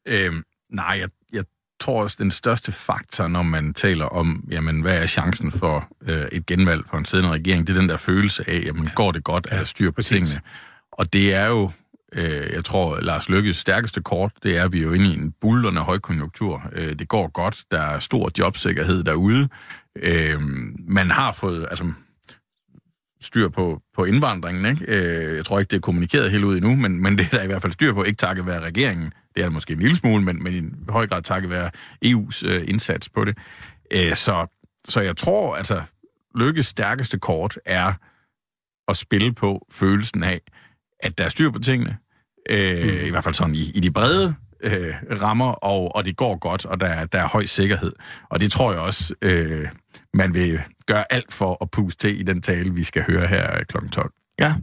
Øhm, 0.09 0.43
nej, 0.71 0.97
jeg, 1.01 1.09
jeg 1.33 1.45
tror 1.81 2.03
også, 2.03 2.17
den 2.19 2.31
største 2.31 2.73
faktor, 2.73 3.29
når 3.29 3.43
man 3.43 3.75
taler 3.75 4.07
om, 4.07 4.45
jamen, 4.51 4.81
hvad 4.81 5.03
er 5.03 5.07
chancen 5.07 5.53
for 5.53 5.89
øh, 6.03 6.27
et 6.33 6.47
genvalg 6.47 6.83
for 6.87 6.97
en 6.97 7.05
siddende 7.05 7.31
regering, 7.31 7.67
det 7.67 7.77
er 7.77 7.81
den 7.81 7.89
der 7.89 7.97
følelse 7.97 8.51
af, 8.51 8.63
jamen, 8.67 8.91
går 8.95 9.13
det 9.13 9.25
godt, 9.25 9.47
er 9.51 9.59
der 9.59 9.65
styr 9.65 9.91
på 9.91 10.03
tingene. 10.03 10.41
Og 10.93 11.13
det 11.13 11.35
er 11.35 11.47
jo, 11.47 11.71
øh, 12.13 12.53
jeg 12.53 12.65
tror, 12.65 13.01
Lars 13.01 13.29
Lykkes 13.29 13.57
stærkeste 13.57 14.03
kort, 14.03 14.33
det 14.43 14.59
er, 14.59 14.65
at 14.65 14.73
vi 14.73 14.79
er 14.79 14.83
jo 14.83 14.93
inde 14.93 15.11
i 15.11 15.15
en 15.15 15.35
bullerne 15.41 15.81
højkonjunktur. 15.81 16.63
Øh, 16.73 16.99
det 16.99 17.09
går 17.09 17.29
godt, 17.29 17.65
der 17.71 17.81
er 17.81 17.99
stor 17.99 18.31
jobsikkerhed 18.39 19.05
derude. 19.05 19.49
Øh, 19.97 20.41
man 20.89 21.11
har 21.11 21.33
fået, 21.33 21.67
altså, 21.71 21.93
styr 23.21 23.49
på, 23.49 23.83
på 23.95 24.05
indvandringen. 24.05 24.67
Ikke? 24.67 24.85
Øh, 24.89 25.37
jeg 25.37 25.45
tror 25.45 25.59
ikke, 25.59 25.71
det 25.71 25.77
er 25.77 25.81
kommunikeret 25.81 26.31
helt 26.31 26.45
ud 26.45 26.57
endnu, 26.57 26.77
men, 26.77 27.03
men 27.03 27.19
det 27.19 27.27
er 27.27 27.37
der 27.37 27.43
i 27.43 27.47
hvert 27.47 27.63
fald 27.63 27.73
styr 27.73 27.93
på, 27.93 28.03
ikke 28.03 28.17
takket 28.17 28.47
være 28.47 28.61
regeringen. 28.61 29.13
Det 29.35 29.41
er 29.41 29.45
det 29.45 29.53
måske 29.53 29.73
en 29.73 29.79
lille 29.79 29.97
smule, 29.97 30.23
men, 30.25 30.43
men 30.43 30.55
i 30.55 30.91
høj 30.93 31.07
grad 31.07 31.23
takket 31.23 31.51
være 31.51 31.71
EU's 32.05 32.47
øh, 32.47 32.65
indsats 32.69 33.09
på 33.09 33.25
det. 33.25 33.39
Øh, 33.91 34.15
så, 34.15 34.47
så 34.89 35.01
jeg 35.01 35.17
tror, 35.17 35.57
altså, 35.57 35.83
Lykkes 36.35 36.67
stærkeste 36.67 37.19
kort 37.19 37.59
er 37.65 37.93
at 38.89 38.97
spille 38.97 39.33
på 39.33 39.67
følelsen 39.73 40.23
af, 40.23 40.41
at 41.01 41.19
der 41.19 41.25
er 41.25 41.29
styr 41.29 41.51
på 41.51 41.59
tingene. 41.59 41.97
Øh, 42.51 42.85
mm. 42.85 43.07
I 43.07 43.11
hvert 43.11 43.25
fald 43.25 43.35
sådan 43.35 43.55
i, 43.55 43.71
i 43.75 43.81
de 43.81 43.91
brede 43.91 44.35
øh, 44.61 44.95
rammer, 45.23 45.53
og, 45.53 45.97
og 45.97 46.05
det 46.05 46.17
går 46.17 46.39
godt, 46.39 46.67
og 46.67 46.81
der, 46.81 47.05
der 47.05 47.19
er 47.19 47.29
høj 47.29 47.45
sikkerhed. 47.45 47.93
Og 48.31 48.41
det 48.41 48.53
tror 48.53 48.73
jeg 48.73 48.81
også, 48.81 49.15
øh, 49.23 49.69
man 50.15 50.35
vil 50.35 50.61
gøre 50.87 51.13
alt 51.13 51.33
for 51.33 51.59
at 51.63 51.71
puste 51.71 52.09
til 52.09 52.21
i 52.21 52.23
den 52.23 52.43
tale, 52.43 52.75
vi 52.75 52.85
skal 52.85 53.03
høre 53.03 53.27
her 53.27 53.65
kl. 53.69 53.89
12. 53.93 54.13
Ja. 54.41 54.55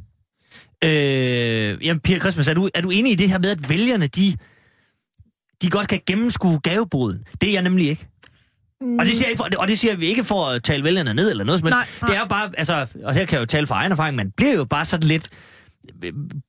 Øh, 0.83 1.85
jamen, 1.85 1.99
Pia 1.99 2.19
Christmas, 2.19 2.47
er 2.47 2.53
du, 2.53 2.69
er 2.73 2.81
du 2.81 2.89
enig 2.89 3.11
i 3.11 3.15
det 3.15 3.29
her 3.29 3.37
med, 3.37 3.49
at 3.49 3.69
vælgerne, 3.69 4.07
de, 4.07 4.33
de 5.61 5.69
godt 5.69 5.87
kan 5.87 5.99
gennemskue 6.07 6.59
gaveboden? 6.59 7.23
Det 7.41 7.49
er 7.49 7.53
jeg 7.53 7.61
nemlig 7.61 7.89
ikke. 7.89 8.07
Mm. 8.81 8.99
Og 8.99 9.05
det, 9.05 9.15
siger 9.15 9.25
jeg 9.25 9.29
ikke 9.29 9.37
for, 9.37 9.49
og 9.57 9.67
det 9.67 9.79
siger 9.79 9.95
vi 9.95 10.05
ikke 10.05 10.23
for 10.23 10.45
at 10.45 10.63
tale 10.63 10.83
vælgerne 10.83 11.13
ned 11.13 11.31
eller 11.31 11.43
noget 11.43 11.59
som 11.59 11.71
helst. 11.73 12.01
Det 12.01 12.15
er 12.15 12.19
jo 12.19 12.25
bare, 12.25 12.49
altså, 12.57 12.87
og 13.03 13.13
her 13.13 13.25
kan 13.25 13.35
jeg 13.35 13.41
jo 13.41 13.45
tale 13.45 13.67
fra 13.67 13.75
egen 13.75 13.91
erfaring, 13.91 14.15
man 14.15 14.31
bliver 14.37 14.53
jo 14.53 14.65
bare 14.65 14.85
sådan 14.85 15.07
lidt 15.07 15.29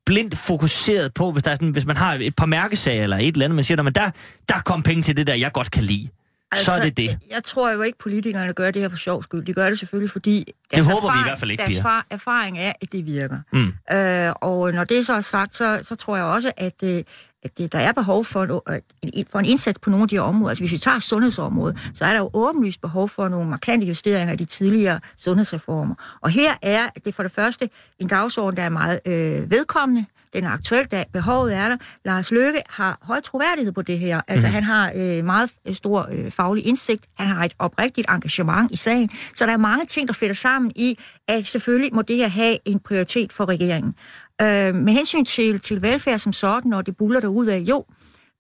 blindt 0.06 0.38
fokuseret 0.38 1.14
på, 1.14 1.32
hvis, 1.32 1.42
der 1.42 1.50
er 1.50 1.54
sådan, 1.54 1.71
hvis 1.71 1.87
man 1.87 1.97
har 1.97 2.14
et 2.14 2.37
par 2.37 2.47
mærkesager 2.47 3.02
eller 3.02 3.16
et 3.16 3.26
eller 3.26 3.44
andet, 3.44 3.54
man 3.54 3.64
siger, 3.64 3.82
men 3.82 3.92
der, 3.92 4.11
der 4.49 4.61
kom 4.64 4.82
penge 4.82 5.02
til 5.02 5.16
det 5.16 5.26
der, 5.26 5.35
jeg 5.35 5.52
godt 5.52 5.71
kan 5.71 5.85
lide. 5.85 6.09
Altså, 6.52 6.64
så 6.64 6.73
er 6.73 6.82
det 6.82 6.97
det. 6.97 7.18
Jeg, 7.30 7.44
tror 7.44 7.71
jo 7.71 7.82
ikke, 7.82 7.99
politikerne 7.99 8.52
gør 8.52 8.71
det 8.71 8.82
her 8.82 8.88
for 8.88 8.97
sjov 8.97 9.23
skyld. 9.23 9.44
De 9.44 9.52
gør 9.52 9.68
det 9.68 9.79
selvfølgelig, 9.79 10.11
fordi 10.11 10.55
det 10.74 10.85
håber 10.85 10.96
erfaring, 10.96 11.18
vi 11.18 11.20
i 11.20 11.29
hvert 11.29 11.38
fald 11.38 11.50
ikke, 11.50 11.62
deres 11.62 11.83
far, 11.83 12.07
erfaring 12.11 12.59
er, 12.59 12.72
at 12.81 12.92
det 12.92 13.07
virker. 13.07 13.38
Mm. 13.53 13.96
Øh, 13.96 14.33
og 14.40 14.72
når 14.72 14.85
det 14.85 15.07
så 15.07 15.12
er 15.12 15.20
sagt, 15.20 15.55
så, 15.55 15.81
så 15.83 15.94
tror 15.94 16.16
jeg 16.16 16.24
også, 16.24 16.53
at, 16.57 16.74
øh, 16.85 17.03
at 17.42 17.59
det, 17.59 17.72
der 17.72 17.79
er 17.79 17.92
behov 17.92 18.24
for 18.24 18.62
en, 19.03 19.27
for 19.31 19.38
en 19.38 19.44
indsats 19.44 19.79
på 19.79 19.90
nogle 19.90 20.03
af 20.03 20.09
de 20.09 20.14
her 20.14 20.22
områder. 20.22 20.50
Altså 20.50 20.62
hvis 20.62 20.72
vi 20.72 20.79
tager 20.79 20.98
sundhedsområdet, 20.98 21.90
så 21.94 22.05
er 22.05 22.12
der 22.12 22.18
jo 22.18 22.31
åbenlyst 22.33 22.81
behov 22.81 23.09
for 23.09 23.29
nogle 23.29 23.50
markante 23.50 23.87
justeringer 23.87 24.33
af 24.33 24.38
de 24.38 24.44
tidligere 24.44 25.00
sundhedsreformer. 25.16 25.94
Og 26.20 26.31
her 26.31 26.55
er 26.62 26.88
det 27.05 27.14
for 27.14 27.22
det 27.22 27.33
første 27.33 27.70
en 27.98 28.09
dagsorden, 28.09 28.57
der 28.57 28.62
er 28.62 28.68
meget 28.68 29.00
øh, 29.07 29.50
vedkommende, 29.50 30.07
den 30.33 30.45
er 30.45 30.51
aktuel, 30.51 30.85
da 30.85 31.05
behovet 31.12 31.55
er 31.55 31.68
der. 31.68 31.77
Lars 32.05 32.31
Løkke 32.31 32.62
har 32.68 32.99
høj 33.03 33.21
troværdighed 33.21 33.73
på 33.73 33.83
det 33.83 33.99
her. 33.99 34.21
Altså, 34.29 34.47
mm. 34.47 34.53
han 34.53 34.64
har 34.64 34.92
øh, 34.97 35.25
meget 35.25 35.51
stor 35.73 36.09
øh, 36.12 36.31
faglig 36.31 36.66
indsigt. 36.66 37.07
Han 37.18 37.27
har 37.27 37.45
et 37.45 37.55
oprigtigt 37.59 38.11
engagement 38.11 38.71
i 38.71 38.77
sagen. 38.77 39.11
Så 39.37 39.47
der 39.47 39.53
er 39.53 39.57
mange 39.57 39.87
ting, 39.87 40.09
der 40.09 40.14
fletter 40.14 40.35
sammen 40.35 40.73
i, 40.77 40.99
at 41.29 41.47
selvfølgelig 41.47 41.95
må 41.95 42.03
det 42.03 42.16
her 42.16 42.29
have 42.29 42.59
en 42.64 42.79
prioritet 42.79 43.33
for 43.33 43.49
regeringen. 43.49 43.95
Øh, 44.42 44.75
med 44.75 44.92
hensyn 44.92 45.25
til, 45.25 45.61
til 45.61 45.83
velfærd 45.83 46.18
som 46.18 46.33
sådan, 46.33 46.73
og 46.73 46.87
det 46.87 46.97
buller 46.97 47.21
der 47.21 47.29
ud 47.29 47.47
af, 47.47 47.59
jo, 47.59 47.85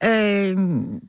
Øh, 0.04 0.56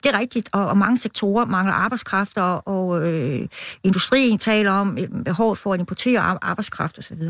det 0.03 0.05
er 0.13 0.19
rigtigt, 0.19 0.49
og, 0.51 0.67
og 0.67 0.77
mange 0.77 0.97
sektorer 0.97 1.45
mangler 1.45 1.73
arbejdskraft, 1.73 2.37
og, 2.37 2.67
og 2.67 3.11
øh, 3.11 3.47
industrien 3.83 4.37
taler 4.37 4.71
om 4.71 4.97
behovet 5.25 5.57
for 5.57 5.73
at 5.73 5.79
importere 5.79 6.37
arbejdskraft 6.41 6.99
osv. 6.99 7.21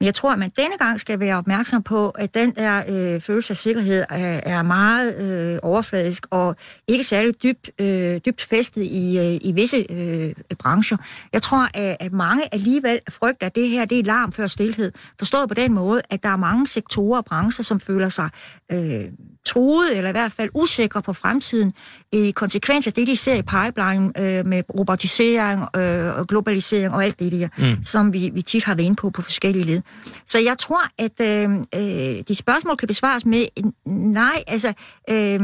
Men 0.00 0.06
jeg 0.06 0.14
tror, 0.14 0.32
at 0.32 0.38
man 0.38 0.50
denne 0.56 0.78
gang 0.78 1.00
skal 1.00 1.20
være 1.20 1.36
opmærksom 1.36 1.82
på, 1.82 2.10
at 2.10 2.34
den 2.34 2.50
der 2.54 2.82
øh, 2.88 3.20
følelse 3.20 3.50
af 3.50 3.56
sikkerhed 3.56 4.04
er, 4.10 4.40
er 4.42 4.62
meget 4.62 5.16
øh, 5.16 5.58
overfladisk 5.62 6.26
og 6.30 6.56
ikke 6.88 7.04
særlig 7.04 7.42
dybt, 7.42 7.70
øh, 7.78 8.20
dybt 8.26 8.42
festet 8.42 8.82
i, 8.82 9.18
øh, 9.18 9.48
i 9.48 9.52
visse 9.54 9.86
øh, 9.90 10.34
brancher. 10.58 10.96
Jeg 11.32 11.42
tror, 11.42 11.68
at, 11.74 11.96
at 12.00 12.12
mange 12.12 12.54
alligevel 12.54 13.00
frygter, 13.10 13.46
at 13.46 13.54
det 13.54 13.68
her 13.68 13.84
det 13.84 13.98
er 13.98 14.02
larm 14.02 14.32
før 14.32 14.46
stillhed. 14.46 14.92
Forstået 15.18 15.48
på 15.48 15.54
den 15.54 15.72
måde, 15.72 16.02
at 16.10 16.22
der 16.22 16.28
er 16.28 16.36
mange 16.36 16.66
sektorer 16.66 17.18
og 17.18 17.24
brancher, 17.24 17.64
som 17.64 17.80
føler 17.80 18.08
sig 18.08 18.30
øh, 18.72 19.04
truet, 19.46 19.96
eller 19.96 20.10
i 20.10 20.12
hvert 20.12 20.32
fald 20.32 20.50
usikre 20.54 21.02
på 21.02 21.12
fremtiden, 21.12 21.72
i 22.12 22.30
konsekvens 22.30 22.86
af 22.86 22.92
det, 22.92 23.06
de 23.06 23.16
ser 23.16 23.34
i 23.34 23.42
pipeline 23.42 24.12
øh, 24.18 24.46
med 24.46 24.62
robotisering 24.78 25.76
øh, 25.76 26.18
og 26.18 26.26
globalisering 26.26 26.94
og 26.94 27.04
alt 27.04 27.18
det 27.18 27.32
der, 27.32 27.48
mm. 27.58 27.84
som 27.84 28.12
vi, 28.12 28.30
vi 28.34 28.42
tit 28.42 28.64
har 28.64 28.74
været 28.74 28.86
inde 28.86 28.96
på 28.96 29.10
på 29.10 29.22
forskellige 29.22 29.64
led. 29.64 29.82
Så 30.26 30.38
jeg 30.38 30.58
tror, 30.58 30.82
at 30.98 31.20
øh, 31.20 31.50
øh, 31.74 32.22
de 32.28 32.34
spørgsmål 32.34 32.76
kan 32.76 32.88
besvares 32.88 33.26
med 33.26 33.46
nej, 33.86 34.44
altså... 34.46 34.72
Øh, 35.10 35.40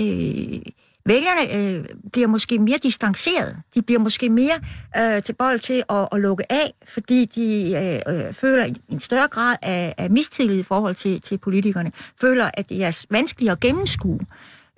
øh, 0.00 0.60
Vælgerne 1.06 1.78
øh, 1.78 1.84
bliver 2.12 2.28
måske 2.28 2.58
mere 2.58 2.78
distanceret. 2.82 3.56
De 3.74 3.82
bliver 3.82 4.00
måske 4.00 4.30
mere 4.30 4.60
øh, 4.96 5.22
tilbøjelige 5.22 5.60
til 5.60 5.82
at, 5.90 6.08
at 6.12 6.20
lukke 6.20 6.52
af, 6.52 6.74
fordi 6.88 7.24
de 7.24 7.74
øh, 8.08 8.26
øh, 8.26 8.32
føler 8.32 8.64
en 8.88 9.00
større 9.00 9.28
grad 9.28 9.56
af, 9.62 9.94
af 9.98 10.10
mistillid 10.10 10.58
i 10.58 10.62
forhold 10.62 10.94
til, 10.94 11.20
til 11.20 11.38
politikerne. 11.38 11.92
Føler, 12.20 12.50
at 12.54 12.68
det 12.68 12.84
er 12.84 13.06
vanskeligt 13.10 13.52
at 13.52 13.60
gennemskue. 13.60 14.18
Øh, 14.20 14.26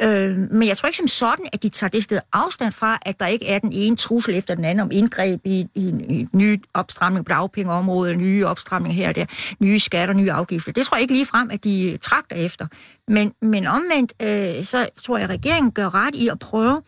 Øh, 0.03 0.37
men 0.37 0.69
jeg 0.69 0.77
tror 0.77 0.87
ikke 0.87 0.97
som 0.97 1.09
sådan, 1.09 1.47
at 1.53 1.63
de 1.63 1.69
tager 1.69 1.91
det 1.91 2.03
sted 2.03 2.21
afstand 2.33 2.73
fra, 2.73 2.99
at 3.03 3.21
der 3.21 3.27
ikke 3.27 3.47
er 3.47 3.59
den 3.59 3.73
ene 3.73 3.97
trussel 3.97 4.35
efter 4.35 4.55
den 4.55 4.65
anden 4.65 4.81
om 4.81 4.91
indgreb 4.93 5.41
i, 5.45 5.67
i, 5.75 5.89
i 6.09 6.27
nye 6.33 6.59
opstramning 6.75 7.27
på 7.27 7.33
dagpengeområdet, 7.33 8.19
nye 8.19 8.47
opstramning 8.47 8.95
her 8.95 9.09
og 9.09 9.15
der, 9.15 9.25
nye 9.61 9.81
skatter, 9.81 10.15
nye 10.15 10.33
afgifter. 10.33 10.73
Det 10.73 10.87
tror 10.87 10.97
jeg 10.97 11.03
ikke 11.03 11.15
lige 11.15 11.27
frem, 11.27 11.51
at 11.51 11.65
de 11.65 11.93
øh, 11.93 11.99
trakter 11.99 12.37
efter. 12.37 12.67
Men, 13.09 13.33
men 13.43 13.67
omvendt, 13.67 14.13
øh, 14.23 14.65
så 14.65 14.89
tror 15.05 15.19
jeg, 15.19 15.25
at 15.25 15.31
regeringen 15.31 15.73
gør 15.73 15.95
ret 15.95 16.15
i 16.15 16.29
at 16.29 16.39
prøve 16.39 16.83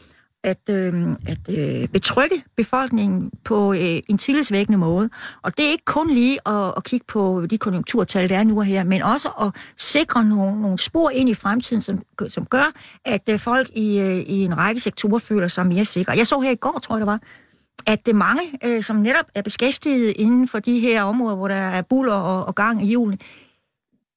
at, 0.45 0.59
øh, 0.71 1.17
at 1.27 1.59
øh, 1.59 1.89
betrygge 1.89 2.45
befolkningen 2.57 3.31
på 3.45 3.73
øh, 3.73 4.01
en 4.09 4.19
tillidsvækkende 4.19 4.79
måde. 4.79 5.11
Og 5.43 5.59
det 5.59 5.67
er 5.67 5.71
ikke 5.71 5.85
kun 5.85 6.15
lige 6.15 6.39
at, 6.49 6.73
at 6.77 6.85
kigge 6.85 7.07
på 7.09 7.47
de 7.51 7.59
konjunkturtal, 7.59 8.29
der 8.29 8.39
er 8.39 8.45
nu 8.45 8.59
og 8.59 8.65
her, 8.65 8.85
men 8.85 9.03
også 9.03 9.29
at 9.29 9.63
sikre 9.77 10.25
nogle, 10.25 10.63
nogle 10.63 10.79
spor 10.79 11.11
ind 11.11 11.29
i 11.29 11.35
fremtiden, 11.35 11.83
som, 11.83 12.03
som 12.29 12.47
gør, 12.47 12.73
at 13.05 13.29
øh, 13.31 13.39
folk 13.39 13.71
i, 13.77 14.01
øh, 14.01 14.17
i 14.17 14.45
en 14.45 14.59
række 14.59 14.81
sektorer 14.81 15.19
føler 15.19 15.49
sig 15.49 15.67
mere 15.67 15.85
sikre. 15.85 16.13
Jeg 16.17 16.27
så 16.27 16.41
her 16.41 16.51
i 16.51 16.55
går, 16.55 16.79
tror 16.83 16.97
jeg 16.97 17.01
det 17.01 17.07
var, 17.07 17.21
at 17.87 18.07
det 18.07 18.15
mange, 18.15 18.43
øh, 18.65 18.83
som 18.83 18.97
netop 18.97 19.27
er 19.35 19.43
beskæftiget 19.43 20.15
inden 20.17 20.49
for 20.49 20.59
de 20.59 20.81
her 20.81 21.03
områder, 21.03 21.37
hvor 21.37 21.49
der 21.49 21.55
er 21.55 21.83
buller 21.83 22.13
og, 22.13 22.47
og 22.47 22.55
gang 22.55 22.85
i 22.85 22.93
julen, 22.93 23.19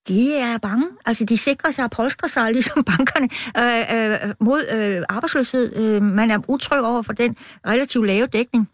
de 0.08 0.38
er 0.38 0.58
bange. 0.58 0.88
Altså, 1.06 1.26
de 1.26 1.38
sikrer 1.38 1.72
sig 1.72 1.84
og 1.84 1.92
polstrer 1.92 2.30
sig, 2.30 2.52
ligesom 2.52 2.84
bankerne, 2.98 3.30
øh, 3.58 4.28
øh, 4.28 4.34
mod 4.40 4.66
øh, 4.72 5.04
arbejdsløshed. 5.10 5.76
Øh, 5.76 6.02
man 6.02 6.32
er 6.32 6.40
utryg 6.48 6.82
over 6.82 7.02
for 7.02 7.14
den 7.14 7.36
relativt 7.66 8.08
lave 8.08 8.28
dækning 8.28 8.70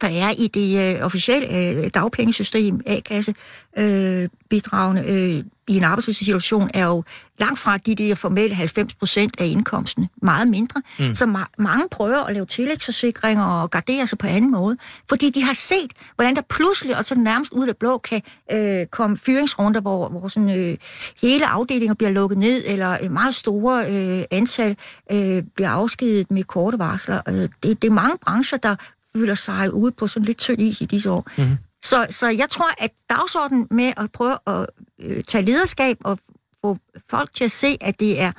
der 0.00 0.08
er 0.08 0.30
i 0.38 0.46
det 0.46 0.94
øh, 0.96 1.04
officielle 1.04 1.48
øh, 1.56 1.90
dagpengesystem, 1.94 2.80
A-kasse, 2.86 3.34
øh, 3.78 4.28
bidragende. 4.50 5.04
øh, 5.06 5.44
i 5.70 5.76
en 5.76 5.84
arbejdsløshedssituation, 5.84 6.70
er 6.74 6.86
jo 6.86 7.04
langt 7.38 7.58
fra 7.58 7.76
de 7.76 7.94
der 7.94 8.14
formelle 8.14 8.54
90 8.54 8.94
procent 8.94 9.40
af 9.40 9.46
indkomsten. 9.46 10.08
Meget 10.22 10.48
mindre. 10.48 10.82
Mm. 10.98 11.14
Så 11.14 11.24
ma- 11.24 11.54
mange 11.58 11.84
prøver 11.90 12.24
at 12.24 12.34
lave 12.34 12.46
tillægsforsikringer 12.46 13.44
og 13.44 13.70
gardere 13.70 14.06
sig 14.06 14.18
på 14.18 14.26
anden 14.26 14.50
måde, 14.50 14.76
fordi 15.08 15.30
de 15.30 15.42
har 15.42 15.52
set, 15.52 15.92
hvordan 16.14 16.36
der 16.36 16.42
pludselig, 16.48 16.96
og 16.96 17.04
så 17.04 17.14
nærmest 17.14 17.52
ud 17.52 17.68
af 17.68 17.76
blå, 17.76 17.98
kan 17.98 18.22
øh, 18.52 18.86
komme 18.86 19.16
fyringsrunder, 19.16 19.80
hvor, 19.80 20.08
hvor 20.08 20.28
sådan, 20.28 20.58
øh, 20.58 20.76
hele 21.22 21.46
afdelinger 21.46 21.94
bliver 21.94 22.10
lukket 22.10 22.38
ned, 22.38 22.62
eller 22.66 22.88
et 22.88 23.10
meget 23.10 23.34
store 23.34 23.86
øh, 23.90 24.24
antal 24.30 24.76
øh, 25.12 25.42
bliver 25.54 25.70
afskedet 25.70 26.30
med 26.30 26.44
korte 26.44 26.78
varsler. 26.78 27.20
Øh, 27.28 27.34
det, 27.34 27.82
det 27.82 27.84
er 27.84 27.90
mange 27.90 28.16
brancher, 28.24 28.58
der 28.58 28.76
føler 29.16 29.34
sig 29.34 29.74
ude 29.74 29.92
på 29.92 30.06
sådan 30.06 30.26
lidt 30.26 30.38
tynd 30.38 30.60
is 30.60 30.80
i 30.80 30.84
disse 30.84 31.10
år. 31.10 31.26
Mm-hmm. 31.38 31.56
Så, 31.82 32.06
så 32.10 32.28
jeg 32.28 32.46
tror, 32.50 32.68
at 32.78 32.90
dagsordenen 33.10 33.66
med 33.70 33.92
at 33.96 34.12
prøve 34.12 34.36
at 34.46 34.66
øh, 35.02 35.24
tage 35.24 35.44
lederskab 35.44 35.96
og 36.04 36.18
få 36.60 36.78
folk 37.10 37.34
til 37.34 37.44
at 37.44 37.50
se, 37.50 37.76
at 37.80 38.00
det 38.00 38.20
er 38.20 38.32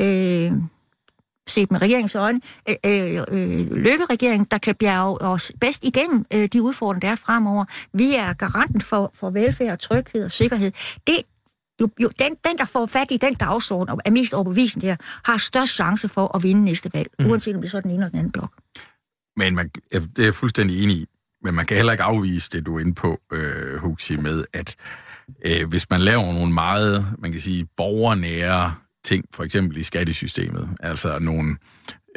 øh, 0.00 0.52
set 1.48 1.70
med 1.70 1.82
regeringens 1.82 2.14
øjne, 2.14 2.40
øh, 2.68 2.76
øh, 2.86 3.22
øh, 3.30 3.72
lykkeregeringen, 3.72 4.46
der 4.50 4.58
kan 4.58 4.74
bjerge 4.74 5.22
os 5.22 5.52
bedst 5.60 5.84
igennem 5.84 6.24
øh, 6.34 6.48
de 6.52 6.62
udfordringer, 6.62 7.08
der 7.08 7.12
er 7.12 7.16
fremover. 7.16 7.64
Vi 7.92 8.14
er 8.14 8.32
garanten 8.32 8.80
for, 8.80 9.10
for 9.14 9.30
velfærd, 9.30 9.78
tryghed 9.78 10.24
og 10.24 10.30
sikkerhed. 10.30 10.72
Det, 11.06 11.16
jo, 11.80 11.88
jo, 12.00 12.10
den, 12.18 12.36
den, 12.44 12.58
der 12.58 12.64
får 12.64 12.86
fat 12.86 13.06
i 13.10 13.16
den 13.16 13.34
dagsorden 13.34 13.88
og 13.88 14.00
er 14.04 14.10
mest 14.10 14.34
overbevisende 14.34 14.86
der, 14.86 14.96
har 15.24 15.36
størst 15.36 15.72
chance 15.72 16.08
for 16.08 16.36
at 16.36 16.42
vinde 16.42 16.64
næste 16.64 16.90
valg, 16.94 17.10
mm. 17.18 17.26
uanset 17.26 17.54
om 17.54 17.60
det 17.60 17.68
er 17.68 17.70
så 17.70 17.80
den 17.80 17.90
ene 17.90 17.98
eller 17.98 18.08
den 18.08 18.18
anden 18.18 18.32
blok. 18.32 18.52
Men 19.36 19.54
man, 19.54 19.70
det 19.92 20.18
er 20.18 20.22
jeg 20.22 20.34
fuldstændig 20.34 20.82
enig 20.84 20.96
i. 20.96 21.06
Men 21.42 21.54
man 21.54 21.66
kan 21.66 21.76
heller 21.76 21.92
ikke 21.92 22.04
afvise 22.04 22.50
det, 22.50 22.66
du 22.66 22.76
er 22.76 22.80
inde 22.80 22.94
på, 22.94 23.18
øh, 23.32 23.76
Huxi, 23.76 24.16
med 24.16 24.44
at 24.52 24.76
øh, 25.44 25.68
hvis 25.68 25.90
man 25.90 26.00
laver 26.00 26.32
nogle 26.32 26.52
meget, 26.52 27.06
man 27.18 27.32
kan 27.32 27.40
sige, 27.40 27.66
borgernære 27.76 28.74
ting, 29.04 29.24
for 29.34 29.44
eksempel 29.44 29.76
i 29.76 29.82
skattesystemet, 29.82 30.68
altså 30.80 31.18
nogle, 31.18 31.56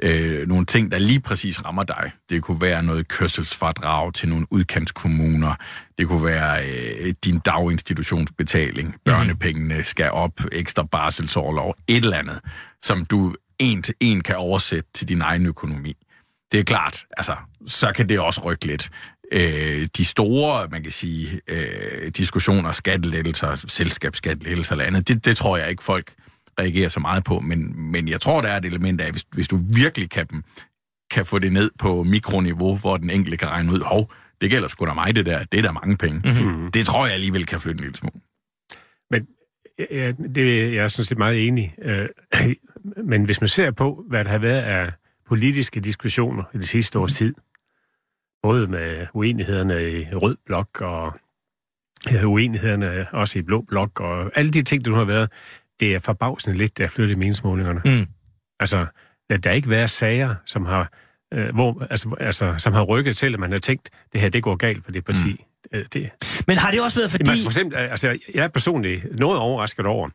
øh, 0.04 0.48
nogle 0.48 0.65
ting, 0.65 0.91
der 0.91 1.00
lige 1.00 1.20
præcis 1.20 1.65
rammer 1.65 1.84
dig. 1.84 2.12
Det 2.30 2.43
kunne 2.43 2.62
være 2.62 2.84
noget 2.84 3.08
kørselsfradrag 3.08 4.13
til 4.13 4.30
nogle 4.30 4.46
udkantskommuner. 4.52 5.56
Det 5.98 6.08
kunne 6.08 6.26
være 6.26 6.65
øh, 6.65 7.13
din 7.24 7.39
daginstitutionsbetaling. 7.39 8.96
Børnepengene 9.06 9.84
skal 9.84 10.12
op, 10.12 10.41
ekstra 10.52 10.84
barselsårlov, 10.84 11.76
et 11.88 12.04
eller 12.04 12.17
andet, 12.17 12.39
som 12.82 13.06
du 13.06 13.34
en 13.60 13.84
til 13.84 13.96
en 14.00 14.22
kan 14.22 14.36
oversætte 14.36 14.89
til 14.93 15.10
din 15.10 15.22
egen 15.22 15.46
økonomi. 15.46 15.93
Det 16.52 16.60
er 16.60 16.63
klart, 16.63 17.06
altså, 17.17 17.36
så 17.67 17.91
kan 17.96 18.10
det 18.10 18.20
også 18.20 18.41
rykke 18.43 18.65
lidt 18.65 18.89
øh, 19.32 19.88
de 19.98 20.06
store, 20.06 20.68
man 20.72 20.84
kan 20.84 20.92
sige, 20.92 21.42
øh, 21.48 22.12
diskussioner, 22.18 22.72
skattelettelser, 22.72 23.56
selskabsskattelettelser 23.56 24.72
eller 24.72 24.86
andet, 24.86 25.08
det, 25.08 25.26
det 25.26 25.38
tror 25.38 25.58
jeg 25.58 25.70
ikke 25.70 25.84
folk 25.84 26.13
reagerer 26.60 26.90
så 26.90 27.00
meget 27.00 27.24
på, 27.24 27.40
men, 27.40 27.92
men 27.92 28.08
jeg 28.08 28.22
tror, 28.22 28.42
der 28.42 28.50
er 28.50 28.58
et 28.58 28.66
element 28.66 29.02
af, 29.02 29.12
hvis, 29.12 29.26
hvis 29.34 29.48
du 29.48 29.60
virkelig 29.76 30.10
kan, 30.10 30.28
kan 31.12 31.26
få 31.26 31.40
det 31.40 31.54
ned 31.54 31.72
på 31.80 32.04
mikroniveau, 32.04 32.76
hvor 32.76 32.98
den 32.98 33.10
enkelte 33.10 33.38
kan 33.38 33.48
regne 33.48 33.74
ud, 33.74 33.80
hov, 33.80 34.10
det 34.42 34.50
gælder 34.50 34.68
sgu 34.68 34.86
da 34.86 34.94
mig, 34.94 35.16
det 35.16 35.26
der, 35.26 35.44
det 35.44 35.58
er 35.58 35.62
der 35.62 35.72
mange 35.72 35.98
penge. 35.98 36.22
Mm-hmm. 36.26 36.72
Det 36.72 36.86
tror 36.86 37.06
jeg 37.06 37.13
alligevel 37.13 37.46
kan 37.46 37.60
flytte 37.60 37.78
en 37.78 37.84
lille 37.84 37.96
smule. 37.96 38.22
Men 39.12 39.28
ja, 39.92 40.12
det, 40.12 40.74
jeg 40.74 40.84
er 40.84 40.88
sådan 40.88 41.06
set 41.06 41.18
meget 41.18 41.48
enig. 41.48 41.76
Øh, 41.82 42.10
men 43.12 43.24
hvis 43.24 43.42
man 43.42 43.48
ser 43.48 43.72
på, 43.72 44.04
hvad 44.10 44.24
der 44.24 44.32
har 44.32 44.38
været 44.38 44.62
af 44.62 44.92
politiske 45.28 45.80
diskussioner 45.80 46.44
i 46.54 46.58
det 46.58 46.68
sidste 46.68 47.00
års 47.00 47.13
tid, 47.13 47.34
både 48.43 48.67
med 48.67 49.08
uenighederne 49.13 49.91
i 49.91 50.06
rød 50.13 50.38
blok 50.45 50.82
og 50.82 51.13
uenighederne 52.23 53.08
også 53.12 53.39
i 53.39 53.41
blå 53.41 53.62
blok 53.62 54.00
og 54.00 54.32
alle 54.36 54.52
de 54.52 54.62
ting, 54.62 54.86
der 54.86 54.91
nu 54.91 54.97
har 54.97 55.06
været, 55.06 55.32
det 55.80 55.95
er 55.95 56.00
forbavsende 56.00 56.58
lidt, 56.58 56.78
der 56.78 56.84
er 56.84 56.88
flyttet 56.88 57.15
i 57.15 57.17
meningsmålingerne. 57.17 57.82
Mm. 57.86 58.08
Altså, 58.60 58.86
der 59.30 59.50
er 59.50 59.54
ikke 59.54 59.69
været 59.69 59.89
sager, 59.89 60.36
som 60.45 60.65
har, 60.65 60.91
øh, 61.34 61.54
hvor, 61.56 61.88
altså, 61.89 62.15
altså, 62.19 62.56
som 62.58 62.73
har 62.73 62.84
rykket 62.84 63.17
til, 63.17 63.34
at 63.34 63.39
man 63.39 63.52
har 63.52 63.60
tænkt, 63.60 63.89
det 64.13 64.21
her, 64.21 64.30
det 64.30 64.43
går 64.43 64.56
galt 64.56 64.86
for 64.86 64.91
det 64.91 65.06
parti. 65.06 65.32
Mm. 65.32 65.84
Det. 65.93 66.10
Men 66.47 66.58
har 66.58 66.71
det 66.71 66.82
også 66.82 67.00
været 67.00 67.12
fordi... 67.12 67.30
Jamen, 67.30 67.43
for 67.43 67.50
eksempel, 67.50 67.78
altså, 67.78 68.17
jeg 68.34 68.43
er 68.43 68.47
personligt 68.47 69.19
noget 69.19 69.39
overrasket 69.39 69.86
over, 69.86 70.10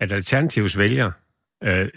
at 0.00 0.12
Alternativs 0.12 0.78
vælger 0.78 1.10
øh, 1.64 1.88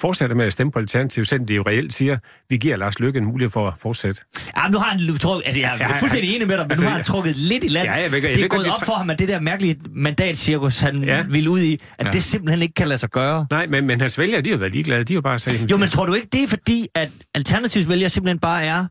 fortsætter 0.00 0.36
med 0.36 0.44
at 0.44 0.52
stemme 0.52 0.72
på 0.72 0.78
Alternativ, 0.78 1.24
selvom 1.24 1.46
de 1.46 1.54
jo 1.54 1.62
reelt 1.66 1.94
siger, 1.94 2.18
vi 2.48 2.56
giver 2.56 2.76
Lars 2.76 2.98
Løkke 2.98 3.18
en 3.18 3.24
mulighed 3.24 3.50
for 3.50 3.68
at 3.68 3.74
fortsætte. 3.78 4.20
Ja, 4.56 4.68
nu 4.68 4.78
har 4.78 4.90
han 4.90 5.18
trukket, 5.18 5.42
altså 5.46 5.60
jeg 5.60 5.74
er 5.74 5.78
ja, 5.78 6.00
fuldstændig 6.00 6.34
enig 6.34 6.46
med 6.46 6.56
dig, 6.56 6.64
men 6.64 6.70
altså, 6.70 6.84
nu 6.84 6.88
har 6.88 6.96
han 6.96 7.04
trukket 7.04 7.36
lidt 7.36 7.64
i 7.64 7.68
land. 7.68 7.88
Ja, 7.88 7.92
jeg 7.92 8.12
ved, 8.12 8.22
jeg 8.22 8.34
det 8.34 8.44
er 8.44 8.48
gået 8.48 8.66
op 8.66 8.86
for 8.86 8.92
ham, 8.92 9.10
at 9.10 9.18
det 9.18 9.28
der 9.28 9.40
mærkelige 9.40 9.76
mandatcirkus, 9.90 10.80
han 10.80 11.04
ja. 11.04 11.24
vil 11.28 11.48
ud 11.48 11.60
i, 11.60 11.78
at 11.98 12.06
ja. 12.06 12.10
det 12.10 12.22
simpelthen 12.22 12.62
ikke 12.62 12.74
kan 12.74 12.88
lade 12.88 12.98
sig 12.98 13.10
gøre. 13.10 13.46
Nej, 13.50 13.66
men, 13.66 13.86
men 13.86 14.00
hans 14.00 14.18
vælgere, 14.18 14.40
de 14.40 14.50
har 14.50 14.56
været 14.56 14.72
ligeglade. 14.72 15.04
De 15.04 15.14
har 15.14 15.20
bare 15.20 15.38
sagt... 15.38 15.70
Jo, 15.70 15.76
men 15.76 15.88
tror 15.88 16.06
du 16.06 16.14
ikke, 16.14 16.28
det 16.32 16.42
er 16.42 16.48
fordi, 16.48 16.86
at 16.94 17.10
Alternativs 17.34 17.88
vælgere 17.88 18.08
simpelthen 18.10 18.38
bare 18.38 18.64
er 18.64 18.86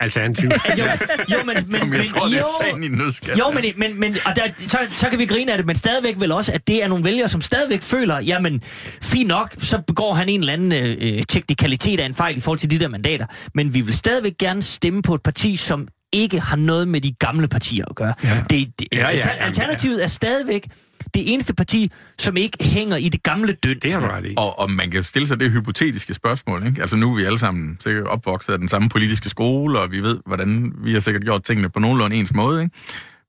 alternativ. 0.00 0.50
jo, 0.78 0.84
jo, 1.28 1.44
men, 1.44 1.56
men, 1.66 1.80
Jamen, 1.80 1.92
jeg 1.92 2.00
men, 2.00 2.08
tror, 2.08 2.26
det 2.26 2.38
er 2.38 2.44
sagen 2.62 2.84
i 2.84 2.88
nødskal. 2.88 3.38
Jo, 3.38 3.50
men, 3.50 3.64
men, 3.76 4.00
men 4.00 4.16
og 4.26 4.36
der, 4.36 4.42
så, 4.58 4.78
så 4.96 5.08
kan 5.10 5.18
vi 5.18 5.26
grine 5.26 5.52
af 5.52 5.58
det, 5.58 5.66
men 5.66 5.76
stadigvæk 5.76 6.20
vel 6.20 6.32
også, 6.32 6.52
at 6.52 6.68
det 6.68 6.84
er 6.84 6.88
nogle 6.88 7.04
vælgere, 7.04 7.28
som 7.28 7.40
stadigvæk 7.40 7.82
føler, 7.82 8.20
jamen, 8.20 8.62
fint 9.02 9.28
nok, 9.28 9.54
så 9.58 9.82
begår 9.86 10.14
han 10.14 10.28
en 10.28 10.40
eller 10.40 10.52
anden 10.52 10.72
øh, 10.72 11.22
teknikalitet 11.28 12.00
af 12.00 12.06
en 12.06 12.14
fejl 12.14 12.36
i 12.36 12.40
forhold 12.40 12.58
til 12.58 12.70
de 12.70 12.78
der 12.78 12.88
mandater, 12.88 13.26
men 13.54 13.74
vi 13.74 13.80
vil 13.80 13.94
stadigvæk 13.94 14.38
gerne 14.38 14.62
stemme 14.62 15.02
på 15.02 15.14
et 15.14 15.22
parti, 15.22 15.56
som 15.56 15.88
ikke 16.12 16.40
har 16.40 16.56
noget 16.56 16.88
med 16.88 17.00
de 17.00 17.12
gamle 17.12 17.48
partier 17.48 17.84
at 17.90 17.96
gøre. 17.96 18.14
Ja. 18.24 18.44
Det, 18.50 18.78
det, 18.78 18.88
ja, 18.92 19.08
ja, 19.08 19.16
ja, 19.16 19.28
alternativet 19.28 20.04
er 20.04 20.08
stadigvæk 20.08 20.66
det 21.14 21.32
eneste 21.32 21.54
parti, 21.54 21.92
som 22.18 22.36
ikke 22.36 22.58
hænger 22.64 22.96
i 22.96 23.08
det 23.08 23.22
gamle 23.22 23.52
død. 23.52 23.74
Det 23.74 23.92
har 23.92 24.00
du 24.00 24.06
ret 24.06 24.24
i. 24.24 24.34
Og, 24.36 24.58
og 24.58 24.70
man 24.70 24.90
kan 24.90 25.02
stille 25.02 25.28
sig 25.28 25.40
det 25.40 25.50
hypotetiske 25.50 26.14
spørgsmål. 26.14 26.66
Ikke? 26.66 26.80
Altså 26.80 26.96
nu 26.96 27.12
er 27.12 27.16
vi 27.16 27.24
alle 27.24 27.38
sammen 27.38 27.76
sikkert 27.80 28.06
opvokset 28.06 28.52
af 28.52 28.58
den 28.58 28.68
samme 28.68 28.88
politiske 28.88 29.28
skole, 29.28 29.80
og 29.80 29.90
vi 29.90 30.00
ved, 30.00 30.18
hvordan 30.26 30.72
vi 30.84 30.92
har 30.92 31.00
sikkert 31.00 31.22
gjort 31.22 31.42
tingene 31.42 31.68
på 31.68 31.78
nogenlunde 31.78 32.16
ens 32.16 32.34
måde. 32.34 32.62
Ikke? 32.62 32.76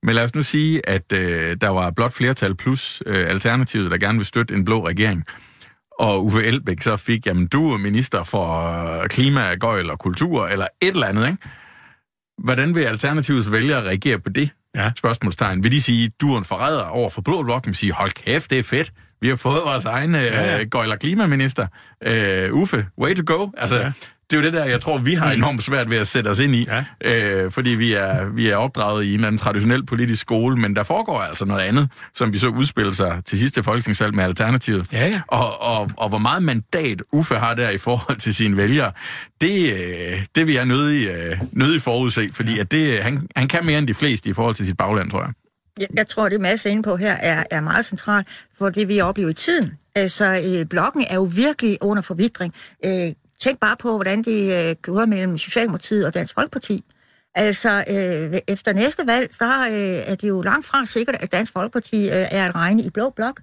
Men 0.04 0.16
lad 0.16 0.24
os 0.24 0.36
nu 0.36 0.44
sige, 0.44 0.90
at 0.90 1.14
øh, 1.14 1.58
der 1.62 1.70
var 1.70 1.92
blot 1.92 2.14
flertal 2.14 2.56
plus 2.56 3.04
øh, 3.06 3.30
alternativet, 3.30 3.92
der 3.92 3.98
gerne 3.98 4.18
vil 4.18 4.26
støtte 4.26 4.54
en 4.56 4.66
blå 4.66 4.88
regering. 4.88 5.24
Og 6.00 6.26
Uffe 6.26 6.44
Elbæk 6.44 6.82
så 6.82 6.98
fik, 6.98 7.26
jamen 7.26 7.48
du 7.48 7.74
er 7.74 7.78
minister 7.78 8.24
for 8.24 9.08
klima, 9.08 9.56
gøjl 9.56 9.90
og 9.90 10.00
kultur, 10.00 10.48
eller 10.48 10.68
et 10.82 10.88
eller 10.88 11.08
andet, 11.08 11.28
ikke? 11.28 11.38
Hvordan 12.44 12.76
vil 12.76 12.82
Alternativets 12.82 13.52
vælgere 13.52 13.82
reagere 13.84 14.20
på 14.20 14.30
det? 14.30 14.50
Ja. 14.76 14.92
Spørgsmålstegn. 14.98 15.64
Vil 15.64 15.72
de 15.72 15.82
sige, 15.82 16.12
du 16.22 16.34
er 16.34 16.38
en 16.38 16.46
forræder 16.46 16.84
over 16.84 17.10
for 17.10 17.22
Blå 17.22 17.44
Blok? 17.44 17.66
Men 17.66 17.74
sige, 17.74 17.94
hold 17.94 18.12
kæft, 18.12 18.50
det 18.50 18.60
er 18.60 18.64
fedt. 18.64 18.92
Vi 19.22 19.30
har 19.30 19.36
fået 19.36 19.62
vores 19.66 19.86
egen 19.86 20.16
ja, 20.16 20.22
ja. 20.22 20.60
Øh, 20.60 20.68
gøjler 20.68 20.96
klimaminister. 20.96 21.68
Uh, 22.08 22.62
Uffe, 22.62 22.86
way 23.02 23.16
to 23.16 23.24
go. 23.26 23.50
Altså, 23.58 23.80
ja 23.80 23.92
det 24.30 24.38
er 24.38 24.42
jo 24.42 24.46
det 24.46 24.54
der, 24.54 24.66
jeg 24.66 24.82
tror, 24.82 24.98
vi 24.98 25.14
har 25.14 25.26
mm. 25.26 25.38
enormt 25.38 25.64
svært 25.64 25.90
ved 25.90 25.98
at 25.98 26.08
sætte 26.08 26.28
os 26.28 26.40
ind 26.40 26.56
i, 26.56 26.68
ja. 27.04 27.12
øh, 27.12 27.52
fordi 27.52 27.70
vi 27.70 27.94
er, 27.94 28.26
vi 28.26 28.50
er 28.50 28.56
opdraget 28.56 29.04
i 29.04 29.08
en 29.08 29.14
eller 29.14 29.28
anden 29.28 29.40
traditionel 29.40 29.86
politisk 29.86 30.22
skole, 30.22 30.56
men 30.56 30.76
der 30.76 30.84
foregår 30.84 31.20
altså 31.20 31.46
noget 31.46 31.62
andet, 31.62 31.90
som 32.14 32.34
vi 32.34 32.38
så 32.38 32.48
udspiller 32.48 32.92
sig 32.92 33.22
til 33.26 33.40
sidste 33.40 33.64
folketingsvalg 33.64 34.16
med 34.16 34.24
Alternativet. 34.24 34.94
Ja, 34.94 35.08
ja. 35.08 35.22
Og, 35.28 35.62
og, 35.62 35.92
og 35.98 36.10
hvor 36.10 36.18
meget 36.18 36.44
mandat 36.44 37.02
Uffe 37.12 37.36
har 37.36 37.54
der 37.54 37.70
i 37.70 37.78
forhold 37.78 38.18
til 38.18 38.36
sine 38.36 38.58
vælgere, 38.58 38.92
det, 39.42 39.74
øh, 39.74 40.26
det 40.36 40.48
vil 40.48 40.54
jeg 40.54 40.66
nødig, 40.66 41.08
øh, 41.08 41.38
nødig 41.52 41.82
forudse, 41.82 42.30
fordi 42.34 42.60
at 42.60 42.72
det, 42.72 43.00
han, 43.00 43.28
han 43.36 43.48
kan 43.48 43.66
mere 43.66 43.80
end 43.80 43.88
de 43.88 43.94
fleste 43.94 44.30
i 44.30 44.34
forhold 44.34 44.56
til 44.56 44.66
sit 44.66 44.78
bagland, 44.78 45.12
tror 45.12 45.22
jeg. 45.22 45.32
Jeg, 45.80 45.88
jeg 45.98 46.08
tror, 46.08 46.30
det 46.30 46.42
masse 46.42 46.70
inde 46.70 46.84
på 46.84 46.96
her 46.96 47.14
er, 47.14 47.44
er 47.52 47.62
meget 47.62 47.86
centralt 47.86 48.28
for 48.58 48.70
det, 48.70 48.88
vi 48.88 49.02
oplever 49.02 49.30
i 49.30 49.34
tiden. 49.34 49.72
Altså, 49.96 50.42
øh, 50.46 50.66
blokken 50.66 51.06
er 51.10 51.16
jo 51.16 51.24
virkelig 51.24 51.78
under 51.82 52.04
forvidring. 52.04 52.54
Øh, 52.86 53.12
Tænk 53.40 53.60
bare 53.60 53.78
på, 53.78 53.96
hvordan 53.96 54.22
det 54.24 54.70
øh, 54.70 54.76
kører 54.82 55.06
mellem 55.06 55.38
Socialdemokratiet 55.38 56.06
og 56.06 56.14
Dansk 56.14 56.34
Folkeparti. 56.34 56.84
Altså, 57.36 57.84
øh, 57.90 58.40
efter 58.48 58.74
næste 58.74 59.08
valg, 59.08 59.34
så 59.34 59.46
øh, 59.46 60.12
er 60.12 60.16
det 60.16 60.30
jo 60.30 60.42
langt 60.42 60.66
fra 60.66 60.86
sikkert, 60.86 61.16
at 61.20 61.32
Dansk 61.32 61.54
Folkeparti 61.54 62.06
øh, 62.06 62.28
er 62.32 62.46
at 62.46 62.56
regne 62.56 62.84
i 62.84 62.90
blå 62.90 63.10
blok. 63.10 63.42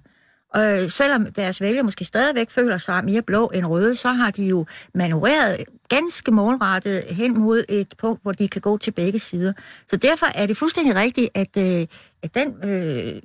Og 0.53 0.83
øh, 0.83 0.89
selvom 0.89 1.25
deres 1.25 1.61
vælgere 1.61 1.83
måske 1.83 2.05
stadigvæk 2.05 2.49
føler 2.49 2.77
sig 2.77 3.05
mere 3.05 3.21
blå 3.21 3.47
end 3.47 3.65
røde, 3.65 3.95
så 3.95 4.09
har 4.09 4.31
de 4.31 4.45
jo 4.45 4.65
manøvreret 4.93 5.65
ganske 5.89 6.31
målrettet 6.31 7.03
hen 7.09 7.39
mod 7.39 7.63
et 7.69 7.93
punkt, 7.97 8.21
hvor 8.21 8.31
de 8.31 8.47
kan 8.47 8.61
gå 8.61 8.77
til 8.77 8.91
begge 8.91 9.19
sider. 9.19 9.53
Så 9.87 9.97
derfor 9.97 10.25
er 10.25 10.45
det 10.45 10.57
fuldstændig 10.57 10.95
rigtigt, 10.95 11.29
at, 11.35 11.57
øh, 11.57 11.87
at 12.23 12.35
den 12.35 12.69
øh, 12.69 13.21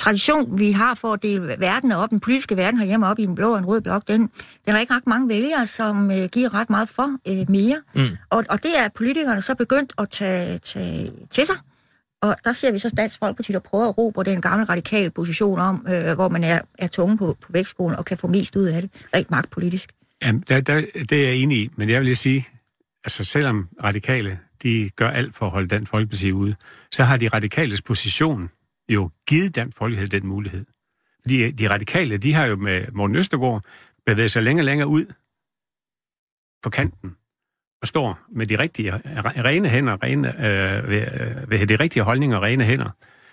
tradition, 0.00 0.58
vi 0.58 0.72
har 0.72 0.94
for 0.94 1.12
at 1.12 1.22
dele 1.22 1.56
verden 1.58 1.92
op, 1.92 2.10
den 2.10 2.20
politiske 2.20 2.56
verden 2.56 2.80
herhjemme 2.80 3.06
op 3.06 3.18
i 3.18 3.22
en 3.22 3.34
blå 3.34 3.52
og 3.52 3.58
en 3.58 3.66
rød 3.66 3.80
blok, 3.80 4.08
den, 4.08 4.30
den 4.66 4.74
er 4.74 4.78
ikke 4.78 4.94
ret 4.94 5.06
mange 5.06 5.28
vælgere, 5.28 5.66
som 5.66 6.10
øh, 6.10 6.28
giver 6.32 6.54
ret 6.54 6.70
meget 6.70 6.88
for 6.88 7.16
øh, 7.28 7.50
mere. 7.50 7.82
Mm. 7.94 8.16
Og, 8.30 8.44
og 8.48 8.62
det 8.62 8.78
er 8.78 8.88
politikerne 8.94 9.42
så 9.42 9.54
begyndt 9.54 9.92
at 9.98 10.10
tage, 10.10 10.58
tage 10.58 11.12
til 11.30 11.46
sig. 11.46 11.56
Og 12.22 12.36
der 12.44 12.52
ser 12.52 12.72
vi 12.72 12.78
så 12.78 12.90
Dansk 12.96 13.18
Folkeparti, 13.18 13.52
der 13.52 13.58
prøver 13.58 13.88
at 13.88 13.98
ro 13.98 14.10
på 14.10 14.22
den 14.22 14.40
gamle 14.40 14.64
radikale 14.64 15.10
position 15.10 15.58
om, 15.58 15.86
øh, 15.88 16.14
hvor 16.14 16.28
man 16.28 16.44
er, 16.44 16.60
er 16.78 16.88
tunge 16.88 17.18
på, 17.18 17.36
på 17.40 17.52
vægtskolen 17.52 17.96
og 17.96 18.04
kan 18.04 18.18
få 18.18 18.28
mest 18.28 18.56
ud 18.56 18.64
af 18.64 18.82
det, 18.82 18.90
rent 19.14 19.30
magtpolitisk. 19.30 19.92
Jamen, 20.22 20.44
der, 20.48 20.60
der, 20.60 20.82
det 21.10 21.12
er 21.12 21.28
jeg 21.28 21.36
enig 21.36 21.58
i, 21.58 21.70
men 21.76 21.88
jeg 21.88 21.98
vil 21.98 22.04
lige 22.04 22.16
sige, 22.16 22.48
altså 23.04 23.24
selvom 23.24 23.68
radikale, 23.84 24.38
de 24.62 24.90
gør 24.96 25.10
alt 25.10 25.34
for 25.34 25.46
at 25.46 25.52
holde 25.52 25.68
Dansk 25.68 25.90
Folkeparti 25.90 26.32
ude, 26.32 26.54
så 26.90 27.04
har 27.04 27.16
de 27.16 27.28
radikales 27.28 27.82
position 27.82 28.50
jo 28.94 29.10
givet 29.26 29.56
Dansk 29.56 29.78
Folkehed 29.78 30.08
den 30.08 30.26
mulighed. 30.26 30.66
De, 31.28 31.52
de 31.52 31.70
radikale, 31.70 32.16
de 32.16 32.32
har 32.32 32.46
jo 32.46 32.56
med 32.56 32.86
Morten 32.92 33.16
Østergaard 33.16 33.64
bevæget 34.06 34.30
sig 34.30 34.42
længere 34.42 34.62
og 34.62 34.66
længere 34.66 34.88
ud 34.88 35.04
på 36.62 36.70
kanten 36.70 37.16
og 37.82 37.88
står 37.88 38.18
med 38.28 38.46
de 38.46 38.58
rigtige 38.58 38.92
rene 39.44 39.68
hænder, 39.68 40.02
rene, 40.02 40.28
øh, 40.28 40.88
ved, 40.88 41.00
øh, 41.00 41.50
ved 41.50 41.66
de 41.66 41.76
rigtige 41.76 42.02
holdninger 42.02 42.36
og 42.36 42.42
rene 42.42 42.64
hænder. 42.64 42.90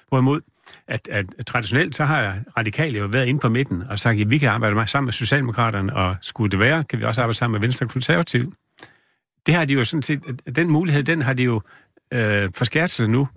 Hvorimod, 0.08 0.41
at, 0.88 1.08
at 1.12 1.26
traditionelt 1.48 1.96
så 1.96 2.06
har 2.06 2.39
radikale 2.58 3.00
jo 3.00 3.06
været 3.06 3.26
inde 3.26 3.39
på 3.39 3.50
midten 3.50 3.84
og 3.89 4.00
sagt, 4.00 4.22
at 4.22 4.30
vi 4.30 4.38
kan 4.38 4.50
arbejde 4.50 4.88
sammen 4.88 5.06
med 5.06 5.13
Socialdemokraterne, 5.13 5.96
og 5.96 6.15
skulle 6.22 6.52
det 6.52 6.60
være, 6.60 6.84
kan 6.84 7.00
vi 7.00 7.04
også 7.04 7.22
arbejde 7.22 7.38
sammen 7.38 7.60
med 7.60 7.67
Venstre 7.67 7.86
og 7.86 7.89
Konservativ. 7.89 8.54
Det 9.46 9.56
har 9.56 9.65
de 9.65 9.74
jo 9.74 9.84
sådan 9.84 10.04
set, 10.04 10.22
den 10.56 10.70
mulighed, 10.70 11.04
den 11.04 11.22
har 11.22 11.34
de 11.34 11.43
jo 11.43 11.62
øh, 12.13 12.50
forskært 12.56 12.89
sig 12.89 13.10
nu, 13.10 13.28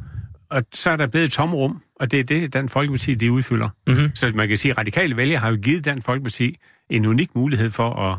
og 0.49 0.63
så 0.73 0.91
er 0.91 0.97
der 0.97 1.07
blevet 1.07 1.27
et 1.27 1.33
tomrum, 1.33 1.83
og 2.01 2.11
det 2.11 2.21
er 2.21 2.25
det, 2.25 2.53
Dan 2.53 2.69
Folkeparti, 2.69 3.15
de 3.15 3.33
udfylder. 3.33 3.69
Mm-hmm. 3.87 4.11
Så 4.15 4.33
man 4.35 4.49
kan 4.49 4.57
sige, 4.57 4.73
at 4.73 4.79
radikale 4.79 5.17
vælgere 5.17 5.41
har 5.41 5.51
jo 5.51 5.57
givet 5.63 5.85
Dan 5.85 6.03
Folkeparti 6.03 6.57
en 6.91 7.07
unik 7.07 7.35
mulighed 7.35 7.71
for 7.71 7.91
at, 7.95 8.19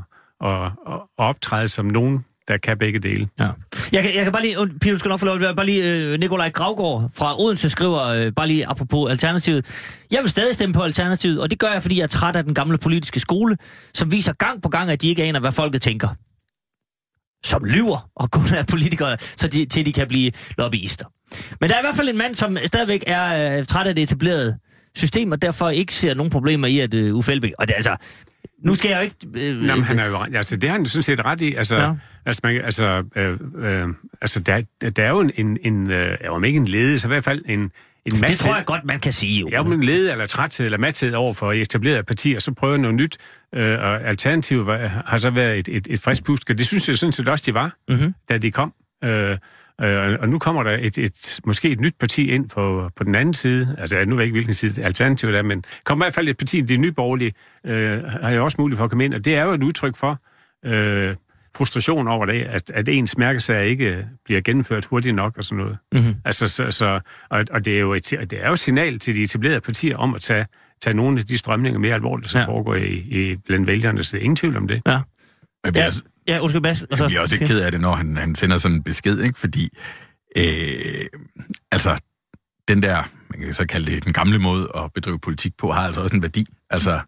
at, 0.49 0.65
at, 0.65 0.93
at 0.93 1.25
optræde 1.25 1.67
som 1.67 1.85
nogen, 1.85 2.25
der 2.47 2.57
kan 2.57 2.77
begge 2.77 2.99
dele. 2.99 3.27
Ja. 3.39 3.49
Jeg, 3.91 4.03
kan, 4.03 4.15
jeg 4.15 4.23
kan 4.23 4.31
bare 4.31 4.41
lige, 4.41 4.55
du 4.91 4.97
skal 4.97 5.09
nok 5.09 5.19
få 5.19 5.25
lov 5.25 5.41
at 5.41 5.55
bare 5.55 5.65
lige, 5.65 6.11
øh, 6.13 6.19
Nikolaj 6.19 6.49
Gravgaard 6.49 7.11
fra 7.15 7.41
Odense 7.41 7.69
skriver, 7.69 8.01
øh, 8.05 8.31
bare 8.35 8.47
lige 8.47 8.67
apropos 8.67 9.11
Alternativet. 9.11 9.65
Jeg 10.11 10.21
vil 10.21 10.29
stadig 10.29 10.55
stemme 10.55 10.73
på 10.73 10.81
Alternativet, 10.81 11.41
og 11.41 11.51
det 11.51 11.59
gør 11.59 11.71
jeg, 11.71 11.81
fordi 11.81 11.97
jeg 11.97 12.03
er 12.03 12.07
træt 12.07 12.35
af 12.35 12.43
den 12.43 12.53
gamle 12.53 12.77
politiske 12.77 13.19
skole, 13.19 13.57
som 13.93 14.11
viser 14.11 14.33
gang 14.33 14.61
på 14.61 14.69
gang, 14.69 14.91
at 14.91 15.01
de 15.01 15.09
ikke 15.09 15.23
aner, 15.23 15.39
hvad 15.39 15.51
folket 15.51 15.81
tænker. 15.81 16.07
Som 17.43 17.65
lyver 17.65 18.09
og 18.15 18.31
kun 18.31 18.45
er 18.57 18.63
politikere, 18.69 19.17
så 19.19 19.47
de, 19.47 19.65
til 19.65 19.85
de 19.85 19.93
kan 19.93 20.07
blive 20.07 20.31
lobbyister. 20.57 21.05
Men 21.59 21.69
der 21.69 21.75
er 21.75 21.79
i 21.79 21.83
hvert 21.83 21.95
fald 21.95 22.09
en 22.09 22.17
mand, 22.17 22.35
som 22.35 22.57
stadigvæk 22.65 23.03
er 23.07 23.57
øh, 23.57 23.65
træt 23.65 23.87
af 23.87 23.95
det 23.95 24.01
etablerede 24.01 24.57
system, 24.95 25.31
og 25.31 25.41
derfor 25.41 25.69
ikke 25.69 25.93
ser 25.93 26.13
nogen 26.13 26.29
problemer 26.29 26.67
i, 26.67 26.79
at 26.79 26.93
øh, 26.93 27.15
Uffe 27.15 27.31
Elbæk, 27.31 27.51
og 27.59 27.67
det 27.67 27.73
altså, 27.73 27.95
nu 28.65 28.73
skal 28.73 28.89
jeg 28.89 28.97
jo 28.97 29.01
ikke... 29.01 29.49
Øh, 29.49 29.57
Nå, 29.57 29.75
men 29.75 29.83
han 29.83 29.99
er 29.99 30.07
jo 30.07 30.17
altså, 30.35 30.55
det 30.55 30.69
har 30.69 30.77
han 30.77 30.85
sådan 30.85 31.03
set 31.03 31.25
ret 31.25 31.41
i. 31.41 31.55
Altså, 31.55 31.75
ja. 31.75 31.93
altså, 32.25 32.41
man, 32.43 32.61
altså, 32.61 33.03
øh, 33.15 33.37
øh, 33.55 33.87
altså 34.21 34.39
der, 34.39 34.61
der 34.89 35.03
er 35.03 35.09
jo 35.09 35.19
en, 35.19 35.31
en, 35.35 35.57
en 35.61 35.91
øh, 35.91 36.17
om 36.29 36.43
ikke 36.43 36.57
en 36.57 36.67
ledelse, 36.67 37.07
i 37.07 37.09
hvert 37.09 37.23
fald 37.23 37.41
en, 37.45 37.59
en 37.59 37.71
mathed. 38.05 38.27
Det 38.27 38.37
tror 38.37 38.55
jeg 38.55 38.65
godt, 38.65 38.85
man 38.85 38.99
kan 38.99 39.11
sige. 39.11 39.39
Jo. 39.39 39.49
Ja, 39.51 39.63
men 39.63 39.83
lede 39.83 40.11
eller 40.11 40.25
træthed 40.25 40.65
eller 40.65 40.77
mathed 40.77 41.13
over 41.13 41.33
for 41.33 41.51
etablerede 41.51 42.03
partier, 42.03 42.39
så 42.39 42.51
prøver 42.51 42.77
noget 42.77 42.95
nyt. 42.95 43.17
Øh, 43.55 43.79
og 43.79 44.01
alternativet 44.03 44.89
har 45.05 45.17
så 45.17 45.29
været 45.29 45.59
et, 45.59 45.67
et, 45.67 45.87
et 45.89 45.99
frisk 46.01 46.23
pust, 46.23 46.49
og 46.49 46.57
det 46.57 46.67
synes 46.67 46.87
jeg 46.87 46.97
sådan 46.97 47.13
set 47.13 47.27
også, 47.27 47.43
de 47.47 47.53
var, 47.53 47.75
mm-hmm. 47.89 48.13
da 48.29 48.37
de 48.37 48.51
kom. 48.51 48.73
Øh, 49.03 49.37
Øh, 49.83 50.19
og 50.19 50.29
nu 50.29 50.39
kommer 50.39 50.63
der 50.63 50.77
et, 50.81 50.97
et, 50.97 51.39
måske 51.45 51.69
et 51.69 51.79
nyt 51.79 51.95
parti 51.99 52.31
ind 52.31 52.49
på, 52.49 52.89
på 52.95 53.03
den 53.03 53.15
anden 53.15 53.33
side. 53.33 53.75
Altså, 53.77 54.05
nu 54.05 54.15
ved 54.15 54.23
jeg 54.23 54.25
ikke, 54.25 54.33
hvilken 54.33 54.53
side 54.53 54.83
alternativet 54.83 55.35
er, 55.35 55.41
men 55.41 55.63
kommer 55.83 56.05
i 56.05 56.07
hvert 56.07 56.13
fald 56.13 56.27
et 56.27 56.37
parti, 56.37 56.61
det 56.61 56.79
nye 56.79 56.91
borgerlige, 56.91 57.33
øh, 57.65 58.03
har 58.03 58.29
jeg 58.29 58.41
også 58.41 58.55
mulighed 58.59 58.77
for 58.77 58.83
at 58.83 58.89
komme 58.89 59.05
ind. 59.05 59.13
Og 59.13 59.25
det 59.25 59.35
er 59.35 59.43
jo 59.43 59.51
et 59.51 59.63
udtryk 59.63 59.95
for 59.95 60.21
øh, 60.65 61.15
frustration 61.55 62.07
over 62.07 62.25
det, 62.25 62.41
at, 62.41 62.71
at 62.73 62.89
ens 62.89 63.17
mærkesag 63.17 63.67
ikke 63.67 64.07
bliver 64.25 64.41
gennemført 64.41 64.85
hurtigt 64.85 65.15
nok 65.15 65.37
og 65.37 65.43
sådan 65.43 65.57
noget. 65.57 65.77
Mm-hmm. 65.91 66.15
Altså, 66.25 66.47
så, 66.47 66.71
så, 66.71 66.99
og, 67.29 67.45
og 67.51 67.65
det, 67.65 67.75
er 67.75 67.79
jo 67.79 67.93
et, 67.93 68.09
det 68.09 68.33
er 68.33 68.47
jo 68.47 68.53
et 68.53 68.59
signal 68.59 68.99
til 68.99 69.15
de 69.15 69.21
etablerede 69.21 69.61
partier 69.61 69.97
om 69.97 70.15
at 70.15 70.21
tage, 70.21 70.45
tage 70.81 70.93
nogle 70.93 71.19
af 71.19 71.25
de 71.25 71.37
strømninger 71.37 71.79
mere 71.79 71.93
alvorligt, 71.93 72.31
som 72.31 72.41
ja. 72.41 72.47
foregår 72.47 72.75
i, 72.75 72.93
i 72.93 73.35
blandt 73.35 73.67
vælgerne. 73.67 74.03
Så 74.03 74.11
det 74.11 74.21
er 74.21 74.23
ingen 74.23 74.35
tvivl 74.35 74.57
om 74.57 74.67
det. 74.67 74.81
Ja. 74.87 74.99
Ja, 75.75 75.91
ja 76.33 76.39
undskyld, 76.39 76.61
Mads. 76.61 76.85
Jeg 76.89 77.07
bliver 77.07 77.21
også 77.21 77.35
ikke 77.35 77.45
ked 77.45 77.59
af 77.59 77.71
det, 77.71 77.81
når 77.81 77.95
han, 77.95 78.17
han 78.17 78.35
sender 78.35 78.57
sådan 78.57 78.77
en 78.77 78.83
besked, 78.83 79.21
ikke? 79.21 79.39
fordi 79.39 79.69
øh, 80.37 81.05
altså, 81.71 81.97
den 82.67 82.83
der, 82.83 83.03
man 83.29 83.39
kan 83.41 83.53
så 83.53 83.67
kalde 83.67 83.91
det 83.91 84.05
den 84.05 84.13
gamle 84.13 84.39
måde 84.39 84.71
at 84.75 84.93
bedrive 84.93 85.19
politik 85.19 85.57
på, 85.57 85.71
har 85.71 85.81
altså 85.81 86.01
også 86.01 86.15
en 86.15 86.21
værdi. 86.21 86.45
Altså, 86.69 86.99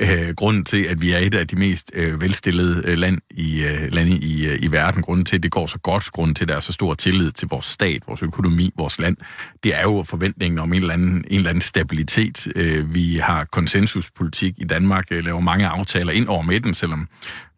øh, 0.00 0.34
grunden 0.36 0.64
til, 0.64 0.82
at 0.82 1.00
vi 1.00 1.12
er 1.12 1.18
et 1.18 1.34
af 1.34 1.48
de 1.48 1.56
mest 1.56 1.90
øh, 1.94 2.20
velstillede 2.20 2.82
øh, 2.84 2.98
land 2.98 3.18
i, 3.30 3.64
øh, 3.64 3.92
lande 3.92 4.12
i, 4.12 4.46
øh, 4.46 4.58
i 4.62 4.72
verden, 4.72 5.02
grunden 5.02 5.24
til, 5.24 5.36
at 5.36 5.42
det 5.42 5.50
går 5.50 5.66
så 5.66 5.78
godt, 5.78 6.12
grunden 6.12 6.34
til, 6.34 6.44
at 6.44 6.48
der 6.48 6.56
er 6.56 6.60
så 6.60 6.72
stor 6.72 6.94
tillid 6.94 7.30
til 7.30 7.48
vores 7.48 7.66
stat, 7.66 8.02
vores 8.06 8.22
økonomi, 8.22 8.72
vores 8.76 8.98
land, 8.98 9.16
det 9.64 9.78
er 9.78 9.82
jo 9.82 10.02
forventningen 10.02 10.58
om 10.58 10.72
en 10.72 10.80
eller 10.80 10.94
anden, 10.94 11.16
en 11.16 11.36
eller 11.36 11.50
anden 11.50 11.62
stabilitet. 11.62 12.48
Øh, 12.56 12.94
vi 12.94 13.16
har 13.16 13.44
konsensuspolitik 13.44 14.54
i 14.58 14.64
Danmark, 14.64 15.04
øh, 15.10 15.24
laver 15.24 15.40
mange 15.40 15.66
aftaler 15.66 16.12
ind 16.12 16.28
over 16.28 16.42
midten, 16.42 16.74
selvom 16.74 17.08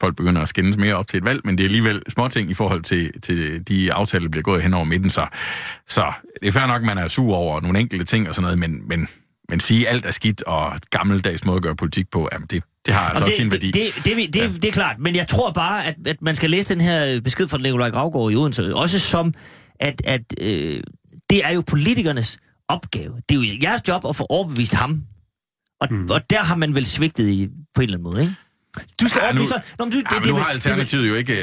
folk 0.01 0.17
begynder 0.17 0.43
at 0.43 0.49
skændes 0.49 0.77
mere 0.77 0.95
op 0.95 1.09
til 1.09 1.19
et 1.19 1.25
valg, 1.25 1.41
men 1.45 1.59
det 1.59 1.65
er 1.65 1.69
alligevel 1.69 2.03
småting 2.09 2.51
i 2.51 2.55
forhold 2.55 2.83
til, 2.83 3.21
til 3.21 3.69
de 3.69 3.93
aftaler, 3.93 4.23
der 4.23 4.31
bliver 4.31 4.43
gået 4.43 4.63
hen 4.63 4.75
over 4.75 4.85
midten. 4.85 5.11
Så, 5.11 5.27
så 5.89 6.13
det 6.41 6.49
er 6.49 6.53
fair 6.53 6.67
nok, 6.67 6.83
at 6.83 6.87
man 6.87 6.99
er 6.99 7.09
sur 7.09 7.35
over 7.35 7.61
nogle 7.61 7.81
enkelte 7.81 8.05
ting 8.05 8.29
og 8.29 8.35
sådan 8.35 8.43
noget, 8.43 8.59
men, 8.59 8.89
men 8.89 9.09
men 9.53 9.61
sige, 9.61 9.89
at 9.89 9.95
alt 9.95 10.07
er 10.07 10.11
skidt 10.11 10.43
og 10.43 10.73
gammeldags 10.91 11.45
måde 11.45 11.57
at 11.57 11.63
gøre 11.63 11.77
politik 11.77 12.11
på, 12.11 12.29
jamen 12.33 12.47
det, 12.51 12.63
det 12.87 12.95
har 12.95 13.01
altså 13.01 13.15
det, 13.19 13.23
også 13.23 13.37
sin 13.37 13.53
værdi. 13.53 13.67
Det, 13.71 13.93
det, 13.95 14.05
det, 14.05 14.35
det, 14.35 14.41
ja. 14.41 14.49
det 14.49 14.65
er 14.65 14.73
klart, 14.73 14.97
men 14.99 15.17
jeg 15.17 15.29
tror 15.29 15.53
bare, 15.53 15.87
at, 15.87 15.97
at 16.07 16.23
man 16.23 16.35
skal 16.35 16.51
læse 16.51 16.75
den 16.75 16.81
her 16.81 17.21
besked 17.21 17.49
fra 17.49 17.59
Nikolaj 17.59 17.91
Gravgaard 17.91 18.33
i 18.33 18.37
Odense, 18.37 18.75
også 18.77 18.99
som, 18.99 19.35
at, 19.81 20.03
at 20.05 20.35
øh, 20.41 20.83
det 21.31 21.45
er 21.45 21.51
jo 21.51 21.63
politikernes 21.67 22.39
opgave. 22.69 23.15
Det 23.29 23.37
er 23.37 23.41
jo 23.41 23.59
jeres 23.63 23.89
job 23.89 24.05
at 24.09 24.17
få 24.17 24.27
overbevist 24.29 24.75
ham. 24.75 25.03
Og, 25.81 25.89
mm. 25.91 26.07
og 26.11 26.31
der 26.31 26.43
har 26.43 26.57
man 26.57 26.75
vel 26.75 26.87
svigtet 26.87 27.29
i, 27.29 27.49
på 27.75 27.81
en 27.81 27.83
eller 27.83 27.99
anden 27.99 28.13
måde, 28.13 28.23
ikke? 28.23 28.35
Du 29.01 29.09
skal 29.09 29.21
ja, 29.25 29.33
nu, 29.33 29.47
så... 29.47 29.61
Nå, 29.79 29.85
men 29.85 29.93
du, 29.93 29.99
ja, 29.99 30.17
det, 30.17 30.27
men 30.27 30.35
nu 30.35 30.41
har 30.41 30.51
Alternativet 30.51 31.09
jo 31.09 31.15
ikke 31.15 31.35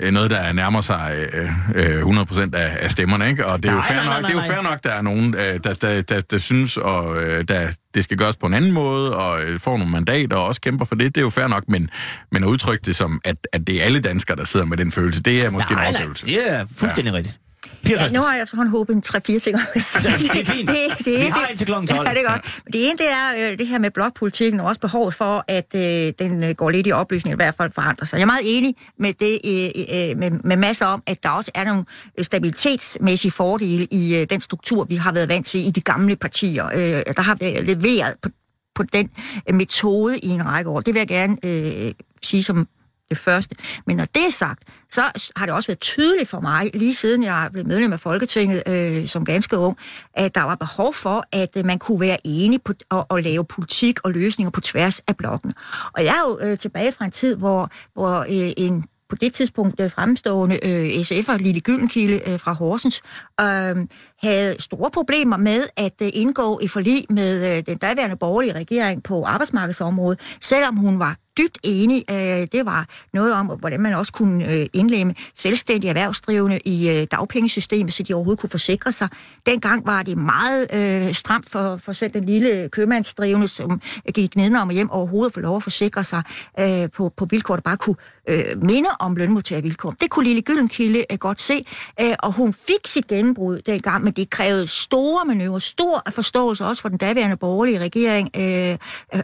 øh, 0.00 0.12
noget, 0.12 0.30
der 0.30 0.52
nærmer 0.52 0.80
sig 0.80 1.28
øh, 1.74 2.02
100% 2.02 2.40
øh, 2.40 2.48
af, 2.52 2.76
af 2.80 2.90
stemmerne, 2.90 3.28
ikke? 3.28 3.46
Og 3.46 3.62
det 3.62 3.68
er 3.68 3.74
nej, 3.74 3.76
jo 3.76 3.82
fair 3.88 3.96
nej, 3.96 4.04
nok, 4.04 4.12
nej, 4.12 4.20
nej, 4.20 4.30
det 4.30 4.38
er 4.38 4.42
jo 4.42 4.54
fair 4.54 4.62
nok, 4.62 4.84
der 4.84 4.90
er 4.90 5.02
nogen, 5.02 5.34
øh, 5.34 5.60
der, 5.64 5.74
der, 5.74 6.02
der, 6.02 6.20
der 6.20 6.38
synes, 6.38 6.76
og 6.76 7.22
øh, 7.22 7.44
der, 7.48 7.70
det 7.94 8.04
skal 8.04 8.16
gøres 8.16 8.36
på 8.36 8.46
en 8.46 8.54
anden 8.54 8.72
måde, 8.72 9.16
og 9.16 9.42
øh, 9.42 9.60
får 9.60 9.76
nogle 9.76 9.92
mandater 9.92 10.36
og 10.36 10.44
også 10.44 10.60
kæmper 10.60 10.84
for 10.84 10.94
det, 10.94 11.14
det 11.14 11.20
er 11.20 11.24
jo 11.24 11.30
fair 11.30 11.46
nok, 11.46 11.64
men, 11.68 11.90
men 12.32 12.44
at 12.44 12.48
udtrykke 12.48 12.82
det 12.86 12.96
som, 12.96 13.20
at, 13.24 13.36
at 13.52 13.66
det 13.66 13.80
er 13.80 13.84
alle 13.84 14.00
danskere, 14.00 14.36
der 14.36 14.44
sidder 14.44 14.66
med 14.66 14.76
den 14.76 14.92
følelse, 14.92 15.22
det 15.22 15.44
er 15.44 15.50
måske 15.50 15.74
nej, 15.74 15.82
en 15.82 15.86
oversævelse. 15.86 16.26
Nej, 16.26 16.34
det 16.34 16.52
er 16.52 16.66
fuldstændig 16.76 17.10
ja. 17.12 17.16
rigtigt. 17.16 17.40
Ja, 17.88 18.08
nu 18.12 18.20
har 18.20 18.34
jeg 18.34 18.42
efterhånden 18.42 18.70
håbet 18.70 18.94
en 18.94 19.02
3-4 19.06 19.20
ting. 19.20 19.44
det 19.44 20.40
er 20.40 20.44
fint. 20.44 20.70
Det, 20.70 21.04
det, 21.04 21.20
Vi 21.20 21.26
har 21.26 21.46
indtil 21.46 21.66
kl. 21.66 21.72
12. 21.72 21.88
Ja, 21.90 22.14
det 22.14 22.20
er 22.24 22.30
godt. 22.30 22.44
Ja. 22.44 22.70
Det 22.72 22.88
ene, 22.88 22.98
det 22.98 23.10
er 23.10 23.50
øh, 23.50 23.58
det 23.58 23.66
her 23.66 23.78
med 23.78 23.90
blokpolitikken, 23.90 24.60
og 24.60 24.66
også 24.66 24.80
behovet 24.80 25.14
for, 25.14 25.44
at 25.48 25.74
øh, 25.74 26.12
den 26.18 26.44
øh, 26.44 26.50
går 26.50 26.70
lidt 26.70 26.86
i 26.86 26.92
opløsning, 26.92 27.32
i 27.32 27.36
hvert 27.36 27.54
fald 27.54 27.72
forandrer 27.72 28.06
sig. 28.06 28.16
Jeg 28.16 28.22
er 28.22 28.26
meget 28.26 28.42
enig 28.44 28.74
med 28.98 29.12
det 29.12 29.38
øh, 29.44 30.10
øh, 30.10 30.18
med, 30.18 30.30
med 30.30 30.56
masser 30.56 30.86
om, 30.86 31.02
at 31.06 31.22
der 31.22 31.28
også 31.28 31.50
er 31.54 31.64
nogle 31.64 31.84
stabilitetsmæssige 32.22 33.30
fordele 33.30 33.86
i 33.90 34.16
øh, 34.20 34.26
den 34.30 34.40
struktur, 34.40 34.84
vi 34.84 34.96
har 34.96 35.12
været 35.12 35.28
vant 35.28 35.46
til 35.46 35.66
i 35.66 35.70
de 35.70 35.80
gamle 35.80 36.16
partier. 36.16 36.66
Øh, 36.66 37.14
der 37.16 37.22
har 37.22 37.34
vi 37.34 37.44
leveret 37.44 38.14
på, 38.22 38.28
på 38.74 38.82
den 38.82 39.10
øh, 39.48 39.54
metode 39.54 40.18
i 40.18 40.28
en 40.28 40.46
række 40.46 40.70
år. 40.70 40.80
Det 40.80 40.94
vil 40.94 41.00
jeg 41.00 41.08
gerne 41.08 41.36
øh, 41.44 41.92
sige 42.22 42.42
som 42.42 42.68
det 43.10 43.18
første. 43.18 43.56
Men 43.86 43.96
når 43.96 44.04
det 44.04 44.26
er 44.26 44.30
sagt, 44.30 44.62
så 44.90 45.02
har 45.36 45.46
det 45.46 45.54
også 45.54 45.66
været 45.66 45.80
tydeligt 45.80 46.28
for 46.28 46.40
mig, 46.40 46.70
lige 46.74 46.94
siden 46.94 47.22
jeg 47.22 47.48
blev 47.52 47.66
medlem 47.66 47.92
af 47.92 48.00
Folketinget 48.00 48.62
øh, 48.66 49.06
som 49.06 49.24
ganske 49.24 49.58
ung, 49.58 49.76
at 50.14 50.34
der 50.34 50.42
var 50.42 50.54
behov 50.54 50.94
for, 50.94 51.24
at 51.32 51.56
øh, 51.56 51.66
man 51.66 51.78
kunne 51.78 52.00
være 52.00 52.18
enige 52.24 52.58
på 52.58 52.72
og, 52.90 53.06
og 53.08 53.22
lave 53.22 53.44
politik 53.44 54.00
og 54.04 54.12
løsninger 54.12 54.50
på 54.50 54.60
tværs 54.60 54.98
af 54.98 55.16
blokken. 55.16 55.52
Og 55.94 56.04
jeg 56.04 56.14
er 56.14 56.28
jo 56.28 56.48
øh, 56.48 56.58
tilbage 56.58 56.92
fra 56.92 57.04
en 57.04 57.10
tid, 57.10 57.36
hvor, 57.36 57.70
hvor 57.94 58.18
øh, 58.20 58.52
en 58.56 58.84
på 59.08 59.16
det 59.16 59.32
tidspunkt 59.32 59.80
øh, 59.80 59.90
fremstående 59.90 60.66
øh, 60.66 60.88
SF'er, 60.88 61.36
Lille 61.36 61.60
Gyllenkilde 61.60 62.30
øh, 62.30 62.40
fra 62.40 62.52
Horsens, 62.52 63.02
øh, 63.40 63.86
havde 64.22 64.56
store 64.58 64.90
problemer 64.90 65.36
med 65.36 65.66
at 65.76 66.02
øh, 66.02 66.08
indgå 66.12 66.60
i 66.62 66.68
forlig 66.68 67.04
med 67.10 67.56
øh, 67.56 67.62
den 67.66 67.78
daværende 67.78 68.16
borgerlige 68.16 68.52
regering 68.52 69.02
på 69.02 69.24
arbejdsmarkedsområdet, 69.24 70.20
selvom 70.40 70.76
hun 70.76 70.98
var 70.98 71.16
dybt 71.38 71.58
enig. 71.64 72.04
Øh, 72.10 72.16
det 72.52 72.66
var 72.66 72.86
noget 73.12 73.32
om, 73.34 73.46
hvordan 73.46 73.80
man 73.80 73.94
også 73.94 74.12
kunne 74.12 74.52
øh, 74.52 74.66
indlemme 74.72 75.14
selvstændige 75.34 75.88
erhvervsdrivende 75.88 76.58
i 76.64 76.90
øh, 76.90 77.06
dagpengesystemet, 77.10 77.92
så 77.92 78.02
de 78.02 78.14
overhovedet 78.14 78.40
kunne 78.40 78.50
forsikre 78.50 78.92
sig. 78.92 79.08
Dengang 79.46 79.86
var 79.86 80.02
det 80.02 80.18
meget 80.18 80.66
øh, 80.74 81.14
stramt 81.14 81.50
for, 81.50 81.76
for 81.76 81.92
selv 81.92 82.12
den 82.14 82.24
lille 82.24 82.68
købmandsdrivende, 82.68 83.48
som 83.48 83.80
gik 84.14 84.36
nedenom 84.36 84.68
og 84.68 84.74
hjem 84.74 84.90
overhovedet 84.90 85.34
for 85.34 85.40
lov 85.40 85.56
at 85.56 85.62
forsikre 85.62 86.04
sig 86.04 86.22
øh, 86.60 86.90
på, 86.90 87.12
på 87.16 87.24
vilkår, 87.24 87.54
der 87.54 87.62
bare 87.62 87.76
kunne 87.76 87.96
øh, 88.28 88.62
minder 88.62 88.90
om 88.98 89.16
lønmodtagervilkår. 89.16 89.90
Det 89.90 90.10
kunne 90.10 90.24
Lille 90.24 90.42
Gyllenkilde 90.42 91.04
øh, 91.10 91.18
godt 91.18 91.40
se, 91.40 91.66
øh, 92.00 92.14
og 92.18 92.32
hun 92.32 92.52
fik 92.52 92.86
sit 92.86 93.06
gennembrud 93.06 93.60
dengang, 93.60 94.04
men 94.04 94.12
det 94.12 94.30
krævede 94.30 94.66
store 94.66 95.24
manøvrer, 95.24 95.58
stor 95.58 96.02
forståelse 96.10 96.64
også 96.64 96.82
for 96.82 96.88
den 96.88 96.98
daværende 96.98 97.36
borgerlige 97.36 97.78
regering, 97.78 98.30
øh, 98.36 98.78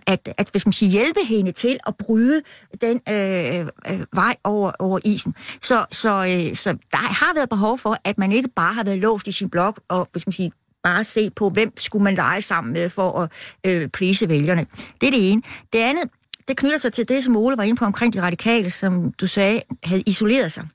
at, 0.06 0.34
at 0.38 0.48
hvis 0.52 0.66
man 0.66 0.72
siger, 0.72 0.90
hjælpe 0.90 1.20
hende 1.24 1.52
til 1.52 1.78
at 1.86 1.96
bryde 1.96 2.42
den 2.80 3.00
øh, 3.08 3.60
øh, 3.60 4.04
vej 4.12 4.36
over, 4.44 4.72
over 4.78 4.98
isen. 5.04 5.34
Så, 5.62 5.84
så, 5.92 6.10
øh, 6.10 6.56
så 6.56 6.76
der 6.90 6.96
har 6.96 7.34
været 7.34 7.48
behov 7.48 7.78
for, 7.78 7.96
at 8.04 8.18
man 8.18 8.32
ikke 8.32 8.48
bare 8.48 8.74
har 8.74 8.84
været 8.84 8.98
låst 8.98 9.28
i 9.28 9.32
sin 9.32 9.50
blok, 9.50 9.80
og 9.88 10.08
hvis 10.12 10.26
man 10.26 10.32
siger, 10.32 10.50
bare 10.82 11.04
se 11.04 11.30
på, 11.30 11.48
hvem 11.50 11.72
skulle 11.76 12.04
man 12.04 12.14
lege 12.14 12.42
sammen 12.42 12.72
med 12.72 12.90
for 12.90 13.20
at 13.20 13.30
øh, 13.66 13.88
plise 13.88 14.28
vælgerne. 14.28 14.66
Det 15.00 15.06
er 15.06 15.10
det 15.10 15.32
ene. 15.32 15.42
Det 15.72 15.78
andet, 15.78 16.04
det 16.48 16.56
knytter 16.56 16.78
sig 16.78 16.92
til 16.92 17.08
det, 17.08 17.24
som 17.24 17.36
Ole 17.36 17.56
var 17.56 17.62
inde 17.62 17.78
på 17.78 17.84
omkring 17.84 18.12
de 18.12 18.22
radikale, 18.22 18.70
som 18.70 19.12
du 19.12 19.26
sagde, 19.26 19.62
havde 19.84 20.02
isoleret 20.06 20.52
sig. 20.52 20.68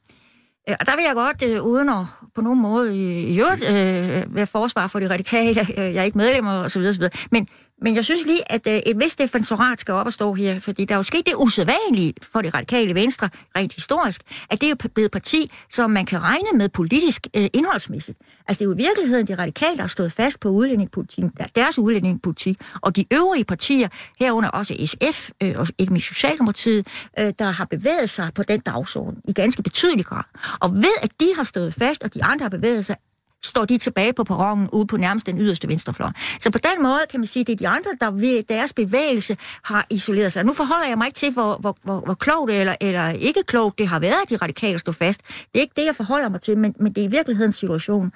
Øh, 0.69 0.75
og 0.79 0.85
der 0.85 0.95
vil 0.95 1.03
jeg 1.03 1.15
godt, 1.15 1.43
øh, 1.43 1.63
uden 1.63 1.89
at 1.89 2.05
på 2.35 2.41
nogen 2.41 2.61
måde 2.61 2.97
i, 2.97 3.33
i 3.33 3.39
øvrigt 3.39 3.63
øh, 3.63 4.35
være 4.35 4.47
forsvar 4.47 4.87
for 4.87 4.99
de 4.99 5.09
radikale, 5.09 5.61
øh, 5.77 5.93
jeg 5.93 5.95
er 5.95 6.03
ikke 6.03 6.17
medlem 6.17 6.47
og 6.47 6.71
så 6.71 6.79
videre, 6.79 6.93
så 6.93 6.99
videre. 6.99 7.13
Men, 7.31 7.47
men 7.81 7.95
jeg 7.95 8.05
synes 8.05 8.25
lige, 8.25 8.51
at 8.51 8.67
øh, 8.67 8.73
et 8.73 8.99
vist 8.99 9.17
defensorat 9.19 9.79
skal 9.79 9.93
op 9.93 10.05
og 10.05 10.13
stå 10.13 10.33
her, 10.33 10.59
fordi 10.59 10.85
der 10.85 10.95
er 10.95 10.99
jo 10.99 11.03
sket 11.03 11.25
det 11.25 11.33
usædvanlige 11.37 12.13
for 12.21 12.41
det 12.41 12.53
radikale 12.53 12.95
venstre, 12.95 13.29
rent 13.57 13.73
historisk, 13.73 14.21
at 14.49 14.61
det 14.61 14.67
er 14.67 14.69
jo 14.69 14.89
blevet 14.93 15.11
parti, 15.11 15.51
som 15.69 15.91
man 15.91 16.05
kan 16.05 16.23
regne 16.23 16.47
med 16.53 16.69
politisk 16.69 17.27
øh, 17.35 17.47
indholdsmæssigt. 17.53 18.17
Altså 18.47 18.59
det 18.59 18.65
er 18.65 18.69
jo 18.69 18.73
i 18.73 18.77
virkeligheden 18.77 19.27
de 19.27 19.35
radikale, 19.35 19.75
der 19.75 19.81
har 19.81 19.87
stået 19.87 20.11
fast 20.11 20.39
på 20.39 20.49
udlændingepolitikken, 20.49 21.31
deres 21.55 21.79
udlændingepolitik, 21.79 22.57
og 22.81 22.95
de 22.95 23.05
øvrige 23.13 23.45
partier, 23.45 23.87
herunder 24.19 24.49
også 24.49 24.73
SF 24.85 25.29
øh, 25.43 25.53
og 25.57 25.67
ikke 25.77 25.93
mindst 25.93 26.07
Socialdemokratiet, 26.07 26.87
øh, 27.19 27.33
der 27.39 27.51
har 27.51 27.65
bevæget 27.65 28.09
sig 28.09 28.31
på 28.35 28.43
den 28.43 28.59
dagsorden 28.59 29.21
i 29.27 29.33
ganske 29.33 29.63
betydelig 29.63 30.05
grad. 30.05 30.23
Og 30.59 30.73
ved 30.75 30.95
at 31.01 31.11
de 31.19 31.25
har 31.35 31.43
stået 31.43 31.73
fast, 31.73 32.03
og 32.03 32.13
de 32.13 32.23
andre 32.23 32.43
har 32.43 32.49
bevæget 32.49 32.85
sig, 32.85 32.95
står 33.43 33.65
de 33.65 33.77
tilbage 33.77 34.13
på 34.13 34.23
perronen 34.23 34.69
ude 34.69 34.87
på 34.87 34.97
nærmest 34.97 35.25
den 35.25 35.37
yderste 35.39 35.67
venstrefløj. 35.67 36.09
Så 36.39 36.51
på 36.51 36.57
den 36.57 36.83
måde 36.83 36.99
kan 37.09 37.19
man 37.19 37.27
sige, 37.27 37.41
at 37.41 37.47
det 37.47 37.53
er 37.53 37.57
de 37.57 37.67
andre, 37.67 37.89
der 38.01 38.11
ved 38.11 38.43
deres 38.43 38.73
bevægelse 38.73 39.37
har 39.63 39.85
isoleret 39.89 40.33
sig. 40.33 40.45
Nu 40.45 40.53
forholder 40.53 40.87
jeg 40.87 40.97
mig 40.97 41.05
ikke 41.05 41.17
til, 41.17 41.33
hvor, 41.33 41.57
hvor, 41.59 41.77
hvor, 41.83 41.99
hvor 41.99 42.13
klogt 42.13 42.51
eller, 42.51 42.75
eller 42.81 43.09
ikke 43.09 43.43
klogt 43.47 43.79
det 43.79 43.87
har 43.87 43.99
været, 43.99 44.17
at 44.23 44.29
de 44.29 44.37
radikale 44.37 44.79
står 44.79 44.91
fast. 44.91 45.21
Det 45.27 45.55
er 45.55 45.59
ikke 45.59 45.73
det, 45.77 45.85
jeg 45.85 45.95
forholder 45.95 46.29
mig 46.29 46.41
til, 46.41 46.57
men, 46.57 46.75
men 46.79 46.93
det 46.93 47.01
er 47.03 47.07
i 47.07 47.11
virkeligheden 47.11 47.51
situation. 47.51 48.11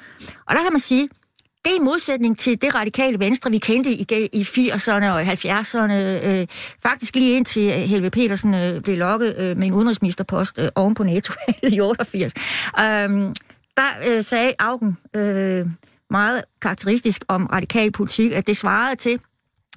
Og 0.47 0.55
der 0.55 0.63
kan 0.63 0.73
man 0.73 0.79
sige, 0.79 1.09
det 1.65 1.71
er 1.71 1.75
i 1.75 1.83
modsætning 1.83 2.39
til 2.39 2.61
det 2.61 2.75
radikale 2.75 3.19
venstre, 3.19 3.51
vi 3.51 3.57
kendte 3.57 3.91
i, 3.91 4.05
i 4.33 4.41
80'erne 4.41 5.05
og 5.05 5.21
70'erne. 5.21 5.93
Øh, 6.27 6.47
faktisk 6.83 7.15
lige 7.15 7.37
indtil 7.37 7.73
øh, 7.73 7.79
Helve 7.79 8.09
Petersen 8.09 8.53
øh, 8.53 8.81
blev 8.81 8.97
lokket 8.97 9.35
øh, 9.37 9.57
med 9.57 9.67
en 9.67 9.73
udenrigsministerpost 9.73 10.59
øh, 10.59 10.69
oven 10.75 10.93
på 10.93 11.03
NATO 11.03 11.33
i 11.71 11.79
88. 11.79 12.33
Um, 12.77 12.83
øhm, 12.83 13.33
der 13.81 14.17
øh, 14.17 14.23
sagde 14.23 14.53
Augen 14.59 14.97
øh, 15.15 15.65
meget 16.09 16.43
karakteristisk 16.61 17.25
om 17.27 17.45
radikal 17.45 17.91
politik, 17.91 18.31
at 18.31 18.47
det 18.47 18.57
svarede 18.57 18.95
til 18.95 19.19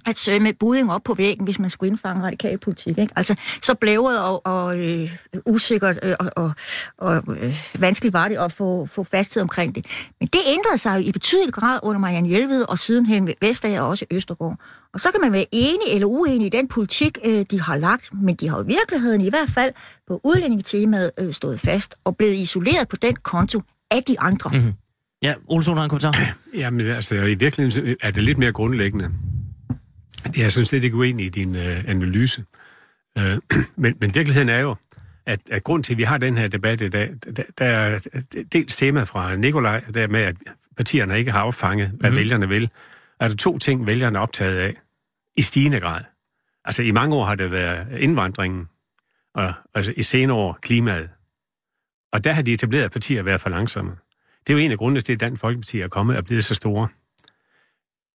at 0.07 0.19
sømme 0.19 0.53
budding 0.53 0.93
op 0.93 1.03
på 1.03 1.15
væggen, 1.15 1.45
hvis 1.45 1.59
man 1.59 1.71
skulle 1.71 1.91
indfange 1.91 2.23
radikal 2.23 2.59
politik. 2.59 2.99
Ikke? 2.99 3.13
Altså, 3.17 3.35
så 3.63 3.75
blævret 3.75 4.23
og, 4.23 4.47
og 4.47 4.81
øh, 4.81 5.17
usikkert 5.47 5.99
øh, 6.03 6.15
og, 6.21 6.31
og, 6.37 6.53
og 6.99 7.37
øh, 7.41 7.67
vanskeligt 7.79 8.13
var 8.13 8.29
det 8.29 8.37
at 8.37 8.53
få, 8.53 8.87
få 8.87 9.05
fasthed 9.05 9.43
omkring 9.43 9.75
det. 9.75 9.87
Men 10.21 10.29
det 10.33 10.41
ændrede 10.47 10.79
sig 10.79 10.97
jo 10.97 11.09
i 11.09 11.13
betydelig 11.13 11.55
grad 11.55 11.79
under 11.83 12.01
Marianne 12.01 12.29
Hjelved 12.29 12.63
og 12.63 12.79
sidenhen 12.79 13.31
Vestager 13.41 13.81
og 13.81 13.89
også 13.89 14.05
Østergaard. 14.11 14.59
Og 14.95 15.01
så 15.01 15.11
kan 15.11 15.21
man 15.21 15.33
være 15.33 15.47
enig 15.53 15.95
eller 15.95 16.07
uenig 16.07 16.47
i 16.47 16.49
den 16.49 16.69
politik, 16.69 17.19
øh, 17.25 17.45
de 17.51 17.61
har 17.61 17.77
lagt, 17.77 18.11
men 18.23 18.35
de 18.35 18.49
har 18.49 18.57
jo 18.57 18.63
i 18.63 18.67
virkeligheden 18.67 19.21
i 19.21 19.29
hvert 19.29 19.51
fald 19.51 19.73
på 20.09 20.21
udlændingetemaet 20.25 21.11
øh, 21.19 21.33
stået 21.33 21.61
fast 21.61 21.95
og 22.05 22.17
blevet 22.17 22.35
isoleret 22.35 22.89
på 22.89 22.97
den 22.97 23.17
konto 23.17 23.61
af 23.91 24.03
de 24.03 24.21
andre. 24.21 24.51
Mm-hmm. 24.51 24.73
Ja, 25.23 25.35
Ole 25.47 25.65
Sohn 25.65 25.77
har 25.77 25.85
en 25.85 25.91
kommentar. 25.91 26.15
Jamen, 26.63 26.87
altså, 26.87 27.15
i 27.15 27.35
virkeligheden 27.35 27.97
er 28.03 28.11
det 28.11 28.23
lidt 28.23 28.39
mere 28.39 28.53
grundlæggende. 28.53 29.11
Jeg 30.37 30.45
er 30.45 30.49
sådan 30.49 30.67
set 30.67 30.85
ikke 30.85 30.97
uenig 30.97 31.27
i 31.27 31.29
din 31.29 31.57
øh, 31.57 31.85
analyse. 31.87 32.45
Øh, 33.19 33.39
men, 33.77 33.95
men 34.01 34.15
virkeligheden 34.15 34.49
er 34.49 34.59
jo, 34.59 34.77
at, 35.27 35.41
at 35.51 35.65
grund 35.65 35.85
til, 35.85 35.93
at 35.95 35.99
vi 35.99 36.03
har 36.03 36.19
den 36.19 36.37
her 36.37 36.49
debat 36.49 36.81
i 36.81 36.89
dag, 36.89 37.11
der, 37.37 37.43
der 37.59 37.67
er 37.67 37.99
dels 38.53 38.77
tema 38.77 39.03
fra 39.03 39.37
Nikolaj, 39.37 39.81
der 39.81 40.07
med, 40.07 40.21
at 40.21 40.37
partierne 40.77 41.19
ikke 41.19 41.33
har 41.33 41.43
opfanget, 41.43 41.91
hvad 42.01 42.11
mm. 42.11 42.17
vælgerne 42.17 42.49
vil. 42.49 42.71
Er 43.21 43.29
der 43.29 43.37
to 43.37 43.59
ting, 43.59 43.87
vælgerne 43.87 44.19
er 44.19 44.23
optaget 44.23 44.57
af 44.57 44.75
i 45.37 45.43
stigende 45.43 45.81
grad. 45.81 46.01
Altså, 46.65 46.83
i 46.83 46.91
mange 46.91 47.17
år 47.17 47.25
har 47.25 47.35
det 47.35 47.51
været 47.51 47.99
indvandringen, 47.99 48.69
og 49.35 49.53
altså, 49.75 49.95
i 49.97 50.03
senere 50.03 50.37
år 50.37 50.59
klimaet. 50.63 51.09
Og 52.15 52.25
der 52.25 52.33
har 52.33 52.43
de 52.43 52.53
etablerede 52.53 52.89
partier 52.89 53.23
været 53.23 53.41
for 53.41 53.51
langsomme. 53.51 53.97
Det 54.47 54.53
er 54.53 54.59
jo 54.59 54.65
en 54.65 54.73
af 54.73 54.79
grundene 54.79 55.01
til, 55.01 55.13
at 55.13 55.21
Dansk 55.21 55.41
Folkeparti 55.41 55.81
er 55.81 55.89
kommet 55.89 56.17
og 56.17 56.25
blevet 56.25 56.45
så 56.45 56.55
store. 56.55 56.89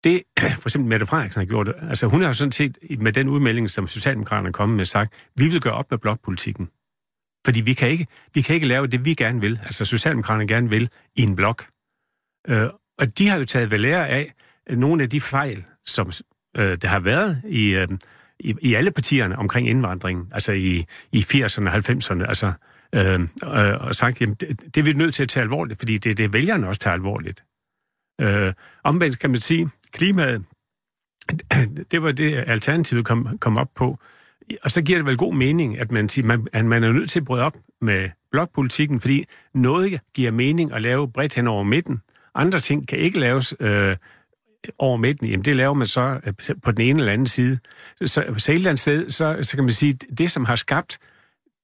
Det, 0.04 0.24
for 0.62 0.70
eksempel 0.70 0.90
Mette 0.90 1.06
Frederiksen 1.06 1.40
har 1.40 1.46
gjort, 1.46 1.70
altså 1.82 2.08
hun 2.08 2.22
har 2.22 2.28
jo 2.28 2.34
sådan 2.34 2.52
set 2.52 2.78
med 3.00 3.14
den 3.14 3.28
udmelding, 3.28 3.70
som 3.70 3.88
Socialdemokraterne 3.88 4.48
er 4.48 4.52
kommet 4.52 4.78
med, 4.78 4.86
sagt, 4.86 5.14
vi 5.36 5.48
vil 5.48 5.62
gøre 5.62 5.74
op 5.74 5.92
med 5.92 5.98
blokpolitikken. 5.98 6.70
Fordi 7.46 7.62
vi 7.62 7.74
kan, 7.74 7.90
ikke, 7.90 8.08
vi 8.34 8.42
kan 8.42 8.56
ikke 8.56 8.68
lave 8.68 8.88
det, 8.88 9.06
vi 9.06 9.14
gerne 9.14 9.42
vil, 9.42 9.60
altså 9.64 9.86
Socialdemokraterne 9.86 10.48
gerne 10.48 10.70
vil, 10.70 10.90
i 11.16 11.22
en 11.22 11.36
blok. 11.36 11.68
Øh, 12.48 12.70
og 12.98 13.18
de 13.18 13.28
har 13.28 13.38
jo 13.38 13.46
taget 13.46 13.72
ved 13.72 13.78
lære 13.78 14.08
af 14.08 14.34
øh, 14.70 14.78
nogle 14.78 15.04
af 15.04 15.10
de 15.10 15.22
fejl, 15.22 15.66
som 15.86 16.12
øh, 16.58 16.78
der 16.82 16.88
har 16.88 17.00
været 17.00 17.42
i, 17.46 17.76
øh, 17.76 17.88
i, 18.40 18.56
i 18.62 18.74
alle 18.74 18.92
partierne 18.92 19.38
omkring 19.38 19.70
indvandringen, 19.70 20.28
altså 20.32 20.52
i, 20.52 20.86
i 21.12 21.20
80'erne 21.20 21.70
og 21.70 21.76
90'erne, 21.76 22.28
altså, 22.28 22.54
øh, 22.96 23.20
øh, 23.44 23.88
og 23.88 23.96
sagt, 23.96 24.22
jamen, 24.22 24.36
det, 24.36 24.62
det 24.76 24.78
er 24.78 24.84
vi 24.84 24.94
nødt 24.94 25.14
til 25.14 25.24
at 25.24 25.30
tage 25.30 25.42
alvorligt, 25.42 25.80
fordi 25.80 25.98
det 25.98 26.10
er 26.10 26.16
det, 26.16 26.34
vælgerne 26.34 26.68
også 26.68 26.82
tager 26.82 26.94
alvorligt. 26.94 27.44
Øh, 28.22 28.54
omvendt 28.84 29.20
kan 29.20 29.30
man 29.30 29.40
sige, 29.40 29.70
klimaet, 29.92 30.44
det 31.92 32.04
var 32.04 32.12
det, 32.12 32.44
alternativet 32.48 33.06
kom, 33.06 33.38
kom 33.38 33.58
op 33.58 33.70
på. 33.76 34.00
Og 34.64 34.72
så 34.72 34.82
giver 34.82 34.98
det 34.98 35.06
vel 35.06 35.18
god 35.18 35.34
mening, 35.34 35.80
at 35.80 35.92
man, 35.92 36.10
siger, 36.10 36.26
man, 36.26 36.48
at 36.54 36.66
man 36.66 36.84
er 36.84 36.92
nødt 36.92 37.10
til 37.10 37.20
at 37.20 37.26
bryde 37.26 37.44
op 37.44 37.58
med 37.82 38.10
blokpolitikken, 38.32 39.00
fordi 39.00 39.26
noget 39.54 40.00
giver 40.14 40.32
mening 40.32 40.74
at 40.74 40.82
lave 40.82 41.12
bredt 41.12 41.36
hen 41.36 41.48
over 41.48 41.64
midten. 41.64 42.02
Andre 42.36 42.60
ting 42.60 42.88
kan 42.88 43.00
ikke 43.00 43.20
laves 43.20 43.54
øh, 43.60 43.96
over 44.78 44.98
midten. 44.98 45.28
Jamen, 45.28 45.46
det 45.46 45.56
laver 45.56 45.74
man 45.74 45.88
så 45.88 46.20
øh, 46.26 46.34
på 46.64 46.72
den 46.72 46.82
ene 46.82 47.00
eller 47.00 47.14
anden 47.14 47.28
side. 47.28 47.60
Så, 48.06 48.24
så 48.38 48.52
et 48.52 48.56
eller 48.56 48.70
andet 48.70 48.80
sted, 48.80 49.10
så, 49.10 49.40
så 49.44 49.58
kan 49.58 49.64
man 49.64 49.74
sige, 49.74 49.94
det 49.94 50.32
som 50.32 50.46
har 50.46 50.56
skabt 50.56 50.98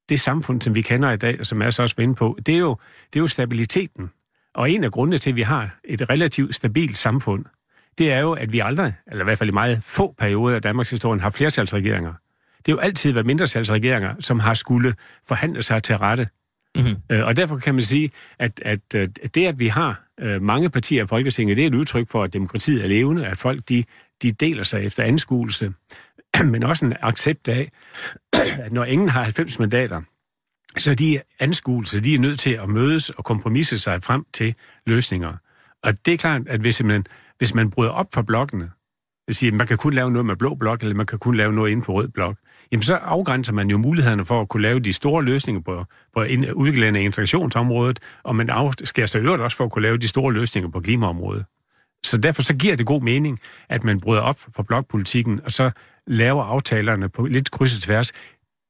det 0.09 0.19
samfund, 0.19 0.61
som 0.61 0.75
vi 0.75 0.81
kender 0.81 1.11
i 1.11 1.17
dag, 1.17 1.39
og 1.39 1.45
som 1.45 1.61
er 1.61 1.69
så 1.69 1.81
også 1.81 1.95
inde 1.99 2.15
på, 2.15 2.37
det 2.45 2.55
er, 2.55 2.59
jo, 2.59 2.77
det 3.13 3.19
er 3.19 3.21
jo 3.21 3.27
stabiliteten. 3.27 4.11
Og 4.55 4.71
en 4.71 4.83
af 4.83 4.91
grundene 4.91 5.17
til, 5.17 5.29
at 5.29 5.35
vi 5.35 5.41
har 5.41 5.79
et 5.83 6.09
relativt 6.09 6.55
stabilt 6.55 6.97
samfund, 6.97 7.45
det 7.97 8.11
er 8.11 8.19
jo, 8.19 8.31
at 8.31 8.53
vi 8.53 8.59
aldrig, 8.59 8.93
eller 9.07 9.23
i 9.23 9.25
hvert 9.25 9.37
fald 9.37 9.49
i 9.49 9.53
meget 9.53 9.83
få 9.83 10.15
perioder 10.17 10.55
af 10.55 10.61
Danmarks 10.61 10.89
historie, 10.89 11.19
har 11.19 11.29
flertalsregeringer. 11.29 12.13
Det 12.57 12.67
har 12.67 12.73
jo 12.73 12.79
altid 12.79 13.11
været 13.11 13.25
mindretalsregeringer, 13.25 14.15
som 14.19 14.39
har 14.39 14.53
skulle 14.53 14.93
forhandle 15.27 15.63
sig 15.63 15.83
til 15.83 15.97
rette. 15.97 16.27
Mm-hmm. 16.75 16.95
Øh, 17.09 17.25
og 17.25 17.37
derfor 17.37 17.57
kan 17.57 17.75
man 17.75 17.81
sige, 17.81 18.11
at, 18.39 18.61
at, 18.65 18.95
at 18.95 19.35
det, 19.35 19.47
at 19.47 19.59
vi 19.59 19.67
har 19.67 20.03
øh, 20.19 20.41
mange 20.41 20.69
partier 20.69 21.03
i 21.03 21.07
Folketinget, 21.07 21.57
det 21.57 21.63
er 21.63 21.67
et 21.67 21.75
udtryk 21.75 22.09
for, 22.09 22.23
at 22.23 22.33
demokratiet 22.33 22.83
er 22.83 22.87
levende, 22.87 23.27
at 23.27 23.37
folk 23.37 23.69
de, 23.69 23.83
de 24.23 24.31
deler 24.31 24.63
sig 24.63 24.85
efter 24.85 25.03
anskuelse, 25.03 25.73
men 26.43 26.63
også 26.63 26.85
en 26.85 26.93
accept 27.01 27.47
af, 27.47 27.71
at 28.33 28.71
når 28.71 28.83
ingen 28.83 29.09
har 29.09 29.23
90 29.23 29.59
mandater, 29.59 30.01
så 30.77 30.95
de 30.95 31.19
anskuelser, 31.39 32.01
de 32.01 32.15
er 32.15 32.19
nødt 32.19 32.39
til 32.39 32.49
at 32.49 32.69
mødes 32.69 33.09
og 33.09 33.23
kompromisse 33.23 33.79
sig 33.79 34.03
frem 34.03 34.25
til 34.33 34.55
løsninger. 34.85 35.33
Og 35.83 36.05
det 36.05 36.13
er 36.13 36.17
klart, 36.17 36.41
at 36.47 36.59
hvis 36.59 36.83
man, 36.83 37.05
hvis 37.37 37.53
man 37.53 37.71
bryder 37.71 37.91
op 37.91 38.07
for 38.13 38.21
blokkene, 38.21 38.71
det 39.27 39.35
siger, 39.35 39.39
sige, 39.39 39.47
at 39.47 39.53
man 39.53 39.67
kan 39.67 39.77
kun 39.77 39.93
lave 39.93 40.11
noget 40.11 40.25
med 40.25 40.35
blå 40.35 40.55
blok, 40.55 40.81
eller 40.81 40.95
man 40.95 41.05
kan 41.05 41.19
kun 41.19 41.35
lave 41.35 41.53
noget 41.53 41.71
inden 41.71 41.85
for 41.85 41.93
rød 41.93 42.07
blok, 42.07 42.37
jamen 42.71 42.83
så 42.83 42.95
afgrænser 42.95 43.53
man 43.53 43.69
jo 43.69 43.77
mulighederne 43.77 44.25
for 44.25 44.41
at 44.41 44.49
kunne 44.49 44.63
lave 44.63 44.79
de 44.79 44.93
store 44.93 45.23
løsninger 45.23 45.61
på, 45.61 45.85
på 46.13 46.19
udviklingen 46.53 46.95
af 46.95 47.01
integrationsområdet, 47.01 47.99
og 48.23 48.35
man 48.35 48.49
afskærer 48.49 49.07
sig 49.07 49.21
øvrigt 49.21 49.41
også 49.41 49.57
for 49.57 49.65
at 49.65 49.71
kunne 49.71 49.81
lave 49.81 49.97
de 49.97 50.07
store 50.07 50.33
løsninger 50.33 50.69
på 50.69 50.79
klimaområdet. 50.79 51.45
Så 52.13 52.17
derfor 52.17 52.41
så 52.41 52.53
giver 52.53 52.75
det 52.75 52.85
god 52.85 53.01
mening, 53.01 53.39
at 53.69 53.83
man 53.83 53.99
bryder 53.99 54.21
op 54.21 54.39
for 54.55 54.63
blokpolitikken, 54.63 55.41
og 55.45 55.51
så 55.51 55.71
laver 56.07 56.43
aftalerne 56.43 57.09
på 57.09 57.25
lidt 57.25 57.51
kryds 57.51 57.75
og 57.75 57.81
tværs. 57.81 58.11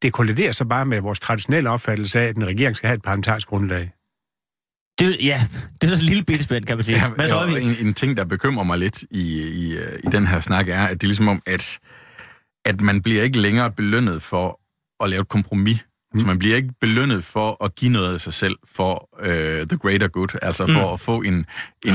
Det 0.01 0.13
kolliderer 0.13 0.51
så 0.51 0.65
bare 0.65 0.85
med 0.85 1.01
vores 1.01 1.19
traditionelle 1.19 1.69
opfattelse 1.69 2.19
af, 2.19 2.25
at 2.27 2.35
en 2.35 2.45
regering 2.47 2.75
skal 2.75 2.87
have 2.87 2.95
et 2.95 3.01
parlamentarisk 3.01 3.47
grundlag. 3.47 3.91
Det, 4.99 5.17
ja, 5.21 5.47
det 5.81 5.87
er 5.87 5.91
sådan 5.91 6.03
en 6.03 6.09
lille 6.09 6.23
bitspænd, 6.23 6.65
kan 6.65 6.77
man 6.77 6.83
sige. 6.83 6.97
Ja, 7.19 7.27
så, 7.27 7.45
en, 7.45 7.87
en 7.87 7.93
ting, 7.93 8.17
der 8.17 8.25
bekymrer 8.25 8.63
mig 8.63 8.77
lidt 8.77 9.03
i, 9.11 9.41
i, 9.41 9.77
i 10.03 10.07
den 10.11 10.27
her 10.27 10.39
snak, 10.39 10.69
er, 10.69 10.83
at 10.83 11.01
det 11.01 11.03
er 11.03 11.07
ligesom 11.07 11.27
om, 11.27 11.41
at, 11.45 11.79
at 12.65 12.81
man 12.81 13.01
bliver 13.01 13.23
ikke 13.23 13.39
længere 13.39 13.71
belønnet 13.71 14.21
for 14.21 14.59
at 15.03 15.09
lave 15.09 15.21
et 15.21 15.27
kompromis. 15.27 15.85
Mm. 16.13 16.19
Så 16.19 16.25
man 16.25 16.39
bliver 16.39 16.55
ikke 16.55 16.73
belønnet 16.81 17.23
for 17.23 17.63
at 17.63 17.75
give 17.75 17.91
noget 17.91 18.13
af 18.13 18.21
sig 18.21 18.33
selv 18.33 18.55
for 18.75 19.09
uh, 19.21 19.67
the 19.67 19.77
greater 19.81 20.07
good, 20.07 20.27
altså 20.41 20.67
for 20.67 20.87
mm. 20.87 20.93
at 20.93 20.99
få 20.99 21.21
en, 21.21 21.33
en, 21.33 21.45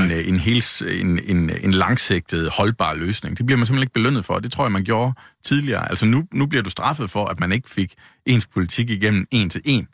en, 0.01 0.11
en, 0.11 0.39
hels, 0.39 0.81
en, 0.81 1.19
en, 1.25 1.51
en 1.63 1.71
langsigtet, 1.71 2.49
holdbar 2.51 2.93
løsning. 2.93 3.37
Det 3.37 3.45
bliver 3.45 3.57
man 3.57 3.65
simpelthen 3.65 3.83
ikke 3.83 3.93
belønnet 3.93 4.25
for, 4.25 4.39
det 4.39 4.51
tror 4.51 4.65
jeg, 4.65 4.71
man 4.71 4.83
gjorde 4.83 5.13
tidligere. 5.45 5.89
Altså 5.89 6.05
nu, 6.05 6.23
nu 6.33 6.45
bliver 6.45 6.63
du 6.63 6.69
straffet 6.69 7.09
for, 7.09 7.25
at 7.25 7.39
man 7.39 7.51
ikke 7.51 7.69
fik 7.69 7.93
ens 8.25 8.47
politik 8.47 8.89
igennem 8.89 9.25
en 9.31 9.49
til 9.49 9.61
en. 9.65 9.87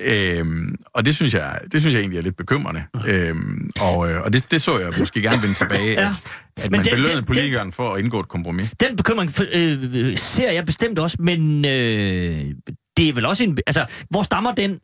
Øhm, 0.00 0.74
og 0.94 1.04
det 1.04 1.14
synes, 1.14 1.34
jeg, 1.34 1.60
det 1.72 1.80
synes 1.80 1.94
jeg 1.94 2.00
egentlig 2.00 2.18
er 2.18 2.22
lidt 2.22 2.36
bekymrende. 2.36 2.82
Øhm, 3.06 3.70
og 3.80 3.98
og 3.98 4.32
det, 4.32 4.50
det 4.50 4.62
så 4.62 4.78
jeg 4.78 4.92
måske 4.98 5.22
gerne 5.22 5.42
vende 5.42 5.54
tilbage, 5.54 5.92
ja. 5.92 6.08
at, 6.08 6.64
at 6.64 6.70
man 6.70 6.84
den, 6.84 6.90
belønnede 6.90 7.16
den, 7.16 7.24
politikeren 7.24 7.64
den, 7.64 7.72
for 7.72 7.94
at 7.94 8.00
indgå 8.04 8.20
et 8.20 8.28
kompromis. 8.28 8.74
Den 8.80 8.96
bekymring 8.96 9.32
øh, 9.52 10.16
ser 10.16 10.50
jeg 10.52 10.66
bestemt 10.66 10.98
også, 10.98 11.16
men 11.20 11.64
øh, 11.64 12.44
det 12.96 13.08
er 13.08 13.12
vel 13.12 13.24
også 13.24 13.44
en... 13.44 13.58
Altså, 13.66 13.86
hvor 14.10 14.22
stammer 14.22 14.52
den 14.52 14.78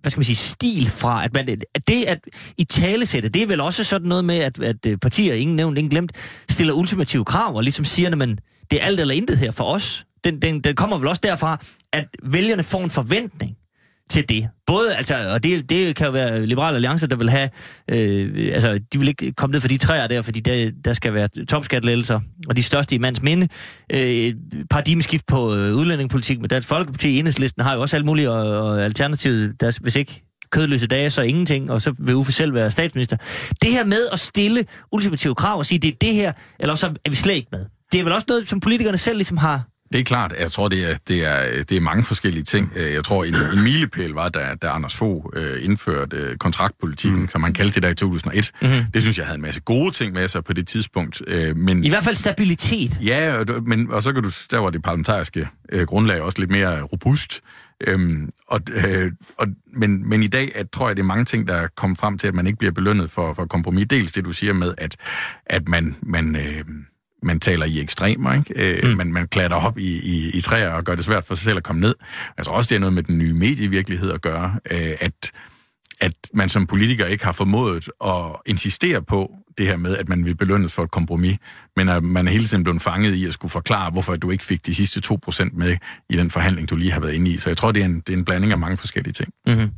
hvad 0.00 0.10
skal 0.10 0.18
man 0.18 0.24
sige, 0.24 0.36
stil 0.36 0.90
fra, 0.90 1.24
at, 1.24 1.32
man, 1.34 1.48
at 1.48 1.88
det 1.88 2.04
at 2.04 2.18
i 2.58 2.64
talesætte, 2.64 3.28
det 3.28 3.42
er 3.42 3.46
vel 3.46 3.60
også 3.60 3.84
sådan 3.84 4.08
noget 4.08 4.24
med, 4.24 4.38
at, 4.38 4.60
at 4.60 4.86
øh, 4.86 4.98
partier, 4.98 5.34
ingen 5.34 5.56
nævnt, 5.56 5.78
ingen 5.78 5.90
glemt, 5.90 6.12
stiller 6.50 6.74
ultimative 6.74 7.24
krav, 7.24 7.56
og 7.56 7.62
ligesom 7.62 7.84
siger, 7.84 8.10
at 8.10 8.18
man, 8.18 8.38
det 8.70 8.82
er 8.82 8.86
alt 8.86 9.00
eller 9.00 9.14
intet 9.14 9.38
her 9.38 9.50
for 9.50 9.64
os. 9.64 10.06
Den, 10.24 10.42
den, 10.42 10.60
den 10.60 10.76
kommer 10.76 10.98
vel 10.98 11.08
også 11.08 11.20
derfra, 11.22 11.58
at 11.92 12.04
vælgerne 12.22 12.62
får 12.62 12.84
en 12.84 12.90
forventning 12.90 13.56
til 14.10 14.28
det. 14.28 14.48
Både, 14.66 14.96
altså, 14.96 15.32
og 15.32 15.44
det, 15.44 15.70
det 15.70 15.96
kan 15.96 16.06
jo 16.06 16.12
være 16.12 16.46
Liberale 16.46 16.74
Alliance, 16.74 17.06
der 17.06 17.16
vil 17.16 17.30
have, 17.30 17.48
øh, 17.90 18.50
altså, 18.52 18.80
de 18.92 18.98
vil 18.98 19.08
ikke 19.08 19.32
komme 19.32 19.52
ned 19.52 19.60
for 19.60 19.68
de 19.68 19.78
træer 19.78 20.06
der, 20.06 20.22
fordi 20.22 20.40
der, 20.40 20.70
der 20.84 20.92
skal 20.92 21.14
være 21.14 21.28
topskattelettelser, 21.28 22.20
og 22.48 22.56
de 22.56 22.62
største 22.62 22.94
i 22.94 22.98
mands 22.98 23.22
minde. 23.22 23.48
Øh, 23.92 24.34
paradigmeskift 24.70 25.26
på 25.26 25.54
øh, 25.54 25.74
udlændingepolitik 25.74 26.40
med 26.40 26.48
Dansk 26.48 26.68
Folkeparti, 26.68 27.18
Enhedslisten 27.18 27.62
har 27.62 27.74
jo 27.74 27.80
også 27.80 27.96
alt 27.96 28.04
muligt, 28.04 28.28
og, 28.28 28.58
og 28.58 28.84
alternativet, 28.84 29.60
der, 29.60 29.78
hvis 29.80 29.96
ikke 29.96 30.22
kødløse 30.50 30.86
dage, 30.86 31.10
så 31.10 31.22
ingenting, 31.22 31.70
og 31.70 31.82
så 31.82 31.94
vil 31.98 32.14
Uffe 32.14 32.32
selv 32.32 32.54
være 32.54 32.70
statsminister. 32.70 33.16
Det 33.62 33.70
her 33.70 33.84
med 33.84 34.08
at 34.12 34.20
stille 34.20 34.64
ultimative 34.92 35.34
krav 35.34 35.58
og 35.58 35.66
sige, 35.66 35.78
det 35.78 35.88
er 35.88 35.96
det 36.00 36.14
her, 36.14 36.32
eller 36.58 36.74
så 36.74 36.86
er 37.04 37.10
vi 37.10 37.16
slet 37.16 37.34
ikke 37.34 37.48
med. 37.52 37.66
Det 37.92 38.00
er 38.00 38.04
vel 38.04 38.12
også 38.12 38.26
noget, 38.28 38.48
som 38.48 38.60
politikerne 38.60 38.96
selv 38.96 39.16
ligesom 39.16 39.36
har 39.36 39.62
det 39.92 40.00
er 40.00 40.04
klart. 40.04 40.34
Jeg 40.40 40.52
tror, 40.52 40.68
det 40.68 40.90
er, 40.90 40.96
det 41.08 41.24
er, 41.26 41.64
det 41.64 41.76
er 41.76 41.80
mange 41.80 42.04
forskellige 42.04 42.44
ting. 42.44 42.72
Øh, 42.76 42.92
Jeg 42.92 43.04
tror, 43.04 43.24
en, 43.24 43.34
en 43.34 43.62
milepæl 43.62 44.10
var, 44.10 44.28
da, 44.28 44.54
da 44.62 44.66
Anders 44.66 44.96
Fogh 44.96 45.24
øh, 45.36 45.64
indførte 45.64 46.16
øh, 46.16 46.36
kontraktpolitikken, 46.36 47.20
mm. 47.20 47.28
som 47.28 47.40
man 47.40 47.52
kaldte 47.52 47.74
det 47.74 47.82
der 47.82 47.88
i 47.88 47.94
2001. 47.94 48.50
Mm-hmm. 48.62 48.90
Det 48.94 49.02
synes 49.02 49.18
jeg 49.18 49.26
havde 49.26 49.36
en 49.36 49.42
masse 49.42 49.60
gode 49.60 49.90
ting 49.90 50.12
med 50.12 50.28
sig 50.28 50.44
på 50.44 50.52
det 50.52 50.68
tidspunkt. 50.68 51.22
Øh, 51.26 51.56
men 51.56 51.84
i 51.84 51.88
hvert 51.88 52.04
fald 52.04 52.16
stabilitet. 52.16 53.00
Ja, 53.02 53.38
og, 53.38 53.46
men, 53.62 53.90
og 53.90 54.02
så 54.02 54.12
kan 54.12 54.22
du, 54.22 54.30
der 54.50 54.58
var 54.58 54.70
det 54.70 54.82
parlamentariske 54.82 55.48
øh, 55.72 55.86
grundlag 55.86 56.22
også 56.22 56.38
lidt 56.38 56.50
mere 56.50 56.82
robust. 56.82 57.40
Øhm, 57.86 58.30
og, 58.46 58.60
øh, 58.72 59.12
og, 59.38 59.46
men, 59.76 60.08
men 60.08 60.22
i 60.22 60.26
dag 60.28 60.52
at, 60.54 60.70
tror 60.70 60.88
jeg, 60.88 60.96
det 60.96 61.02
er 61.02 61.06
mange 61.06 61.24
ting, 61.24 61.48
der 61.48 61.54
er 61.54 61.68
kommet 61.76 61.98
frem 61.98 62.18
til, 62.18 62.28
at 62.28 62.34
man 62.34 62.46
ikke 62.46 62.58
bliver 62.58 62.72
belønnet 62.72 63.10
for, 63.10 63.34
for 63.34 63.44
kompromis. 63.44 63.86
Dels 63.90 64.12
det, 64.12 64.24
du 64.24 64.32
siger 64.32 64.52
med, 64.52 64.74
at, 64.78 64.96
at 65.46 65.68
man, 65.68 65.96
man, 66.02 66.36
øh, 66.36 66.64
man 67.22 67.40
taler 67.40 67.66
i 67.66 67.80
ekstremer, 67.80 68.34
ikke? 68.34 68.54
Øh, 68.56 68.90
mm. 68.90 68.96
man, 68.96 69.12
man 69.12 69.28
klatrer 69.28 69.66
op 69.66 69.78
i, 69.78 69.98
i, 69.98 70.30
i 70.30 70.40
træer 70.40 70.70
og 70.70 70.84
gør 70.84 70.94
det 70.94 71.04
svært 71.04 71.24
for 71.24 71.34
sig 71.34 71.44
selv 71.44 71.56
at 71.56 71.62
komme 71.62 71.80
ned. 71.80 71.94
Tror 72.44 72.54
også, 72.54 72.68
det 72.68 72.76
er 72.76 72.80
noget 72.80 72.92
med 72.92 73.02
den 73.02 73.18
nye 73.18 73.34
medievirkelighed 73.34 74.12
at 74.12 74.22
gøre, 74.22 74.54
øh, 74.70 74.92
at 75.00 75.32
at 76.00 76.12
man 76.32 76.48
som 76.48 76.66
politiker 76.66 77.06
ikke 77.06 77.24
har 77.24 77.32
formået 77.32 77.88
at 78.04 78.24
insistere 78.46 79.02
på 79.02 79.30
det 79.58 79.66
her 79.66 79.76
med, 79.76 79.96
at 79.96 80.08
man 80.08 80.24
vil 80.24 80.36
belønnes 80.36 80.72
for 80.72 80.82
et 80.82 80.90
kompromis, 80.90 81.36
men 81.76 81.88
at 81.88 82.02
man 82.02 82.28
er 82.28 82.32
hele 82.32 82.44
tiden 82.44 82.62
blevet 82.62 82.82
fanget 82.82 83.14
i 83.14 83.26
at 83.26 83.34
skulle 83.34 83.50
forklare, 83.50 83.90
hvorfor 83.90 84.16
du 84.16 84.30
ikke 84.30 84.44
fik 84.44 84.66
de 84.66 84.74
sidste 84.74 85.00
2% 85.28 85.48
med 85.52 85.76
i 86.08 86.16
den 86.16 86.30
forhandling, 86.30 86.70
du 86.70 86.76
lige 86.76 86.92
har 86.92 87.00
været 87.00 87.12
inde 87.12 87.30
i. 87.30 87.38
Så 87.38 87.50
jeg 87.50 87.56
tror, 87.56 87.72
det 87.72 87.80
er 87.80 87.86
en, 87.86 88.00
det 88.00 88.08
er 88.08 88.16
en 88.16 88.24
blanding 88.24 88.52
af 88.52 88.58
mange 88.58 88.76
forskellige 88.76 89.12
ting. 89.12 89.32
Mm-hmm. 89.46 89.70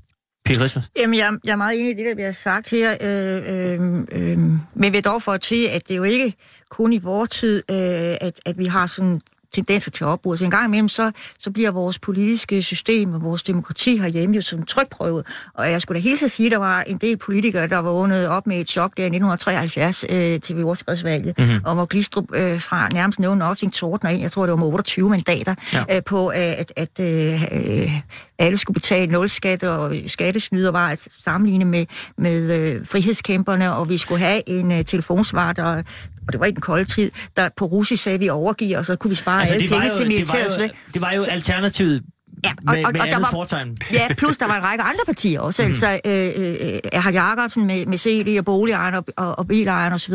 Peter 0.44 0.58
Christmas? 0.58 0.90
Jamen, 0.98 1.18
jeg, 1.18 1.38
jeg 1.44 1.52
er 1.52 1.56
meget 1.56 1.80
enig 1.80 1.92
i 1.92 1.94
det, 1.94 2.06
der 2.06 2.14
bliver 2.14 2.32
sagt 2.32 2.70
her, 2.70 2.96
øh, 3.00 3.72
øh, 3.72 4.00
øh, 4.12 4.38
men 4.74 4.92
vil 4.92 5.04
dog 5.04 5.22
for 5.22 5.36
til, 5.36 5.66
at 5.66 5.88
det 5.88 5.94
er 5.94 5.96
jo 5.96 6.02
ikke 6.02 6.34
kun 6.68 6.92
i 6.92 6.98
vores 6.98 7.30
tid, 7.30 7.62
øh, 7.70 8.16
at, 8.20 8.40
at 8.46 8.58
vi 8.58 8.66
har 8.66 8.86
sådan 8.86 9.20
tendenser 9.52 9.90
til 9.90 10.06
opbrud. 10.06 10.36
Så 10.36 10.44
en 10.44 10.50
gang 10.50 10.66
imellem, 10.66 10.88
så, 10.88 11.10
så 11.38 11.50
bliver 11.50 11.70
vores 11.70 11.98
politiske 11.98 12.62
system 12.62 13.14
og 13.14 13.22
vores 13.22 13.42
demokrati 13.42 13.96
herhjemme 13.96 14.36
jo 14.36 14.42
som 14.42 14.62
trykprøvet. 14.62 15.26
Og 15.54 15.70
jeg 15.70 15.82
skulle 15.82 16.00
da 16.00 16.02
hele 16.02 16.16
tiden 16.16 16.28
sige, 16.28 16.46
at 16.46 16.52
der 16.52 16.58
var 16.58 16.82
en 16.82 16.96
del 16.96 17.16
politikere, 17.16 17.68
der 17.68 17.78
var 17.78 17.92
vågnet 17.92 18.28
op 18.28 18.46
med 18.46 18.60
et 18.60 18.68
chok 18.68 18.96
der 18.96 19.02
i 19.02 19.06
1973 19.06 20.04
øh, 20.10 20.40
til 20.40 20.56
jordskredsvalget, 20.56 21.38
mm-hmm. 21.38 21.60
og 21.64 21.74
hvor 21.74 21.84
Glistrup 21.84 22.24
øh, 22.34 22.60
fra 22.60 22.88
nærmest 22.88 23.18
nævne 23.18 23.38
Nothing 23.38 23.72
tordner 23.72 24.10
ind, 24.10 24.22
jeg 24.22 24.32
tror, 24.32 24.42
det 24.42 24.50
var 24.50 24.56
med 24.56 24.66
28 24.66 25.10
mandater, 25.10 25.54
ja. 25.72 25.96
øh, 25.96 26.02
på 26.04 26.30
øh, 26.30 26.38
at, 26.38 26.72
at 26.76 27.00
øh, 27.00 27.42
øh, 27.52 28.00
alle 28.38 28.58
skulle 28.58 28.74
betale 28.74 29.12
nul 29.12 29.28
skat, 29.28 29.62
og 29.62 29.94
skattesnyder 30.06 30.70
var 30.70 30.88
at 30.88 31.08
sammenligne 31.24 31.64
med, 31.64 31.86
med 32.18 32.60
øh, 32.60 32.86
frihedskæmperne, 32.86 33.74
og 33.74 33.88
vi 33.88 33.96
skulle 33.96 34.20
have 34.20 34.48
en 34.48 34.72
øh, 34.72 34.84
telefonsvar, 34.84 35.52
der 35.52 35.82
og 36.26 36.32
det 36.32 36.40
var 36.40 36.46
i 36.46 36.50
den 36.50 36.60
kolde 36.60 36.84
tid, 36.84 37.10
der 37.36 37.48
på 37.56 37.64
russisk 37.64 38.02
sagde, 38.02 38.14
at 38.14 38.20
vi 38.20 38.28
overgiver, 38.28 38.78
og 38.78 38.84
så 38.84 38.96
kunne 38.96 39.10
vi 39.10 39.16
spare 39.16 39.40
altså, 39.40 39.54
alle 39.54 39.68
penge 39.68 39.86
jo, 39.86 39.94
til 39.94 40.10
det 40.10 40.28
var 40.28 40.64
jo, 40.64 40.68
det 40.94 41.00
var 41.00 41.12
jo 41.12 41.22
alternativet 41.22 42.02
Ja, 42.44 42.50
og, 42.50 42.74
med, 42.74 42.84
og, 42.84 42.92
med 42.92 43.00
og 43.00 43.06
der 43.06 43.14
andet 43.14 43.22
var, 43.22 43.30
fortegn. 43.30 43.76
ja, 43.92 44.08
plus 44.18 44.36
der 44.36 44.46
var 44.46 44.56
en 44.56 44.64
række 44.64 44.82
andre 44.84 45.00
partier 45.06 45.40
også. 45.40 45.62
Mm. 45.62 45.68
Altså, 45.68 46.00
øh, 46.06 46.12
øh, 46.36 46.78
Erhard 46.92 47.14
Jacobsen 47.14 47.66
med, 47.66 47.86
med 47.86 47.98
CD 47.98 48.38
og 48.38 48.44
boligejerne 48.44 48.98
og, 48.98 49.04
og, 49.16 49.38
og 49.38 49.48
bilejerne 49.48 49.94
osv. 49.94 50.14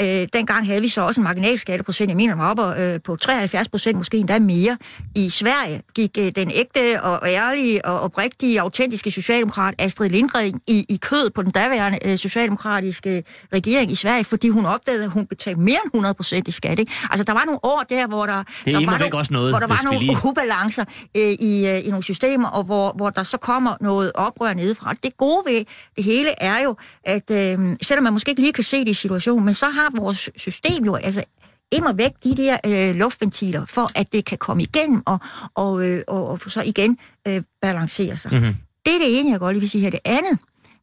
Øh, 0.00 0.26
dengang 0.32 0.66
havde 0.66 0.80
vi 0.80 0.88
så 0.88 1.00
også 1.00 1.20
en 1.20 1.24
marginalskatteprocent, 1.24 2.08
jeg 2.08 2.16
mener, 2.16 2.34
var 2.34 2.50
oppe 2.50 2.82
øh, 2.82 3.00
på 3.04 3.16
73 3.16 3.68
procent, 3.68 3.96
måske 3.96 4.16
endda 4.16 4.38
mere. 4.38 4.78
I 5.16 5.30
Sverige 5.30 5.82
gik 5.94 6.18
øh, 6.18 6.32
den 6.36 6.50
ægte 6.54 7.02
og 7.02 7.28
ærlige 7.28 7.84
og 7.84 8.00
oprigtige, 8.00 8.60
autentiske 8.60 9.10
socialdemokrat 9.10 9.74
Astrid 9.78 10.08
Lindgren 10.10 10.60
i, 10.66 10.86
i 10.88 10.96
kød 10.96 11.30
på 11.30 11.42
den 11.42 11.50
daværende 11.50 11.98
øh, 12.04 12.18
socialdemokratiske 12.18 13.22
regering 13.52 13.92
i 13.92 13.94
Sverige, 13.94 14.24
fordi 14.24 14.48
hun 14.48 14.66
opdagede, 14.66 15.04
at 15.04 15.10
hun 15.10 15.26
betalte 15.26 15.60
mere 15.60 15.78
end 15.84 15.90
100 15.94 16.14
procent 16.14 16.48
i 16.48 16.50
skat. 16.50 16.78
Ikke? 16.78 16.92
Altså, 17.10 17.24
der 17.24 17.32
var 17.32 17.44
nogle 17.44 17.64
år 17.64 17.84
der, 17.88 18.06
hvor 18.06 18.26
der, 18.26 18.42
Det 18.64 18.74
er 18.74 18.78
der 18.78 18.86
var 18.86 18.98
nogle, 18.98 19.14
også 19.14 19.32
noget, 19.32 19.52
hvor 19.52 19.58
der 19.58 19.66
var 19.66 19.80
nogle 19.84 20.16
ubalancer 20.24 20.84
øh, 21.16 21.32
i, 21.40 21.61
øh, 21.66 21.86
i 21.86 21.90
nogle 21.90 22.02
systemer, 22.02 22.48
og 22.48 22.64
hvor, 22.64 22.92
hvor 22.96 23.10
der 23.10 23.22
så 23.22 23.36
kommer 23.36 23.76
noget 23.80 24.12
oprør 24.14 24.54
nedefra. 24.54 24.94
Det 25.02 25.16
gode 25.16 25.42
ved 25.46 25.64
det 25.96 26.04
hele 26.04 26.42
er 26.42 26.62
jo, 26.62 26.76
at 27.04 27.30
øh, 27.30 27.76
selvom 27.82 28.04
man 28.04 28.12
måske 28.12 28.30
ikke 28.30 28.42
lige 28.42 28.52
kan 28.52 28.64
se 28.64 28.78
det 28.78 28.88
i 28.88 28.94
situationen, 28.94 29.44
men 29.44 29.54
så 29.54 29.66
har 29.66 29.90
vores 29.96 30.30
system 30.36 30.84
jo 30.84 30.94
altså 30.94 31.24
immer 31.72 31.92
væk 31.92 32.12
de 32.24 32.36
der 32.36 32.56
øh, 32.66 32.96
luftventiler, 32.96 33.66
for 33.66 33.98
at 33.98 34.12
det 34.12 34.24
kan 34.24 34.38
komme 34.38 34.62
igennem 34.62 35.02
og, 35.06 35.18
og, 35.54 35.88
øh, 35.88 36.02
og, 36.08 36.28
og 36.28 36.40
så 36.46 36.62
igen 36.62 36.98
øh, 37.28 37.42
balancere 37.62 38.16
sig. 38.16 38.32
Mm-hmm. 38.32 38.54
Det 38.86 38.94
er 38.94 38.98
det 38.98 39.20
ene, 39.20 39.30
jeg 39.30 39.38
godt 39.38 39.54
lige 39.54 39.60
vil 39.60 39.70
sige 39.70 39.82
her. 39.82 39.90
Det 39.90 40.00
andet, 40.04 40.38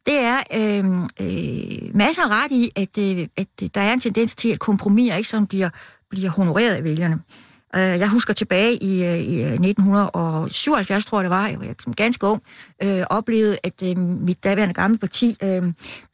det 0.06 0.18
er 0.18 0.42
øh, 0.54 0.84
øh, 1.20 1.96
masser 1.96 2.22
af 2.22 2.28
ret 2.28 2.52
i, 2.52 2.70
at, 2.76 2.98
øh, 2.98 3.28
at 3.36 3.74
der 3.74 3.80
er 3.80 3.92
en 3.92 4.00
tendens 4.00 4.34
til, 4.34 4.48
at 4.48 4.58
kompromiser 4.58 5.16
ikke 5.16 5.28
sådan 5.28 5.46
bliver, 5.46 5.68
bliver 6.10 6.30
honoreret 6.30 6.74
af 6.74 6.84
vælgerne. 6.84 7.14
Øh, 7.14 7.49
Jeg 7.74 8.08
husker 8.08 8.34
tilbage 8.34 8.82
i, 8.82 9.04
øh, 9.04 9.18
i 9.18 9.42
øh, 9.42 9.52
1977, 9.52 11.04
tror 11.04 11.18
jeg 11.18 11.24
det 11.24 11.30
var, 11.30 11.48
jeg 11.48 11.58
var 11.60 11.74
som 11.78 11.94
ganske 11.94 12.26
ung, 12.26 12.42
øh, 12.82 13.02
oplevede, 13.10 13.58
at 13.64 13.82
øh, 13.84 13.98
mit 13.98 14.44
daværende 14.44 14.74
gamle 14.74 14.98
parti 14.98 15.36
øh, 15.42 15.62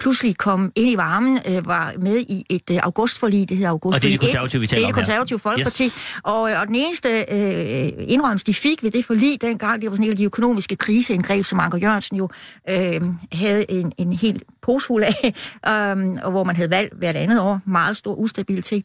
pludselig 0.01 0.37
kom 0.37 0.73
ind 0.77 0.91
i 0.91 0.97
varmen, 0.97 1.39
øh, 1.49 1.67
var 1.67 1.93
med 1.99 2.19
i 2.19 2.45
et 2.51 2.71
øh, 2.71 2.79
augustforlig, 2.83 3.49
det 3.49 3.57
hedder 3.57 3.71
Og 3.73 3.83
det 3.83 3.95
er 3.95 4.01
augustforlig 4.01 4.21
de 4.21 4.27
konservative, 4.27 4.61
vi 4.61 4.65
1. 4.65 4.69
taler 4.69 4.81
Det 4.81 4.85
er 4.85 4.87
det 4.87 4.95
konservative 4.95 5.39
Folkeparti. 5.39 5.85
Yes. 5.85 5.95
Og, 6.23 6.51
øh, 6.51 6.61
og 6.61 6.67
den 6.67 6.75
eneste 6.75 7.09
øh, 7.09 7.93
indrømmelse, 8.09 8.47
de 8.47 8.55
fik 8.55 8.83
ved 8.83 8.91
det 8.91 9.05
forlig 9.05 9.41
dengang, 9.41 9.83
det 9.83 9.91
var 9.91 9.97
sådan 9.97 10.05
en 10.05 10.11
af 10.11 10.17
de 10.17 10.25
økonomiske 10.25 10.77
kriseindgreb, 10.77 11.45
som 11.45 11.61
Anker 11.61 11.79
Jørgensen 11.79 12.17
jo 12.17 12.29
øh, 12.69 13.01
havde 13.33 13.71
en, 13.71 13.93
en 13.99 14.13
helt 14.13 14.43
posfuld 14.63 15.05
af, 15.05 15.25
øh, 15.71 16.25
og 16.25 16.31
hvor 16.31 16.45
man 16.45 16.57
havde 16.57 16.71
valgt 16.71 16.99
hvert 16.99 17.17
andet 17.17 17.41
år 17.41 17.61
meget 17.67 17.97
stor 17.97 18.15
ustabilitet. 18.15 18.85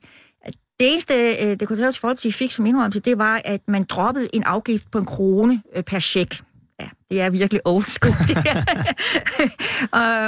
Det 0.81 0.91
eneste, 0.91 1.13
øh, 1.13 1.59
det 1.59 1.67
konservative 1.67 1.99
Folkeparti 1.99 2.31
fik 2.31 2.51
som 2.51 2.65
indrømmelse, 2.65 2.99
det 2.99 3.17
var, 3.17 3.41
at 3.45 3.61
man 3.67 3.83
droppede 3.83 4.27
en 4.33 4.43
afgift 4.43 4.91
på 4.91 4.97
en 4.97 5.05
krone 5.05 5.61
øh, 5.75 5.83
per 5.83 5.99
check. 5.99 6.43
Ja, 6.79 6.89
det 7.09 7.21
er 7.21 7.29
virkelig 7.29 7.61
old 7.65 7.85
school, 7.85 8.15
det 8.27 8.37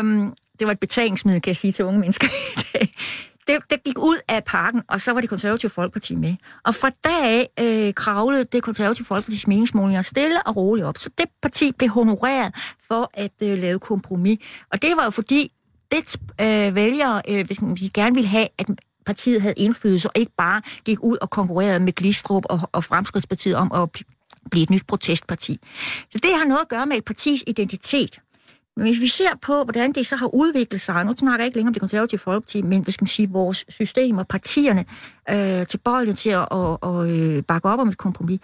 um, 0.01 0.34
det 0.60 0.68
var 0.68 0.72
et 0.72 0.80
betalingsmiddel, 0.80 1.41
kan 1.41 1.49
jeg 1.49 1.58
sige 1.58 1.74
til 1.74 1.86
unge 1.86 1.99
mennesker 1.99 2.28
i 2.28 2.62
dag. 2.74 2.89
Det, 3.47 3.58
det 3.70 3.84
gik 3.84 3.97
ud 3.97 4.18
af 4.28 4.43
parken, 4.43 4.82
og 4.88 5.01
så 5.01 5.12
var 5.12 5.22
det 5.22 5.30
konservative 5.30 5.72
Folkeparti 5.72 6.16
med. 6.16 6.36
Og 6.66 6.76
fra 6.76 6.89
dag 7.04 7.47
af 7.58 7.88
øh, 7.88 7.93
kravlede 7.93 8.43
det 8.43 8.64
konservative 8.64 9.06
Folkepartis 9.06 9.47
meningsmålinger 9.47 10.01
stille 10.01 10.43
og 10.47 10.56
roligt 10.56 10.88
op. 10.88 10.97
Så 10.97 11.10
det 11.18 11.26
parti 11.41 11.72
blev 11.78 11.89
honoreret 11.89 12.56
for 12.88 13.12
at 13.14 13.32
øh, 13.43 13.60
lave 13.60 13.80
kompromis. 13.80 14.38
Og 14.72 14.82
det 14.82 14.91
var 14.97 15.04
jo 15.04 15.10
fordi, 15.10 15.51
det 15.91 16.16
øh, 16.41 16.76
vælgere, 16.76 17.22
øh, 17.30 17.45
hvis 17.45 17.62
man 17.62 17.78
gerne 17.93 18.16
ville 18.16 18.30
have, 18.30 18.47
at 18.58 18.68
partiet 19.06 19.41
havde 19.41 19.54
indflydelse, 19.58 20.08
og 20.08 20.14
ikke 20.16 20.32
bare 20.38 20.62
gik 20.86 20.97
ud 21.04 21.18
og 21.22 21.30
konkurrerede 21.30 21.80
med 21.80 21.93
Glistrup 21.93 22.43
og, 22.49 22.70
og 22.72 22.84
Fremskridspartiet 22.84 23.56
om 23.56 23.72
at 23.72 24.04
blive 24.51 24.64
et 24.64 24.70
nyt 24.70 24.88
protestparti. 24.88 25.58
Så 26.12 26.20
det 26.24 26.32
har 26.38 26.45
noget 26.45 26.62
at 26.62 26.70
gøre 26.70 26.86
med 26.86 26.97
et 26.97 27.06
partis 27.06 27.43
identitet. 27.47 28.20
Men 28.78 28.86
hvis 28.86 28.99
vi 28.99 29.08
ser 29.08 29.30
på, 29.41 29.64
hvordan 29.64 29.91
det 29.91 30.08
så 30.08 30.16
har 30.16 30.36
udviklet 30.36 30.82
sig, 30.82 31.06
nu 31.06 31.14
snakker 31.18 31.38
jeg 31.38 31.45
ikke 31.45 31.58
længere 31.58 31.70
om 31.70 31.74
det 31.74 31.80
konservative 31.80 32.20
folkeparti, 32.20 32.62
men 32.62 32.82
hvad 32.82 32.91
skal 32.91 33.04
man 33.04 33.08
sige, 33.08 33.30
vores 33.30 33.66
system 33.70 34.18
og 34.18 34.28
partierne 34.28 34.86
øh, 35.30 35.68
tilbøjelige 35.68 36.16
til 36.16 36.30
at 36.30 36.49
og, 36.51 36.84
og, 36.84 37.12
øh, 37.12 37.43
bakke 37.43 37.70
op 37.70 37.80
om 37.80 37.89
et 37.89 37.97
kompromis, 37.97 38.39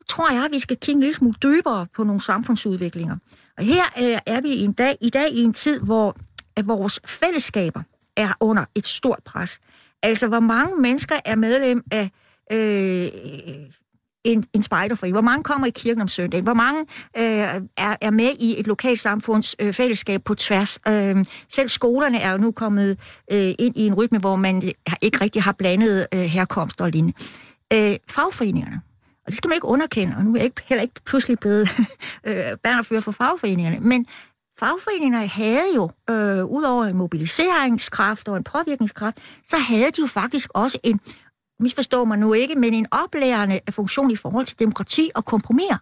så 0.00 0.06
tror 0.08 0.32
jeg, 0.32 0.44
at 0.44 0.50
vi 0.52 0.58
skal 0.58 0.76
kigge 0.76 1.00
lidt 1.00 1.16
smule 1.16 1.34
dybere 1.42 1.86
på 1.96 2.04
nogle 2.04 2.20
samfundsudviklinger. 2.20 3.16
Og 3.58 3.64
her 3.64 3.84
øh, 3.98 4.18
er 4.26 4.40
vi 4.40 4.48
i, 4.48 4.64
en 4.64 4.72
dag, 4.72 4.96
i 5.00 5.10
dag 5.10 5.32
i 5.32 5.42
en 5.42 5.52
tid, 5.52 5.80
hvor 5.80 6.16
at 6.56 6.68
vores 6.68 7.00
fællesskaber 7.06 7.82
er 8.16 8.32
under 8.40 8.64
et 8.74 8.86
stort 8.86 9.20
pres. 9.24 9.60
Altså, 10.02 10.28
hvor 10.28 10.40
mange 10.40 10.82
mennesker 10.82 11.20
er 11.24 11.36
medlem 11.36 11.82
af 11.90 12.10
øh, 12.52 13.08
en, 14.24 14.44
en 14.52 14.62
spejderforening? 14.62 15.14
Hvor 15.14 15.22
mange 15.22 15.44
kommer 15.44 15.66
i 15.66 15.70
kirken 15.70 16.02
om 16.02 16.08
søndagen? 16.08 16.44
Hvor 16.44 16.54
mange 16.54 16.80
øh, 17.16 17.62
er, 17.76 17.96
er 18.00 18.10
med 18.10 18.30
i 18.40 18.60
et 18.60 18.66
lokalsamfunds 18.66 19.56
øh, 19.58 19.74
fællesskab 19.74 20.24
på 20.24 20.34
tværs? 20.34 20.78
Øh, 20.88 21.24
selv 21.48 21.68
skolerne 21.68 22.18
er 22.18 22.32
jo 22.32 22.38
nu 22.38 22.52
kommet 22.52 22.98
øh, 23.32 23.54
ind 23.58 23.76
i 23.76 23.86
en 23.86 23.94
rytme, 23.94 24.18
hvor 24.18 24.36
man 24.36 24.62
ikke 25.02 25.20
rigtig 25.20 25.42
har 25.42 25.52
blandet 25.52 26.06
øh, 26.14 26.20
herkomster 26.20 26.84
og 26.84 26.90
lignende. 26.90 27.16
Øh, 27.72 27.96
fagforeningerne, 28.08 28.80
og 29.26 29.26
det 29.26 29.36
skal 29.36 29.48
man 29.48 29.56
ikke 29.56 29.66
underkende, 29.66 30.16
og 30.16 30.24
nu 30.24 30.32
er 30.32 30.36
jeg 30.36 30.44
ikke, 30.44 30.62
heller 30.66 30.82
ikke 30.82 31.00
pludselig 31.06 31.38
blevet 31.38 31.68
øh, 32.28 32.34
bannerfører 32.62 33.00
for 33.00 33.12
fagforeningerne, 33.12 33.80
men 33.80 34.06
fagforeningerne 34.60 35.26
havde 35.26 35.74
jo, 35.74 35.90
øh, 36.10 36.44
udover 36.44 36.84
en 36.84 36.96
mobiliseringskraft 36.96 38.28
og 38.28 38.36
en 38.36 38.44
påvirkningskraft, 38.44 39.18
så 39.44 39.58
havde 39.58 39.90
de 39.90 40.00
jo 40.00 40.06
faktisk 40.06 40.50
også 40.54 40.78
en, 40.82 41.00
misforstår 41.60 42.04
man 42.04 42.18
nu 42.18 42.32
ikke, 42.32 42.54
men 42.54 42.74
en 42.74 42.86
oplærende 42.90 43.60
funktion 43.70 44.10
i 44.10 44.16
forhold 44.16 44.46
til 44.46 44.58
demokrati 44.58 45.10
og 45.14 45.24
kompromis. 45.24 45.72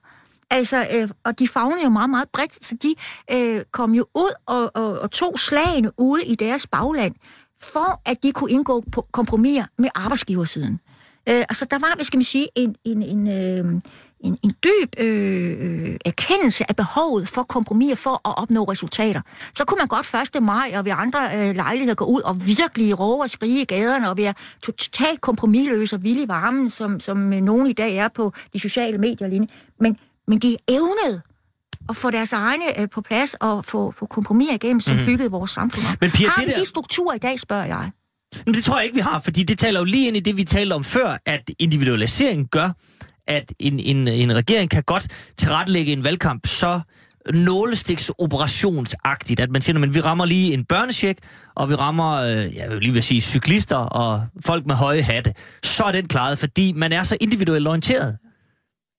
Altså, 0.50 0.86
øh, 0.94 1.08
og 1.24 1.38
de 1.38 1.48
fagnede 1.48 1.82
jo 1.84 1.88
meget, 1.88 2.10
meget 2.10 2.28
bredt, 2.32 2.66
så 2.66 2.76
de 2.82 2.94
øh, 3.32 3.64
kom 3.72 3.94
jo 3.94 4.06
ud 4.14 4.32
og, 4.46 4.70
og, 4.74 4.98
og 4.98 5.10
tog 5.10 5.38
slagene 5.38 5.90
ude 5.96 6.24
i 6.24 6.34
deres 6.34 6.66
bagland, 6.66 7.14
for 7.60 8.02
at 8.04 8.22
de 8.22 8.32
kunne 8.32 8.50
indgå 8.50 8.84
på 8.92 9.06
kompromiser 9.12 9.64
med 9.78 9.88
arbejdsgiversiden. 9.94 10.80
Øh, 11.28 11.44
altså, 11.48 11.64
der 11.64 11.78
var, 11.78 11.94
hvad 11.94 12.04
skal 12.04 12.18
man 12.18 12.24
sige, 12.24 12.48
en, 12.54 12.76
en, 12.84 13.02
en, 13.02 13.26
øh, 13.26 13.80
en, 14.20 14.38
en 14.44 14.50
dyb 14.64 14.94
øh, 14.98 15.96
erkendelse 16.06 16.64
af 16.68 16.76
behovet 16.76 17.28
for 17.28 17.42
kompromiser 17.42 17.96
for 17.96 18.28
at 18.28 18.38
opnå 18.38 18.64
resultater. 18.64 19.20
Så 19.56 19.64
kunne 19.64 19.78
man 19.78 19.86
godt 19.88 20.34
1. 20.36 20.42
maj 20.42 20.72
og 20.76 20.84
ved 20.84 20.92
andre 20.96 21.48
øh, 21.48 21.54
lejligheder 21.56 21.94
gå 21.94 22.04
ud 22.04 22.20
og 22.20 22.46
virkelig 22.46 22.98
råbe 23.00 23.22
og 23.22 23.30
skrige 23.30 23.62
i 23.62 23.64
gaderne 23.64 24.10
og 24.10 24.16
være 24.16 24.34
totalt 24.62 25.20
kompromisløse 25.20 25.96
og 25.96 26.02
vilde 26.02 26.22
i 26.22 26.28
varmen, 26.28 26.70
som, 26.70 27.00
som 27.00 27.32
øh, 27.32 27.40
nogen 27.40 27.66
i 27.66 27.72
dag 27.72 27.96
er 27.96 28.08
på 28.08 28.32
de 28.52 28.60
sociale 28.60 28.98
medier. 28.98 29.28
Lignende. 29.28 29.52
Men, 29.80 29.96
men 30.28 30.38
de 30.38 30.56
evnede 30.68 31.20
at 31.88 31.96
få 31.96 32.10
deres 32.10 32.32
egne 32.32 32.80
øh, 32.80 32.88
på 32.90 33.00
plads 33.00 33.34
og 33.34 33.64
få, 33.64 33.90
få 33.90 34.06
kompromiser 34.06 34.54
igennem, 34.54 34.80
som 34.80 34.92
mm-hmm. 34.92 35.06
byggede 35.06 35.30
vores 35.30 35.50
samfund 35.50 35.84
op. 35.92 36.00
Men 36.00 36.10
Pia, 36.10 36.28
har 36.28 36.36
det 36.36 36.46
vi 36.46 36.52
der- 36.52 36.58
de 36.60 36.66
strukturer 36.66 37.14
i 37.14 37.18
dag, 37.18 37.40
spørger 37.40 37.64
jeg? 37.66 37.90
Men 38.46 38.54
det 38.54 38.64
tror 38.64 38.76
jeg 38.76 38.84
ikke, 38.84 38.94
vi 38.94 39.00
har, 39.00 39.20
fordi 39.20 39.42
det 39.42 39.58
taler 39.58 39.80
jo 39.80 39.84
lige 39.84 40.06
ind 40.08 40.16
i 40.16 40.20
det, 40.20 40.36
vi 40.36 40.44
talte 40.44 40.74
om 40.74 40.84
før, 40.84 41.16
at 41.26 41.50
individualisering 41.58 42.48
gør, 42.50 42.70
at 43.28 43.54
en, 43.58 43.80
en, 43.80 44.08
en 44.08 44.36
regering 44.36 44.70
kan 44.70 44.82
godt 44.82 45.06
tilrettelægge 45.36 45.92
en 45.92 46.04
valgkamp 46.04 46.46
så 46.46 46.80
nålestiksoperationsagtigt, 47.34 49.40
at 49.40 49.50
man 49.50 49.62
siger, 49.62 49.82
at 49.82 49.94
vi 49.94 50.00
rammer 50.00 50.24
lige 50.24 50.54
en 50.54 50.64
børnesjek, 50.64 51.18
og 51.56 51.70
vi 51.70 51.74
rammer, 51.74 52.12
øh, 52.12 52.56
jeg 52.56 52.70
vil 52.70 52.80
lige 52.80 52.92
vil 52.92 53.02
sige, 53.02 53.20
cyklister 53.20 53.76
og 53.76 54.26
folk 54.44 54.66
med 54.66 54.74
høje 54.74 55.02
hatte. 55.02 55.34
Så 55.62 55.84
er 55.84 55.92
den 55.92 56.08
klaret, 56.08 56.38
fordi 56.38 56.72
man 56.76 56.92
er 56.92 57.02
så 57.02 57.16
individuelt 57.20 57.68
orienteret. 57.68 58.18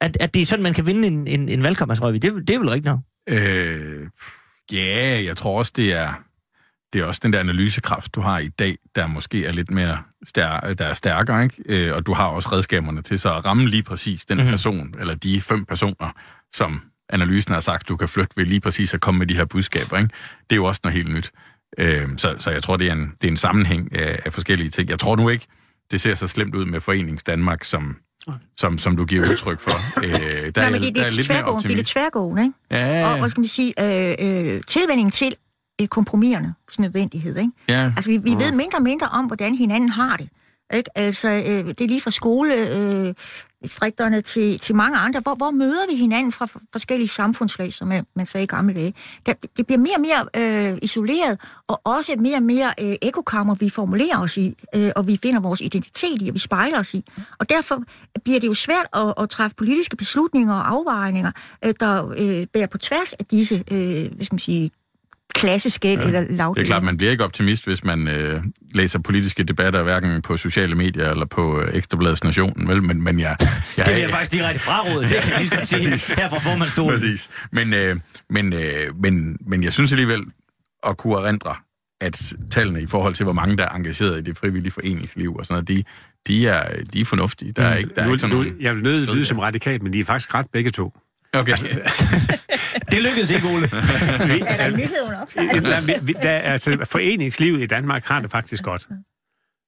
At, 0.02 0.18
at 0.20 0.34
det 0.34 0.42
er 0.42 0.46
sådan, 0.46 0.64
man 0.64 0.74
kan 0.74 0.86
vinde 0.86 1.08
en, 1.08 1.28
en, 1.28 1.50
en 1.50 1.64
valgkamp, 1.64 1.92
altså, 1.92 2.12
det, 2.12 2.22
det 2.22 2.50
er 2.50 2.60
vel 2.60 2.70
rigtigt 2.70 2.86
nok? 2.86 3.00
Øh, 3.30 4.08
ja, 4.72 5.24
jeg 5.26 5.38
tror 5.38 5.58
også, 5.58 5.72
det 5.76 5.94
er, 5.94 6.24
det 6.94 7.02
er 7.02 7.06
også 7.06 7.20
den 7.24 7.34
der 7.34 7.40
analysekraft, 7.40 8.16
du 8.16 8.22
har 8.22 8.40
i 8.40 8.48
dag, 8.48 8.76
der 8.96 9.08
måske 9.08 9.46
er 9.46 9.52
lidt 9.52 9.72
mere 9.72 9.98
stær, 10.26 10.74
der 10.78 10.86
er 10.86 10.94
stærkere, 10.94 11.44
ikke? 11.44 11.56
Øh, 11.66 11.96
og 11.96 12.06
du 12.06 12.14
har 12.14 12.26
også 12.26 12.50
redskaberne 12.52 13.02
til 13.02 13.20
så 13.20 13.34
at 13.36 13.46
ramme 13.46 13.68
lige 13.68 13.84
præcis 13.84 14.26
den 14.26 14.38
mm-hmm. 14.38 14.50
person, 14.50 14.94
eller 15.00 15.16
de 15.16 15.42
fem 15.42 15.66
personer, 15.66 16.12
som 16.52 16.82
analysen 17.10 17.54
har 17.54 17.60
sagt, 17.60 17.90
du 17.90 17.98
kan 17.98 18.08
flytte 18.08 18.38
ved 18.38 18.46
lige 18.46 18.60
præcis 18.60 18.94
at 18.94 19.02
komme 19.02 19.18
med 19.18 19.28
de 19.28 19.36
her 19.36 19.46
budskaber. 19.46 19.98
Ikke? 19.98 20.10
Det 20.50 20.52
er 20.52 20.56
jo 20.56 20.66
også 20.66 20.82
noget 20.84 20.96
helt 20.96 21.14
nyt. 21.14 21.32
Øh, 21.78 22.08
så, 22.18 22.36
så 22.40 22.52
jeg 22.52 22.64
tror, 22.64 22.78
det 22.78 22.88
er 22.88 22.94
en, 22.94 23.12
det 23.22 23.28
er 23.28 23.32
en 23.32 23.38
sammenhæng 23.38 23.96
af, 23.96 24.20
af 24.26 24.34
forskellige 24.34 24.70
ting. 24.70 24.90
Jeg 24.90 25.00
tror 25.00 25.16
nu 25.16 25.30
ikke, 25.30 25.46
det 25.92 26.02
ser 26.02 26.16
så 26.16 26.28
slemt 26.28 26.56
ud 26.56 26.66
med 26.66 26.82
Forenings 26.82 27.24
Danmark, 27.24 27.64
som, 27.64 27.96
som, 28.58 28.78
som 28.78 28.96
du 28.98 29.06
giver 29.06 29.22
udtryk 29.32 29.60
for. 29.60 29.72
Øh, 30.04 30.12
der 30.12 30.52
Nej, 30.56 30.66
er, 30.66 30.70
men 30.72 30.82
det, 30.82 30.82
der 30.82 30.82
det, 30.82 30.88
er 30.88 30.92
det, 30.92 31.02
er 31.02 31.10
lidt 31.10 31.30
mere 31.30 31.38
tværgående, 31.38 31.64
det 31.64 31.70
er 31.70 31.74
optimist. 31.74 31.92
tværgående, 31.92 32.44
ikke? 32.44 32.56
Ja, 32.72 33.12
Og, 33.12 33.20
hvad 33.20 33.30
skal 33.30 33.42
man 33.42 33.48
sige, 33.48 33.74
øh, 33.80 34.56
øh, 34.56 34.62
tilvænding 34.68 35.14
til 35.14 35.36
øh, 35.82 35.88
kompromiserne, 35.88 36.54
nødvendighed, 36.80 37.38
ikke? 37.38 37.52
ja. 37.70 37.94
Altså, 37.96 38.12
vi, 38.12 38.18
vi 38.18 38.32
ved 38.32 38.52
mindre 38.52 38.78
og 38.78 38.84
mindre 38.84 39.08
om, 39.08 39.26
hvordan 39.26 39.56
hinanden 39.56 39.90
har 39.90 40.18
det. 40.18 40.30
Ikke? 40.74 40.98
Altså, 40.98 41.30
øh, 41.30 41.68
det 41.68 41.82
er 41.82 41.88
lige 41.88 42.02
fra 42.02 42.12
skole, 42.12 42.54
øh, 42.56 43.14
til, 44.26 44.60
til 44.60 44.76
mange 44.76 44.98
andre. 44.98 45.20
Hvor, 45.20 45.36
hvor 45.36 45.52
møder 45.52 45.88
vi 45.92 45.96
hinanden 45.96 46.32
fra 46.32 46.46
for- 46.46 46.62
forskellige 46.72 47.08
samfundslag, 47.08 47.74
som 47.74 47.88
man, 47.88 48.06
man 48.16 48.26
sagde 48.26 48.44
i 48.44 48.48
gamle 48.48 48.74
dage? 48.74 48.94
Der, 49.26 49.34
det 49.58 49.66
bliver 49.66 49.80
mere 49.80 49.96
og 49.96 50.02
mere 50.36 50.72
øh, 50.72 50.78
isoleret, 50.82 51.40
og 51.68 51.82
også 51.84 52.16
mere 52.20 52.36
og 52.36 52.44
mere 52.44 52.74
øh, 52.82 52.96
ekokammer, 53.02 53.56
vi 53.56 53.70
formulerer 53.70 54.18
os 54.20 54.38
i, 54.38 54.56
øh, 54.76 54.92
og 54.96 55.08
vi 55.08 55.20
finder 55.22 55.40
vores 55.40 55.62
identitet 55.62 56.22
i, 56.22 56.28
og 56.30 56.34
vi 56.34 56.40
spejler 56.40 56.80
os 56.80 56.94
i. 56.94 57.04
Og 57.40 57.50
derfor 57.50 57.84
bliver 58.24 58.40
det 58.40 58.48
jo 58.48 58.54
svært 58.54 58.86
at, 58.94 59.14
at 59.24 59.30
træffe 59.30 59.56
politiske 59.56 59.96
beslutninger 59.96 60.54
og 60.54 60.70
afvejninger, 60.72 61.32
øh, 61.66 61.74
der 61.80 62.14
øh, 62.18 62.48
bærer 62.54 62.68
på 62.68 62.78
tværs 62.78 63.14
af 63.14 63.26
disse, 63.26 63.64
øh, 63.72 64.16
hvad 64.16 64.26
skal 64.26 64.34
man 64.34 64.40
sige, 64.40 64.72
klasseskæld 65.36 66.00
ja, 66.02 66.08
eller 66.08 66.26
lavt. 66.30 66.58
Det 66.58 66.62
er 66.62 66.66
klart, 66.66 66.84
man 66.84 66.98
bliver 66.98 67.12
ikke 67.12 67.24
optimist, 67.24 67.66
hvis 67.66 67.84
man 67.84 68.08
øh, 68.08 68.44
læser 68.74 69.00
politiske 69.00 69.44
debatter, 69.44 69.84
hverken 69.84 70.22
på 70.22 70.38
sociale 70.38 70.76
medier 70.76 71.10
eller 71.10 71.26
på 71.26 71.62
øh, 71.62 71.70
Ekstrabladets 71.74 72.24
Nationen, 72.24 72.68
vel? 72.68 72.84
Men, 72.84 73.02
men 73.02 73.20
jeg, 73.20 73.36
jeg, 73.78 73.86
Det 73.86 73.94
vil 73.94 74.02
jeg 74.02 74.10
faktisk 74.10 74.32
direkte 74.32 74.60
fraråde, 74.60 75.10
det 75.10 75.22
kan 75.22 75.32
jeg 75.32 75.40
lige 75.40 75.58
godt 75.58 75.68
sige 75.68 76.16
her 76.16 76.30
fra 76.30 76.40
formandstolen. 76.40 77.00
Præcis. 77.00 77.30
Men, 77.52 77.74
øh, 77.74 77.96
men, 78.30 78.54
øh, 78.54 79.02
men, 79.02 79.38
men 79.48 79.64
jeg 79.64 79.74
synes 79.74 79.92
alligevel 79.92 80.24
at 80.88 80.98
kunne 80.98 81.18
erindre, 81.18 81.56
at 82.02 82.34
tallene 82.52 82.82
i 82.82 82.88
forhold 82.88 83.14
til, 83.14 83.24
hvor 83.24 83.34
mange 83.34 83.58
der 83.58 83.64
er 83.64 83.76
engageret 83.76 84.18
i 84.18 84.22
det 84.22 84.38
frivillige 84.38 84.72
foreningsliv 84.72 85.36
og 85.36 85.46
sådan 85.46 85.54
noget, 85.54 85.68
de, 85.68 85.84
de, 86.28 86.48
er, 86.48 86.82
de 86.94 87.02
er 87.02 87.06
fornuftige. 87.06 87.52
Der 87.52 87.64
er 87.64 87.76
ikke, 87.76 87.90
der 87.96 88.02
er 88.02 88.06
nu, 88.06 88.12
ikke 88.12 88.22
sådan 88.22 88.36
nu, 88.36 88.44
nogen... 88.44 88.58
jeg 88.62 88.76
vil 88.76 88.84
nødt 88.84 88.98
skridt 88.98 89.10
lyde 89.10 89.20
der. 89.20 89.28
som 89.28 89.40
radikal, 89.40 89.84
men 89.84 89.94
de 89.94 90.00
er 90.00 90.06
faktisk 90.06 90.34
ret 90.34 90.46
begge 90.54 90.70
to. 90.70 90.94
Okay. 91.34 91.56
Det 92.92 93.02
lykkedes 93.02 93.32
ikke, 93.32 93.48
Ole. 93.48 93.66
Er 94.48 94.58
der 94.58 94.78
nyheden 94.78 95.14
op? 95.22 95.34
Der, 95.36 95.86
vi, 95.86 95.94
vi, 96.02 96.14
der, 96.14 96.40
altså, 96.40 96.86
foreningslivet 96.86 97.62
i 97.62 97.66
Danmark 97.66 98.06
har 98.06 98.22
det 98.22 98.32
faktisk 98.32 98.64
godt. 98.64 98.88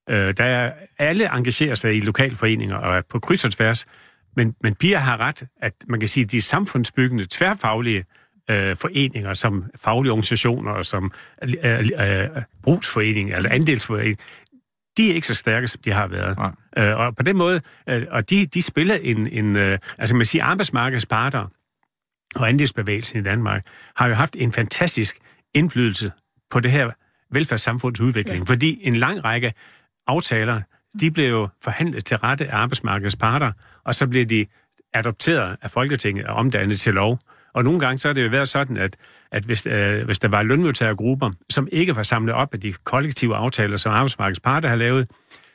Øh, 0.10 0.34
der 0.38 0.44
er, 0.44 0.74
alle 1.00 1.36
engagerer 1.38 1.76
sig 1.76 1.96
i 1.96 2.00
lokalforeninger 2.00 2.76
og 2.76 2.98
er 2.98 3.02
på 3.10 3.20
kryds 3.20 3.46
og 3.46 3.52
tværs, 3.52 3.86
men, 4.36 4.56
men 4.64 4.76
Pia 4.76 4.98
har 4.98 5.18
ret, 5.18 5.44
at 5.62 5.74
man 5.88 6.00
kan 6.00 6.10
sige, 6.10 6.24
at 6.24 6.32
de 6.32 6.42
samfundsbyggende, 6.42 7.26
tværfaglige 7.30 8.06
øh, 8.50 8.76
foreninger, 8.78 9.34
som 9.34 9.64
faglige 9.76 10.12
organisationer, 10.12 10.72
og 10.72 10.86
som 10.86 11.12
øh, 11.44 11.90
øh, 12.00 12.30
brugsforening 12.64 13.34
eller 13.34 13.50
andelsforening, 13.50 14.18
de 14.98 15.12
er 15.12 15.16
ikke 15.16 15.28
så 15.28 15.34
stærke, 15.34 15.68
som 15.68 15.82
de 15.86 15.92
har 15.92 16.08
været. 16.08 16.38
Nej. 16.38 16.52
Øh, 16.78 16.98
og 16.98 17.16
på 17.16 17.24
den 17.24 17.38
måde, 17.38 17.62
øh, 17.90 18.06
og 18.10 18.30
de, 18.30 18.46
de 18.46 18.62
spiller 18.62 18.96
en, 18.96 19.28
en 19.28 19.56
øh, 19.56 19.80
altså 19.98 20.16
man 20.16 20.26
siger, 20.26 20.46
arbejdsmarkedets 20.46 21.06
parter 21.06 21.48
og 22.36 22.50
andelsbevægelsen 22.50 23.20
i 23.20 23.24
Danmark 23.24 23.66
har 23.96 24.08
jo 24.08 24.14
haft 24.14 24.36
en 24.40 24.52
fantastisk 24.52 25.18
indflydelse 25.54 26.12
på 26.52 26.60
det 26.60 26.72
her 26.72 26.92
velfærdssamfunds 27.32 28.00
udvikling, 28.00 28.38
ja. 28.38 28.54
fordi 28.54 28.80
en 28.82 28.96
lang 28.96 29.24
række 29.24 29.54
aftaler, 30.08 30.62
de 31.00 31.12
blev 31.12 31.30
jo 31.30 31.48
forhandlet 31.64 32.06
til 32.06 32.18
rette 32.18 32.48
af 32.48 32.58
arbejdsmarkedets 32.58 33.16
parter, 33.16 33.52
og 33.86 33.96
så 33.96 34.08
blev 34.08 34.26
de 34.26 34.46
adopteret 34.94 35.58
af 35.62 35.72
Folketinget 35.72 36.26
og 36.26 36.36
omdannet 36.36 36.80
til 36.80 36.94
lov. 36.94 37.20
Og 37.54 37.64
nogle 37.64 37.80
gange 37.80 37.98
så 37.98 38.08
har 38.08 38.14
det 38.14 38.24
jo 38.24 38.30
været 38.30 38.50
sådan, 38.50 38.78
at, 38.78 38.98
at 39.32 39.44
hvis, 39.44 39.66
øh, 39.66 40.06
hvis 40.06 40.20
der 40.20 40.28
var 40.28 40.44
lønmodtagergrupper, 40.44 41.32
som 41.50 41.68
ikke 41.72 41.96
var 41.96 42.04
samlet 42.04 42.36
op 42.36 42.54
af 42.54 42.60
de 42.60 42.74
kollektive 42.74 43.36
aftaler, 43.36 43.78
som 43.78 43.92
arbejdsmarkedets 43.92 44.40
parter 44.40 44.70
har 44.70 44.76
lavet, 44.76 45.10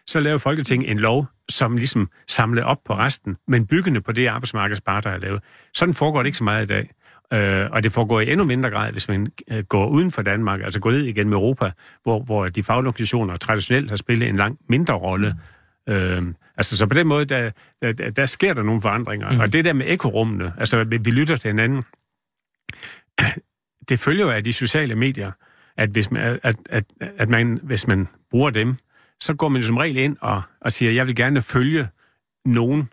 så 0.07 0.21
lavede 0.21 0.39
Folketinget 0.39 0.91
en 0.91 0.99
lov, 0.99 1.27
som 1.49 1.77
ligesom 1.77 2.11
samlede 2.29 2.67
op 2.67 2.79
på 2.85 2.95
resten, 2.95 3.37
men 3.49 3.67
byggende 3.67 4.01
på 4.01 4.13
det, 4.13 4.27
arbejdsmarkedets 4.27 4.81
parter 4.81 5.11
har 5.11 5.19
lavet. 5.19 5.43
Sådan 5.75 5.95
foregår 5.95 6.19
det 6.19 6.27
ikke 6.27 6.39
så 6.39 6.45
meget 6.45 6.65
i 6.65 6.67
dag. 6.67 6.91
Øh, 7.33 7.71
og 7.71 7.83
det 7.83 7.93
foregår 7.93 8.21
i 8.21 8.33
endnu 8.33 8.45
mindre 8.45 8.71
grad, 8.71 8.93
hvis 8.93 9.09
man 9.09 9.33
øh, 9.51 9.65
går 9.65 9.87
uden 9.87 10.11
for 10.11 10.23
Danmark, 10.23 10.61
altså 10.61 10.81
går 10.81 10.91
ned 10.91 11.03
igennem 11.03 11.33
Europa, 11.33 11.71
hvor, 12.03 12.23
hvor 12.23 12.49
de 12.49 12.63
faglige 12.63 12.89
organisationer 12.89 13.37
traditionelt 13.37 13.91
har 13.91 13.97
spillet 13.97 14.29
en 14.29 14.37
langt 14.37 14.61
mindre 14.69 14.95
rolle. 14.95 15.35
Øh, 15.89 16.23
altså, 16.57 16.77
så 16.77 16.87
på 16.87 16.95
den 16.95 17.07
måde, 17.07 17.25
der, 17.25 17.51
der, 17.83 17.93
der, 17.93 18.27
sker 18.27 18.55
der 18.55 18.63
nogle 18.63 18.81
forandringer. 18.81 19.33
Mm. 19.33 19.41
Og 19.41 19.53
det 19.53 19.65
der 19.65 19.73
med 19.73 19.87
ekorummene, 19.89 20.53
altså 20.59 20.85
vi, 20.85 20.97
vi 20.97 21.11
lytter 21.11 21.37
til 21.37 21.49
hinanden, 21.49 21.83
det 23.89 24.01
følger 24.01 24.25
jo 24.25 24.31
af 24.31 24.45
de 24.45 24.53
sociale 24.53 24.95
medier, 24.95 25.33
at 25.77 25.89
hvis 25.89 26.11
man, 26.11 26.41
at, 26.43 26.57
at, 26.71 26.85
at 27.19 27.29
man, 27.29 27.61
hvis 27.63 27.87
man 27.87 28.09
bruger 28.31 28.51
dem, 28.51 28.77
så 29.21 29.35
går 29.35 29.49
man 29.49 29.61
jo 29.61 29.67
som 29.67 29.77
regel 29.77 29.97
ind 29.97 30.17
og, 30.21 30.43
og 30.61 30.73
siger, 30.73 30.93
jeg 30.93 31.07
vil 31.07 31.17
gerne 31.17 31.43
følge 31.43 31.89
nogen, 32.45 32.89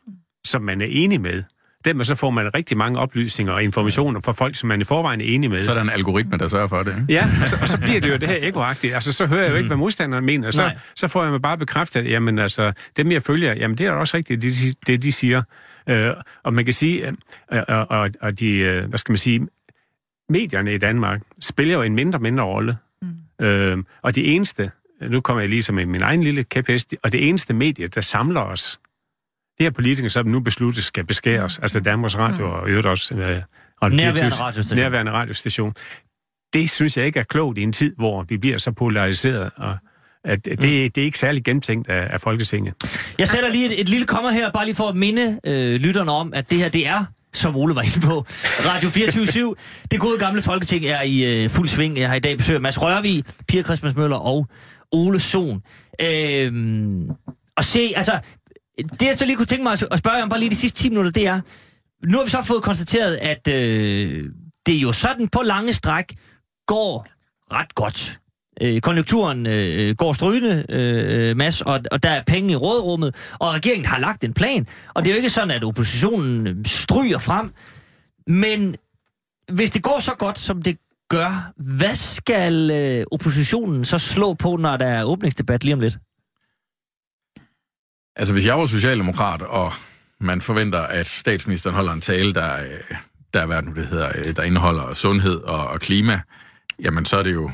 som 0.46 0.62
man 0.62 0.82
er 0.82 0.86
enig 0.90 1.22
med. 1.22 1.44
Dermed 1.86 2.06
så 2.06 2.16
får 2.16 2.30
man 2.30 2.54
rigtig 2.56 2.78
mange 2.78 3.00
oplysninger 3.00 3.54
og 3.54 3.64
informationer 3.64 4.20
fra 4.26 4.32
folk, 4.32 4.56
som 4.56 4.68
man 4.68 4.82
i 4.82 4.84
forvejen 4.84 5.22
er 5.22 5.26
enig 5.26 5.50
med. 5.50 5.64
Så 5.64 5.72
er 5.72 5.76
der 5.76 5.82
en 5.82 5.90
algoritme, 5.90 6.38
der 6.38 6.48
sørger 6.48 6.68
for 6.68 6.78
det. 6.84 6.92
ikke? 7.02 7.14
Ja, 7.14 7.30
altså, 7.42 7.58
og 7.62 7.68
så 7.68 7.78
bliver 7.82 8.00
det 8.02 8.10
jo 8.10 8.18
det 8.18 8.28
her 8.28 8.38
ekoagtigt. 8.42 8.94
Altså, 8.94 9.14
så 9.14 9.26
hører 9.26 9.42
jeg 9.44 9.52
jo 9.52 9.56
ikke, 9.56 9.68
hvad 9.68 9.78
modstanderen 9.78 10.26
mener. 10.26 10.52
Så, 10.52 10.62
Nej. 10.62 10.78
så 10.96 11.08
får 11.08 11.24
jeg 11.24 11.32
mig 11.32 11.42
bare 11.42 11.58
bekræftet, 11.58 12.00
at 12.00 12.10
jamen, 12.12 12.40
altså, 12.40 12.74
dem, 12.98 13.12
jeg 13.12 13.24
følger, 13.24 13.54
jamen, 13.54 13.78
det 13.78 13.86
er 13.86 13.92
også 13.92 14.18
rigtigt, 14.18 14.42
det, 14.42 14.52
de- 14.54 14.76
det 14.88 15.04
de 15.04 15.12
siger. 15.12 15.44
Øh, 15.90 16.14
og 16.44 16.54
man 16.54 16.66
kan 16.66 16.74
sige, 16.74 17.08
øh, 17.54 17.64
og, 17.68 17.92
og, 17.92 18.10
og 18.22 18.40
de, 18.40 18.56
øh, 18.58 18.86
hvad 18.90 19.00
skal 19.00 19.12
man 19.12 19.18
sige, 19.18 19.48
medierne 20.30 20.74
i 20.74 20.78
Danmark 20.78 21.22
spiller 21.42 21.74
jo 21.76 21.82
en 21.82 21.96
mindre 21.96 22.20
mindre 22.20 22.44
rolle. 22.44 22.78
Mm. 23.02 23.46
Øh, 23.46 23.78
og 24.04 24.16
det 24.16 24.36
eneste, 24.36 24.72
nu 25.10 25.22
kommer 25.22 25.42
jeg 25.42 25.50
lige 25.50 25.64
som 25.64 25.76
min 25.76 26.02
egen 26.02 26.24
lille 26.24 26.44
kæphest, 26.44 26.96
og 27.04 27.12
det 27.12 27.28
eneste 27.28 27.54
medie, 27.54 27.88
der 27.88 28.02
samler 28.02 28.42
os, 28.42 28.80
det 29.58 29.66
er 29.66 29.72
politikere, 29.72 30.10
som 30.10 30.26
nu 30.26 30.40
besluttet 30.40 30.84
skal 30.84 31.06
beskære 31.06 31.42
os, 31.42 31.60
altså 31.60 31.80
Danmarks 31.80 32.18
Radio 32.18 32.52
og 32.52 32.68
i 32.68 32.72
øvrigt 32.72 32.88
også 32.88 33.16
øh, 33.16 33.42
Radio 33.82 33.98
Nærværende 33.98 34.20
24, 34.20 34.46
radiostation. 34.46 34.84
Nærværende 34.84 35.12
radiostation. 35.12 35.74
Det 36.54 36.70
synes 36.70 36.98
jeg 36.98 37.06
ikke 37.06 37.20
er 37.20 37.24
klogt 37.24 37.58
i 37.58 37.62
en 37.62 37.74
tid, 37.74 37.96
hvor 37.96 38.26
vi 38.30 38.38
bliver 38.38 38.58
så 38.58 38.72
polariseret, 38.72 39.52
og 39.56 39.78
at 40.26 40.46
det, 40.46 40.62
det 40.62 40.98
er 40.98 41.06
ikke 41.06 41.20
særlig 41.20 41.44
gennemtænkt 41.44 41.90
af, 41.90 42.14
af 42.14 42.22
Folketinget. 42.22 42.74
Jeg 43.18 43.28
sætter 43.28 43.50
lige 43.50 43.66
et, 43.66 43.82
et 43.82 43.90
lille 43.90 44.08
kommer 44.08 44.32
her, 44.32 44.52
bare 44.52 44.66
lige 44.66 44.76
for 44.76 44.90
at 44.90 44.96
minde 44.96 45.40
øh, 45.44 45.76
lytterne 45.76 46.12
om, 46.12 46.34
at 46.34 46.50
det 46.50 46.58
her, 46.58 46.70
det 46.70 46.88
er 46.88 47.06
som 47.34 47.56
Ole 47.56 47.76
var 47.76 47.82
inde 47.82 48.08
på. 48.08 48.26
Radio 48.66 48.90
24 49.00 49.56
Det 49.92 50.00
gode 50.00 50.20
gamle 50.20 50.42
folketing 50.42 50.86
er 50.86 51.02
i 51.02 51.44
øh, 51.44 51.50
fuld 51.50 51.68
sving. 51.68 51.98
Jeg 51.98 52.10
har 52.10 52.16
i 52.16 52.20
dag 52.20 52.38
besøg 52.38 52.56
af 52.56 52.62
Mads 52.62 52.82
Rørvig, 52.82 53.24
Pia 53.48 53.64
Christmas 53.64 53.96
Møller 53.96 54.18
og 54.18 54.48
Ole 54.94 55.20
Sohn. 55.20 55.62
Øh, 56.02 56.52
og 57.58 57.64
se, 57.64 57.94
altså, 57.96 58.20
det 59.00 59.02
jeg 59.02 59.20
så 59.20 59.26
lige 59.26 59.38
kunne 59.38 59.46
tænke 59.46 59.64
mig 59.64 59.72
at 59.72 59.98
spørge 59.98 60.24
om 60.24 60.30
bare 60.30 60.40
lige 60.40 60.50
de 60.50 60.56
sidste 60.56 60.84
10 60.84 60.90
minutter, 60.90 61.12
det 61.12 61.28
er, 61.28 61.42
nu 62.06 62.18
har 62.18 62.24
vi 62.24 62.30
så 62.30 62.42
fået 62.44 62.64
konstateret, 62.64 63.16
at 63.16 63.48
øh, 63.48 64.30
det 64.66 64.74
jo 64.74 64.92
sådan 64.92 65.28
på 65.28 65.42
lange 65.42 65.74
stræk 65.74 66.16
går 66.68 67.08
ret 67.54 67.76
godt. 67.76 68.20
Øh, 68.62 68.82
konjunkturen 68.82 69.48
øh, 69.48 69.96
går 69.96 70.14
strygende, 70.14 70.66
øh, 70.70 71.38
Mads, 71.38 71.62
og, 71.62 71.80
og 71.92 72.04
der 72.04 72.10
er 72.10 72.24
penge 72.24 72.52
i 72.52 72.56
rådrummet, 72.56 73.16
og 73.40 73.54
regeringen 73.54 73.86
har 73.86 74.00
lagt 74.00 74.24
en 74.24 74.34
plan. 74.34 74.68
Og 74.94 75.06
det 75.06 75.12
er 75.12 75.16
jo 75.16 75.18
ikke 75.18 75.30
sådan, 75.30 75.52
at 75.52 75.64
oppositionen 75.64 76.48
øh, 76.48 76.66
stryger 76.66 77.18
frem. 77.18 77.54
Men 78.28 78.76
hvis 79.52 79.72
det 79.72 79.84
går 79.84 80.00
så 80.00 80.12
godt, 80.12 80.40
som 80.40 80.62
det 80.62 80.78
gør, 81.10 81.52
hvad 81.58 81.96
skal 81.96 82.72
øh, 82.72 83.06
oppositionen 83.12 83.86
så 83.86 84.00
slå 84.00 84.34
på, 84.34 84.56
når 84.56 84.78
der 84.78 84.86
er 84.86 85.04
åbningsdebat 85.04 85.64
lige 85.64 85.74
om 85.74 85.80
lidt? 85.80 85.98
Altså, 88.16 88.34
hvis 88.34 88.46
jeg 88.46 88.60
var 88.60 88.66
socialdemokrat, 88.66 89.42
og 89.42 89.74
man 90.20 90.42
forventer, 90.42 90.80
at 90.80 91.08
statsministeren 91.08 91.76
holder 91.76 91.94
en 91.94 92.02
tale, 92.02 92.34
der, 92.34 92.56
øh, 92.56 92.98
der, 93.34 93.46
hvad 93.46 93.62
nu 93.62 93.74
det 93.74 93.88
hedder, 93.88 94.12
øh, 94.16 94.36
der 94.36 94.44
indeholder 94.44 94.94
sundhed 94.94 95.36
og, 95.36 95.68
og 95.68 95.80
klima, 95.80 96.22
jamen 96.80 97.06
så 97.06 97.18
er 97.18 97.24
det 97.24 97.34
jo 97.34 97.52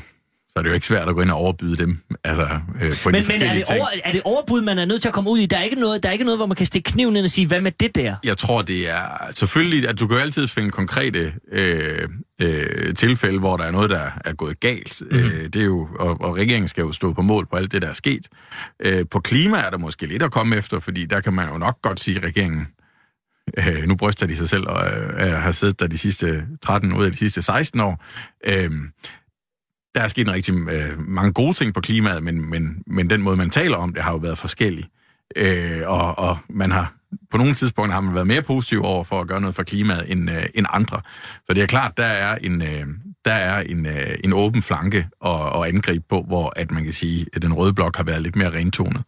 så 0.50 0.54
er 0.56 0.62
det 0.62 0.70
jo 0.70 0.74
ikke 0.74 0.86
svært 0.86 1.08
at 1.08 1.14
gå 1.14 1.20
ind 1.20 1.30
og 1.30 1.36
overbyde 1.36 1.76
dem 1.76 1.98
altså, 2.24 2.42
øh, 2.42 2.92
på 3.02 3.10
Men, 3.10 3.22
de 3.22 3.28
men 3.28 3.42
er, 3.42 3.54
det 3.54 3.66
ting. 3.66 3.80
over, 3.80 3.88
er 4.04 4.12
det 4.12 4.20
overbud, 4.24 4.62
man 4.62 4.78
er 4.78 4.84
nødt 4.84 5.02
til 5.02 5.08
at 5.08 5.14
komme 5.14 5.30
ud 5.30 5.38
i? 5.38 5.46
Der 5.46 5.56
er 5.56 5.62
ikke 5.62 5.80
noget, 5.80 6.02
der 6.02 6.08
er 6.08 6.12
ikke 6.12 6.24
noget 6.24 6.38
hvor 6.38 6.46
man 6.46 6.56
kan 6.56 6.66
stikke 6.66 6.92
kniven 6.92 7.16
ind 7.16 7.24
og 7.24 7.30
sige, 7.30 7.46
hvad 7.46 7.60
med 7.60 7.72
det 7.80 7.94
der? 7.94 8.16
Jeg 8.24 8.38
tror, 8.38 8.62
det 8.62 8.90
er 8.90 9.30
selvfølgelig, 9.32 9.88
at 9.88 10.00
du 10.00 10.06
kan 10.06 10.16
jo 10.16 10.22
altid 10.22 10.48
finde 10.48 10.70
konkrete 10.70 11.32
øh, 11.52 12.08
øh, 12.40 12.94
tilfælde, 12.94 13.38
hvor 13.38 13.56
der 13.56 13.64
er 13.64 13.70
noget, 13.70 13.90
der 13.90 14.10
er 14.24 14.32
gået 14.32 14.60
galt. 14.60 15.02
Mm. 15.10 15.16
Øh, 15.16 15.44
det 15.44 15.56
er 15.56 15.64
jo, 15.64 15.88
og, 15.98 16.20
og 16.20 16.36
regeringen 16.36 16.68
skal 16.68 16.82
jo 16.82 16.92
stå 16.92 17.12
på 17.12 17.22
mål 17.22 17.46
på 17.46 17.56
alt 17.56 17.72
det, 17.72 17.82
der 17.82 17.88
er 17.88 17.94
sket. 17.94 18.26
Øh, 18.82 19.04
på 19.10 19.20
klima 19.20 19.58
er 19.58 19.70
der 19.70 19.78
måske 19.78 20.06
lidt 20.06 20.22
at 20.22 20.32
komme 20.32 20.56
efter, 20.56 20.80
fordi 20.80 21.04
der 21.06 21.20
kan 21.20 21.32
man 21.32 21.48
jo 21.48 21.58
nok 21.58 21.82
godt 21.82 22.00
sige, 22.00 22.16
at 22.16 22.24
regeringen 22.24 22.66
øh, 23.58 23.82
nu 23.88 23.94
bryster 23.94 24.26
de 24.26 24.36
sig 24.36 24.48
selv 24.48 24.68
og 24.68 24.86
øh, 25.20 25.32
har 25.32 25.52
siddet 25.52 25.80
der 25.80 25.86
de 25.86 25.98
sidste 25.98 26.46
13 26.62 26.92
ud 26.92 27.04
af 27.04 27.10
de 27.10 27.16
sidste 27.16 27.42
16 27.42 27.80
år. 27.80 28.04
Øh, 28.46 28.70
der 29.94 30.00
er 30.00 30.08
sket 30.08 30.28
en 30.28 30.34
rigtig 30.34 30.54
øh, 30.54 30.98
mange 30.98 31.32
gode 31.32 31.52
ting 31.52 31.74
på 31.74 31.80
klimaet, 31.80 32.22
men, 32.22 32.50
men, 32.50 32.82
men 32.86 33.10
den 33.10 33.22
måde, 33.22 33.36
man 33.36 33.50
taler 33.50 33.76
om 33.76 33.92
det, 33.92 34.02
har 34.02 34.12
jo 34.12 34.18
været 34.18 34.38
forskellig. 34.38 34.84
Øh, 35.36 35.82
og, 35.86 36.18
og 36.18 36.38
man 36.48 36.70
har 36.70 36.94
på 37.30 37.36
nogle 37.36 37.54
tidspunkter 37.54 37.94
har 37.94 38.00
man 38.00 38.14
været 38.14 38.26
mere 38.26 38.42
positiv 38.42 38.82
over 38.82 39.04
for 39.04 39.20
at 39.20 39.28
gøre 39.28 39.40
noget 39.40 39.56
for 39.56 39.62
klimaet 39.62 40.12
end, 40.12 40.30
øh, 40.30 40.46
end 40.54 40.66
andre. 40.70 41.00
Så 41.46 41.52
det 41.54 41.62
er 41.62 41.66
klart, 41.66 41.96
der 41.96 42.04
er 42.04 42.36
en, 42.36 42.62
øh, 42.62 42.86
der 43.24 43.32
er 43.32 43.60
en, 43.60 43.86
øh, 43.86 44.14
en 44.24 44.32
åben 44.32 44.62
flanke 44.62 45.08
og, 45.20 45.40
og 45.40 45.68
angreb 45.68 46.02
på, 46.08 46.22
hvor 46.22 46.52
at 46.56 46.70
man 46.70 46.84
kan 46.84 46.92
sige, 46.92 47.26
at 47.32 47.42
den 47.42 47.52
røde 47.52 47.74
blok 47.74 47.96
har 47.96 48.04
været 48.04 48.22
lidt 48.22 48.36
mere 48.36 48.50
rentonet. 48.50 49.02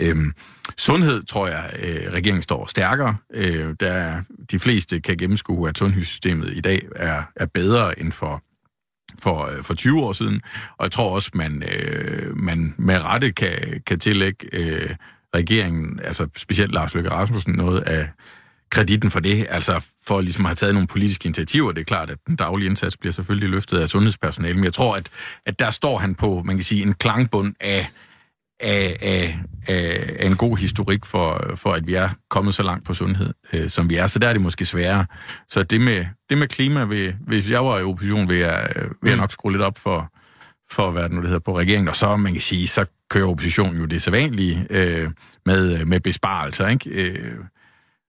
Øhm, 0.00 0.32
sundhed, 0.76 1.22
tror 1.22 1.46
jeg, 1.46 1.70
øh, 1.82 2.12
regeringen 2.12 2.42
står 2.42 2.66
stærkere. 2.66 3.16
Øh, 3.34 3.74
der 3.80 4.22
de 4.50 4.58
fleste 4.58 5.00
kan 5.00 5.16
gennemskue, 5.16 5.68
at 5.68 5.78
sundhedssystemet 5.78 6.52
i 6.56 6.60
dag 6.60 6.86
er, 6.96 7.22
er 7.36 7.46
bedre 7.46 8.00
end 8.00 8.12
for 8.12 8.42
for, 9.22 9.46
øh, 9.46 9.62
for 9.62 9.74
20 9.74 10.02
år 10.02 10.12
siden, 10.12 10.40
og 10.76 10.84
jeg 10.84 10.92
tror 10.92 11.14
også, 11.14 11.30
man, 11.34 11.62
øh, 11.62 12.36
man 12.36 12.74
med 12.78 13.00
rette 13.04 13.32
kan, 13.32 13.82
kan 13.86 13.98
tillægge 13.98 14.46
øh, 14.52 14.90
regeringen, 15.34 16.00
altså 16.04 16.28
specielt 16.36 16.72
Lars 16.72 16.94
Løkke 16.94 17.10
Rasmussen, 17.10 17.54
noget 17.54 17.80
af 17.80 18.08
kreditten 18.70 19.10
for 19.10 19.20
det, 19.20 19.46
altså 19.50 19.80
for 20.06 20.20
ligesom 20.20 20.44
at 20.44 20.48
have 20.48 20.54
taget 20.54 20.74
nogle 20.74 20.86
politiske 20.86 21.26
initiativer. 21.26 21.72
Det 21.72 21.80
er 21.80 21.84
klart, 21.84 22.10
at 22.10 22.18
den 22.26 22.36
daglige 22.36 22.68
indsats 22.68 22.96
bliver 22.96 23.12
selvfølgelig 23.12 23.48
løftet 23.48 23.78
af 23.78 23.88
sundhedspersonale, 23.88 24.54
men 24.54 24.64
jeg 24.64 24.72
tror, 24.72 24.96
at, 24.96 25.08
at 25.46 25.58
der 25.58 25.70
står 25.70 25.98
han 25.98 26.14
på, 26.14 26.42
man 26.44 26.56
kan 26.56 26.64
sige, 26.64 26.82
en 26.82 26.94
klangbund 26.94 27.54
af, 27.60 27.90
af, 28.60 28.96
af, 29.00 29.38
af, 29.66 30.16
af 30.18 30.26
en 30.26 30.36
god 30.36 30.56
historik 30.56 31.04
for, 31.04 31.52
for, 31.54 31.72
at 31.72 31.86
vi 31.86 31.94
er 31.94 32.08
kommet 32.30 32.54
så 32.54 32.62
langt 32.62 32.86
på 32.86 32.94
sundhed, 32.94 33.34
øh, 33.52 33.70
som 33.70 33.90
vi 33.90 33.96
er. 33.96 34.06
Så 34.06 34.18
der 34.18 34.28
er 34.28 34.32
det 34.32 34.42
måske 34.42 34.66
sværere. 34.66 35.06
Så 35.48 35.62
det 35.62 35.80
med, 35.80 36.06
det 36.30 36.38
med 36.38 36.48
klima, 36.48 36.84
vil, 36.84 37.16
hvis 37.26 37.50
jeg 37.50 37.64
var 37.64 37.78
i 37.78 37.82
opposition, 37.82 38.28
vil 38.28 38.36
jeg, 38.36 38.68
øh, 38.76 38.90
vil 39.02 39.10
jeg 39.10 39.16
nok 39.16 39.32
skrue 39.32 39.52
lidt 39.52 39.62
op 39.62 39.78
for, 39.78 40.12
for 40.70 40.90
hvad 40.90 41.02
det 41.02 41.12
nu 41.12 41.16
det 41.16 41.26
hedder, 41.26 41.40
på 41.40 41.58
regeringen. 41.58 41.88
Og 41.88 41.96
så, 41.96 42.16
man 42.16 42.32
kan 42.32 42.42
sige, 42.42 42.68
så 42.68 42.84
kører 43.10 43.28
oppositionen 43.28 43.80
jo 43.80 43.84
det 43.84 44.02
sædvanlige 44.02 44.66
øh, 44.70 45.10
med, 45.46 45.84
med 45.84 46.00
besparelser, 46.00 46.68
ikke? 46.68 46.90
Øh, 46.90 47.34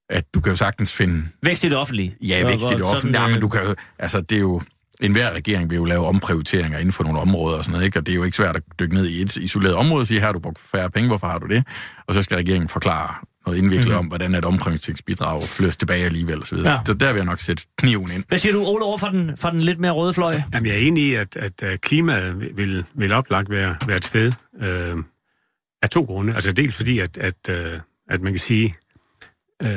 at 0.09 0.33
du 0.33 0.41
kan 0.41 0.49
jo 0.49 0.55
sagtens 0.55 0.93
finde... 0.93 1.23
Vækst 1.43 1.63
i 1.63 1.69
det 1.69 1.77
offentlige. 1.77 2.15
Ja, 2.21 2.45
vækst 2.47 2.71
i 2.71 2.73
det 2.73 2.83
offentlige. 2.83 3.21
Ja, 3.21 3.27
men 3.27 3.41
du 3.41 3.47
kan 3.47 3.63
jo... 3.63 3.75
Altså, 3.99 4.21
det 4.21 4.35
er 4.35 4.39
jo... 4.39 4.61
En 5.01 5.11
hver 5.11 5.33
regering 5.33 5.69
vil 5.69 5.75
jo 5.75 5.85
lave 5.85 6.05
omprioriteringer 6.05 6.77
inden 6.77 6.91
for 6.91 7.03
nogle 7.03 7.19
områder 7.19 7.57
og 7.57 7.63
sådan 7.63 7.71
noget, 7.71 7.85
ikke? 7.85 7.99
Og 7.99 8.05
det 8.05 8.11
er 8.11 8.15
jo 8.15 8.23
ikke 8.23 8.37
svært 8.37 8.55
at 8.55 8.63
dykke 8.79 8.93
ned 8.93 9.05
i 9.05 9.21
et 9.21 9.35
isoleret 9.35 9.75
område 9.75 10.01
og 10.01 10.07
sige, 10.07 10.19
her 10.19 10.25
har 10.25 10.33
du 10.33 10.39
brugt 10.39 10.59
færre 10.59 10.91
penge, 10.91 11.07
hvorfor 11.07 11.27
har 11.27 11.37
du 11.37 11.47
det? 11.47 11.67
Og 12.07 12.13
så 12.13 12.21
skal 12.21 12.35
regeringen 12.35 12.69
forklare 12.69 13.13
noget 13.45 13.57
indviklet 13.57 13.85
mm-hmm. 13.85 13.99
om, 13.99 14.05
hvordan 14.05 14.35
et 14.35 14.45
omprioriteringsbidrag 14.45 15.43
flyttes 15.43 15.77
tilbage 15.77 16.05
alligevel 16.05 16.43
videre. 16.51 16.73
Ja. 16.73 16.79
Så 16.85 16.93
der 16.93 17.11
vil 17.11 17.19
jeg 17.19 17.25
nok 17.25 17.39
sætte 17.39 17.63
kniven 17.77 18.11
ind. 18.11 18.23
Hvad 18.27 18.37
siger 18.37 18.53
du, 18.53 18.65
Ole, 18.65 18.85
over 18.85 18.97
for 18.97 19.07
den, 19.07 19.37
for 19.37 19.49
den 19.49 19.61
lidt 19.61 19.79
mere 19.79 19.91
røde 19.91 20.13
fløj? 20.13 20.35
Jamen, 20.53 20.67
jeg 20.67 20.75
er 20.75 20.79
enig 20.79 21.03
i, 21.03 21.15
at, 21.15 21.37
at 21.37 21.81
klimaet 21.81 22.57
vil, 22.57 22.85
vil 22.93 23.11
oplagt 23.11 23.49
være, 23.49 23.75
være 23.87 23.97
et 23.97 24.05
sted 24.05 24.31
øh, 24.61 24.97
af 25.81 25.89
to 25.89 26.03
grunde. 26.03 26.35
Altså 26.35 26.51
dels 26.51 26.75
fordi, 26.75 26.99
at, 26.99 27.17
at, 27.17 27.49
øh, 27.49 27.79
at 28.09 28.21
man 28.21 28.33
kan 28.33 28.39
sige, 28.39 28.75
øh, 29.61 29.69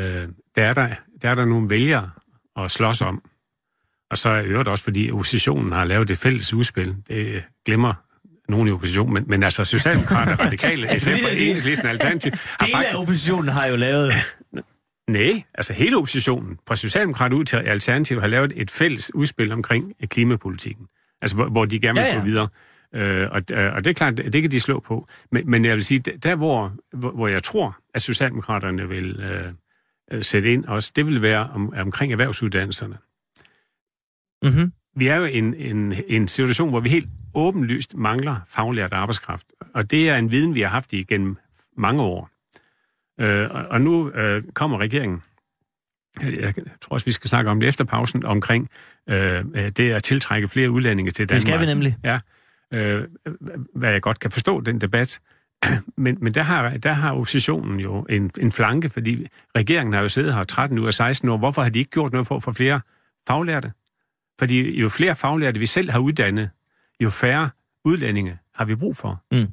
der, 0.56 0.64
er 0.64 0.74
der, 0.74 0.88
der 1.22 1.30
er 1.30 1.34
der 1.34 1.44
nogle 1.44 1.70
vælgere 1.70 2.10
at 2.56 2.70
slås 2.70 3.02
om. 3.02 3.22
Og 4.10 4.18
så 4.18 4.28
er 4.28 4.42
øvrigt 4.44 4.68
også, 4.68 4.84
fordi 4.84 5.10
oppositionen 5.10 5.72
har 5.72 5.84
lavet 5.84 6.10
et 6.10 6.18
fælles 6.18 6.52
udspil. 6.54 6.96
Det 7.08 7.44
glemmer 7.66 7.94
nogen 8.48 8.68
i 8.68 8.70
oppositionen, 8.70 9.14
men, 9.14 9.24
men 9.26 9.42
altså 9.42 9.64
Socialdemokrater, 9.64 10.36
Radikale, 10.46 10.88
Altså, 10.88 11.10
SF 11.10 11.24
og 11.24 11.30
Enhedslisten 11.30 11.88
Alternativ 11.88 12.32
Dele 12.32 12.42
af 12.60 12.68
faktisk... 12.72 12.96
oppositionen 12.96 13.48
har 13.48 13.66
jo 13.66 13.76
lavet... 13.76 14.12
Nej, 15.08 15.42
altså 15.54 15.72
hele 15.72 15.96
oppositionen, 15.96 16.58
fra 16.68 16.76
Socialdemokrater 16.76 17.36
ud 17.36 17.44
til 17.44 17.56
Alternativ, 17.56 18.20
har 18.20 18.26
lavet 18.26 18.52
et 18.56 18.70
fælles 18.70 19.14
udspil 19.14 19.52
omkring 19.52 19.92
øh, 20.02 20.08
klimapolitikken. 20.08 20.86
Altså, 21.22 21.36
hvor, 21.36 21.46
hvor 21.48 21.64
de 21.64 21.80
gerne 21.80 22.00
vil 22.00 22.06
Ja, 22.06 22.14
ja. 22.14 22.18
gå 22.18 22.24
videre. 22.24 22.48
Øh, 22.94 23.28
og, 23.30 23.42
øh, 23.52 23.74
og 23.74 23.84
det 23.84 23.90
er 23.90 23.94
klart, 23.94 24.16
det 24.16 24.32
det 24.32 24.42
kan 24.42 24.50
de 24.50 24.60
slå 24.60 24.80
på. 24.80 25.06
Men, 25.32 25.50
men 25.50 25.64
jeg 25.64 25.74
vil 25.74 25.84
sige, 25.84 25.98
der 25.98 26.34
hvor, 26.34 26.72
hvor, 26.92 27.10
hvor 27.10 27.28
jeg 27.28 27.42
tror, 27.42 27.76
at 27.94 28.02
Socialdemokraterne 28.02 28.88
vil 28.88 29.20
øh, 29.20 29.52
øh, 30.12 30.24
sætte 30.24 30.52
ind 30.52 30.64
også, 30.64 30.92
det 30.96 31.06
vil 31.06 31.22
være 31.22 31.50
om, 31.54 31.72
omkring 31.76 32.12
erhvervsuddannelserne. 32.12 32.98
Mm-hmm. 34.42 34.72
Vi 34.96 35.06
er 35.06 35.16
jo 35.16 35.24
i 35.24 35.38
en, 35.38 35.54
en, 35.54 35.94
en 36.08 36.28
situation, 36.28 36.70
hvor 36.70 36.80
vi 36.80 36.88
helt 36.88 37.08
åbenlyst 37.34 37.94
mangler 37.94 38.36
faglært 38.46 38.92
arbejdskraft. 38.92 39.46
Og 39.74 39.90
det 39.90 40.08
er 40.08 40.16
en 40.16 40.30
viden, 40.30 40.54
vi 40.54 40.60
har 40.60 40.68
haft 40.68 40.92
igennem 40.92 41.36
mange 41.76 42.02
år. 42.02 42.30
Øh, 43.20 43.50
og, 43.50 43.66
og 43.66 43.80
nu 43.80 44.10
øh, 44.10 44.42
kommer 44.54 44.78
regeringen, 44.78 45.22
jeg 46.22 46.54
tror 46.80 46.94
også, 46.94 47.04
vi 47.04 47.12
skal 47.12 47.30
snakke 47.30 47.50
om 47.50 47.60
det 47.60 47.68
efter 47.68 47.84
pausen, 47.84 48.24
omkring 48.24 48.68
øh, 49.08 49.44
det 49.76 49.92
at 49.92 50.02
tiltrække 50.02 50.48
flere 50.48 50.70
udlændinge 50.70 51.10
til 51.10 51.28
Danmark. 51.28 51.42
Det 51.42 51.48
skal 51.48 51.60
vi 51.60 51.66
nemlig. 51.66 51.96
Ja, 52.04 52.20
øh, 52.74 53.04
hvad 53.74 53.92
jeg 53.92 54.02
godt 54.02 54.18
kan 54.18 54.30
forstå, 54.30 54.60
den 54.60 54.80
debat. 54.80 55.20
Men, 55.96 56.18
men 56.20 56.34
der, 56.34 56.42
har, 56.42 56.70
der 56.70 56.92
har 56.92 57.12
oppositionen 57.12 57.80
jo 57.80 58.06
en, 58.08 58.30
en 58.40 58.52
flanke, 58.52 58.88
fordi 58.88 59.26
regeringen 59.56 59.92
har 59.92 60.00
jo 60.00 60.08
siddet 60.08 60.34
her 60.34 60.42
13 60.42 60.78
ud 60.78 60.86
af 60.86 60.94
16 60.94 61.28
år. 61.28 61.36
Hvorfor 61.36 61.62
har 61.62 61.68
de 61.68 61.78
ikke 61.78 61.90
gjort 61.90 62.12
noget 62.12 62.26
for 62.26 62.36
at 62.36 62.42
få 62.42 62.52
flere 62.52 62.80
faglærte? 63.28 63.72
Fordi 64.38 64.80
jo 64.80 64.88
flere 64.88 65.16
faglærte 65.16 65.60
vi 65.60 65.66
selv 65.66 65.90
har 65.90 65.98
uddannet, 65.98 66.50
jo 67.00 67.10
færre 67.10 67.50
udlændinge 67.84 68.38
har 68.54 68.64
vi 68.64 68.74
brug 68.74 68.96
for. 68.96 69.22
Mm. 69.32 69.46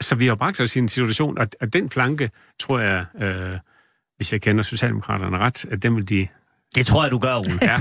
Så 0.00 0.14
vi 0.14 0.26
har 0.26 0.34
bragt 0.34 0.60
os 0.60 0.76
i 0.76 0.78
en 0.78 0.88
situation, 0.88 1.38
og, 1.38 1.48
og 1.60 1.72
den 1.72 1.90
flanke, 1.90 2.30
tror 2.60 2.78
jeg, 2.78 3.04
øh, 3.20 3.58
hvis 4.16 4.32
jeg 4.32 4.40
kender 4.40 4.62
Socialdemokraterne 4.62 5.38
ret, 5.38 5.64
at 5.64 5.82
den 5.82 5.96
vil 5.96 6.08
de... 6.08 6.28
Det 6.74 6.86
tror 6.86 7.02
jeg, 7.04 7.10
du 7.10 7.18
gør, 7.18 7.34
Ole. 7.34 7.58
Ja. 7.62 7.78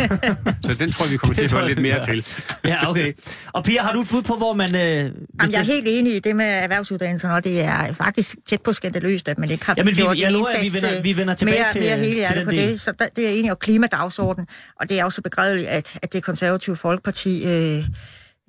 Så 0.64 0.76
den 0.80 0.92
tror 0.92 1.06
jeg, 1.06 1.12
vi 1.12 1.18
kommer 1.18 1.36
til 1.36 1.44
at 1.44 1.54
jeg, 1.54 1.66
lidt 1.68 1.82
mere 1.82 1.94
gør. 1.94 2.02
til. 2.02 2.26
Ja, 2.66 2.90
okay. 2.90 3.14
Og 3.54 3.64
Pia, 3.64 3.82
har 3.82 3.94
du 3.94 4.02
et 4.02 4.10
bud 4.10 4.22
på, 4.22 4.36
hvor 4.36 4.54
man... 4.54 4.76
Øh, 4.76 5.12
Jamen, 5.42 5.52
jeg 5.54 5.60
er 5.60 5.64
helt 5.64 5.88
enig 5.88 6.16
i 6.16 6.20
det 6.20 6.36
med 6.36 6.46
erhvervsuddannelserne, 6.46 7.34
og 7.36 7.44
det 7.44 7.62
er 7.64 7.94
faktisk 7.94 8.36
tæt 8.46 8.62
på 8.62 8.74
skandaløst, 8.74 9.28
at 9.28 9.38
man 9.38 9.50
ikke 9.52 9.66
har 9.66 9.74
Jamen, 9.78 9.92
vi- 9.92 9.96
gjort 10.02 10.18
jeg 10.20 10.30
en 10.30 10.36
at 10.36 10.62
vi 10.62 10.66
indsats, 10.66 10.84
vender- 10.86 11.02
vi 11.04 11.18
vender 11.18 11.34
tilbage 11.34 11.60
mere, 11.60 11.72
til- 11.72 11.82
mere 11.82 11.98
hele 11.98 12.28
til 12.28 12.36
den 12.38 12.46
på 12.46 12.52
del. 12.52 12.68
det. 12.72 12.82
Så 12.82 12.92
der, 13.00 13.08
det 13.16 13.26
er 13.30 13.46
i, 13.46 13.48
og 13.48 13.60
klimadagsordenen, 13.60 14.48
og 14.80 14.90
det 14.90 15.00
er 15.00 15.04
også 15.06 15.22
begrædeligt, 15.22 15.68
at, 15.68 15.98
at 16.02 16.14
det 16.14 16.24
konservative 16.24 16.76
folkeparti 16.76 17.46
øh, 17.48 17.86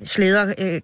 sleder 0.04 0.54
øh, 0.58 0.80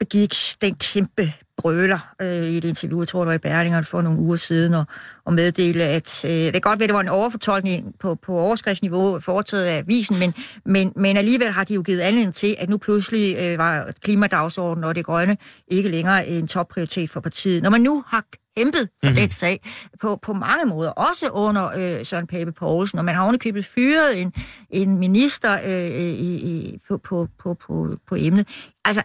begik 0.00 0.34
den 0.62 0.74
kæmpe 0.74 1.32
brøler 1.64 1.98
øh, 2.22 2.28
i 2.28 2.56
et 2.56 2.64
interview, 2.64 3.00
jeg 3.00 3.08
tror 3.08 3.20
det 3.20 3.28
var 3.28 3.34
i 3.34 3.38
Berlinger 3.38 3.82
for 3.82 4.02
nogle 4.02 4.18
uger 4.18 4.36
siden, 4.36 4.74
og, 4.74 4.84
og 5.24 5.32
meddele, 5.32 5.84
at 5.84 6.24
øh, 6.24 6.30
det 6.30 6.52
kan 6.52 6.60
godt 6.60 6.78
være, 6.78 6.86
det 6.86 6.94
var 6.94 7.00
en 7.00 7.08
overfortolkning 7.08 7.94
på, 8.00 8.14
på 8.14 8.38
overskriftsniveau 8.38 9.20
foretaget 9.20 9.64
af 9.64 9.78
avisen, 9.78 10.18
men, 10.18 10.34
men, 10.64 10.92
men 10.96 11.16
alligevel 11.16 11.50
har 11.50 11.64
de 11.64 11.74
jo 11.74 11.82
givet 11.82 12.00
anledning 12.00 12.34
til, 12.34 12.56
at 12.58 12.68
nu 12.68 12.78
pludselig 12.78 13.36
øh, 13.40 13.58
var 13.58 13.90
klimadagsordenen 14.02 14.84
og 14.84 14.94
det 14.94 15.04
grønne 15.04 15.36
ikke 15.68 15.88
længere 15.88 16.26
en 16.28 16.48
topprioritet 16.48 17.10
for 17.10 17.20
partiet. 17.20 17.62
Når 17.62 17.70
man 17.70 17.80
nu 17.80 18.04
har 18.06 18.24
kæmpet 18.56 18.80
for 18.80 18.86
Mhm. 19.02 19.10
mm-hmm. 19.10 19.16
den 19.16 19.30
sag 19.30 19.60
på, 20.00 20.18
på 20.22 20.32
mange 20.32 20.66
måder, 20.66 20.90
også 20.90 21.28
under 21.28 21.70
øh, 21.76 22.06
Søren 22.06 22.26
Pape 22.26 22.52
Poulsen, 22.52 22.98
og 22.98 23.04
man 23.04 23.14
har 23.14 23.22
ovenikøbet 23.22 23.64
fyret 23.66 24.20
en, 24.20 24.32
en 24.70 24.98
minister 24.98 25.58
øh, 25.64 26.00
i, 26.00 26.34
i, 26.34 26.78
på, 26.88 26.96
på, 26.96 27.28
på, 27.42 27.54
på, 27.54 27.96
på 28.08 28.14
emnet. 28.18 28.48
Altså, 28.84 29.02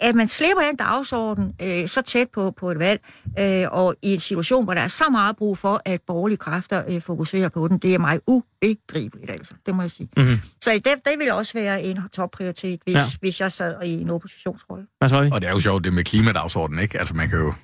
at 0.00 0.14
man 0.14 0.28
slipper 0.28 0.62
den 0.62 0.76
dagsorden 0.76 1.54
øh, 1.62 1.88
så 1.88 2.02
tæt 2.02 2.28
på, 2.34 2.50
på 2.50 2.70
et 2.70 2.78
valg, 2.78 3.00
øh, 3.38 3.64
og 3.70 3.94
i 4.02 4.14
en 4.14 4.20
situation, 4.20 4.64
hvor 4.64 4.74
der 4.74 4.80
er 4.80 4.88
så 4.88 5.04
meget 5.10 5.36
brug 5.36 5.58
for, 5.58 5.82
at 5.84 6.00
borgerlige 6.06 6.36
kræfter 6.38 6.82
øh, 6.88 7.02
fokuserer 7.02 7.48
på 7.48 7.68
den, 7.68 7.78
det 7.78 7.94
er 7.94 7.98
mig 7.98 8.18
ubegribeligt, 8.26 9.30
altså. 9.30 9.54
Det 9.66 9.74
må 9.74 9.82
jeg 9.82 9.90
sige. 9.90 10.08
Mhm. 10.16 10.40
Så 10.62 10.70
det, 10.74 10.86
det 10.86 11.18
vil 11.18 11.32
også 11.32 11.52
være 11.54 11.82
en 11.82 12.00
topprioritet, 12.12 12.80
hvis, 12.84 12.94
Ja. 12.94 13.00
hvis 13.20 13.40
jeg 13.40 13.52
sad 13.52 13.82
i 13.84 14.00
en 14.00 14.10
oppositionsrolle. 14.10 14.86
Og 15.32 15.40
det 15.40 15.48
er 15.48 15.52
jo 15.52 15.60
sjovt, 15.60 15.84
det 15.84 15.92
med 15.92 16.04
klimadagsordenen, 16.04 16.82
ikke? 16.82 16.98
Altså, 16.98 17.14
man 17.14 17.28
kan 17.28 17.38
jo, 17.38 17.54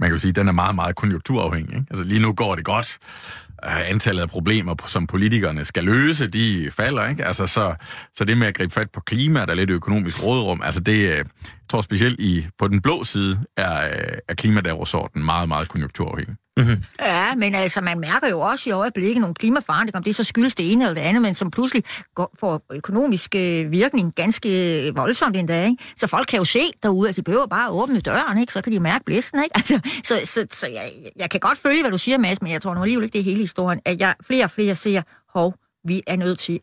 man 0.00 0.08
kan 0.08 0.14
jo 0.14 0.18
sige, 0.18 0.28
at 0.30 0.36
den 0.36 0.48
er 0.48 0.52
meget, 0.52 0.74
meget 0.74 0.96
konjunkturafhængig. 0.96 1.74
Ikke? 1.74 1.86
Altså, 1.90 2.04
lige 2.04 2.22
nu 2.22 2.32
går 2.32 2.54
det 2.54 2.64
godt. 2.64 2.98
Øh, 3.64 3.90
antallet 3.90 4.22
af 4.22 4.28
problemer, 4.28 4.74
som 4.86 5.06
politikerne 5.06 5.64
skal 5.64 5.84
løse, 5.84 6.26
de 6.26 6.70
falder, 6.76 7.08
ikke? 7.08 7.24
Altså, 7.24 7.46
så, 7.46 7.74
så 8.14 8.24
det 8.24 8.38
med 8.38 8.46
at 8.46 8.54
gribe 8.54 8.72
fat 8.72 8.90
på 8.90 9.00
klima, 9.00 9.40
der 9.40 9.46
er 9.46 9.54
lidt 9.54 9.70
økonomisk 9.70 10.22
råderum, 10.22 10.60
altså 10.64 10.80
det, 10.80 11.10
øh, 11.10 11.16
jeg 11.16 11.24
tror 11.70 11.80
specielt 11.82 12.20
i, 12.20 12.46
på 12.58 12.68
den 12.68 12.82
blå 12.82 13.04
side, 13.04 13.40
er, 13.56 13.84
øh, 13.84 14.18
er 14.28 14.34
klimadagsordenen 14.34 15.24
meget, 15.24 15.48
meget 15.48 15.68
konjunkturafhængig. 15.68 16.36
Ja, 17.00 17.34
men 17.34 17.54
altså, 17.54 17.80
man 17.80 18.00
mærker 18.00 18.28
jo 18.28 18.40
også 18.40 18.68
i 18.68 18.72
øjeblikket 18.72 19.20
nogle 19.20 19.34
klimaforandringer, 19.34 19.98
om 19.98 20.04
det 20.04 20.16
så 20.16 20.24
skyldes 20.24 20.54
det 20.54 20.72
ene 20.72 20.84
eller 20.84 20.94
det 20.94 21.00
andet, 21.00 21.22
men 21.22 21.34
som 21.34 21.50
pludselig 21.50 21.84
går, 22.14 22.34
får 22.40 22.62
økonomisk 22.72 23.34
øh, 23.36 23.72
virkning 23.72 24.14
ganske 24.14 24.48
voldsomt 24.94 25.36
endda, 25.36 25.66
ikke? 25.66 25.84
Så 25.96 26.06
folk 26.06 26.26
kan 26.28 26.38
jo 26.38 26.44
se 26.44 26.60
derude, 26.82 27.08
at 27.08 27.16
de 27.16 27.22
behøver 27.22 27.46
bare 27.46 27.64
at 27.66 27.70
åbne 27.72 28.00
døren, 28.00 28.38
ikke? 28.38 28.52
Så 28.52 28.62
kan 28.62 28.72
de 28.72 28.80
mærke 28.80 29.04
blæsten, 29.04 29.42
ikke? 29.44 29.56
Altså, 29.60 29.80
så 30.04 30.14
så, 30.24 30.46
så 30.50 30.66
jeg, 30.66 30.90
jeg 31.16 31.30
kan 31.30 31.40
godt 31.40 31.58
følge, 31.58 31.82
hvad 31.82 31.90
du 31.90 31.98
siger, 31.98 32.18
Mads, 32.18 32.42
men 32.42 32.52
jeg 32.52 32.62
tror 32.62 32.74
nu 32.74 32.82
alligevel 32.82 33.04
ikke, 33.04 33.12
det 33.12 33.20
er 33.20 33.24
hele 33.24 33.40
historien, 33.40 33.80
at 33.84 34.00
jeg 34.00 34.14
flere 34.26 34.44
og 34.44 34.50
flere 34.50 34.74
ser, 34.74 35.02
hov, 35.34 35.54
vi 35.84 36.02
er 36.06 36.16
nødt 36.16 36.38
til 36.38 36.60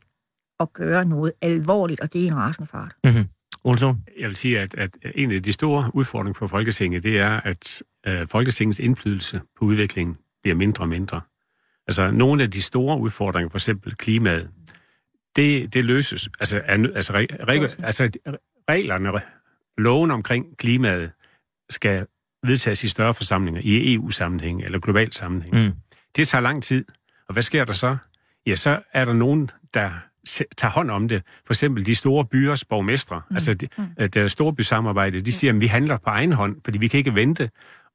at 0.59 0.73
gøre 0.73 1.05
noget 1.05 1.31
alvorligt, 1.41 2.01
og 2.01 2.13
det 2.13 2.23
er 2.23 2.27
en 2.27 2.35
rasende 2.35 2.67
fart. 2.71 2.95
Olsson? 3.67 4.03
Jeg 4.19 4.27
vil 4.27 4.35
sige, 4.35 4.59
at, 4.59 4.75
at 4.75 4.97
en 5.15 5.31
af 5.31 5.43
de 5.43 5.53
store 5.53 5.91
udfordringer 5.93 6.33
for 6.33 6.47
Folketinget, 6.47 7.03
det 7.03 7.19
er, 7.19 7.41
at 7.41 7.83
øh, 8.07 8.27
Folketingets 8.27 8.79
indflydelse 8.79 9.41
på 9.59 9.65
udviklingen 9.65 10.17
bliver 10.41 10.55
mindre 10.55 10.83
og 10.83 10.89
mindre. 10.89 11.21
Altså, 11.87 12.11
nogle 12.11 12.43
af 12.43 12.51
de 12.51 12.61
store 12.61 12.99
udfordringer, 12.99 13.49
for 13.49 13.57
eksempel 13.57 13.95
klimaet, 13.95 14.49
det, 15.35 15.73
det 15.73 15.85
løses. 15.85 16.29
Altså, 16.39 16.61
er, 16.65 16.87
altså, 16.95 17.13
re, 17.13 17.27
re, 17.31 17.85
altså 17.85 18.09
reglerne, 18.69 19.21
loven 19.77 20.11
omkring 20.11 20.57
klimaet, 20.57 21.11
skal 21.69 22.07
vedtages 22.43 22.83
i 22.83 22.87
større 22.87 23.13
forsamlinger, 23.13 23.61
i 23.63 23.93
EU-sammenhæng 23.93 24.63
eller 24.63 24.79
global 24.79 25.13
sammenhæng. 25.13 25.55
Mm. 25.55 25.71
Det 26.15 26.27
tager 26.27 26.41
lang 26.41 26.63
tid. 26.63 26.85
Og 27.27 27.33
hvad 27.33 27.43
sker 27.43 27.65
der 27.65 27.73
så? 27.73 27.97
Ja, 28.45 28.55
så 28.55 28.79
er 28.93 29.05
der 29.05 29.13
nogen, 29.13 29.49
der 29.73 29.91
tager 30.57 30.71
hånd 30.71 30.91
om 30.91 31.07
det. 31.07 31.23
For 31.45 31.53
eksempel 31.53 31.85
de 31.85 31.95
store 31.95 32.25
byers 32.25 32.65
borgmestre, 32.65 33.21
mm. 33.29 33.35
altså 33.35 33.53
de, 33.53 33.67
mm. 33.77 34.09
der 34.09 34.27
storbysamarbejde, 34.27 35.21
de 35.21 35.31
siger, 35.31 35.53
at 35.53 35.61
vi 35.61 35.67
handler 35.67 35.97
på 35.97 36.09
egen 36.09 36.33
hånd, 36.33 36.55
fordi 36.63 36.77
vi 36.77 36.87
kan 36.87 36.97
ikke 36.97 37.15
vente. 37.15 37.49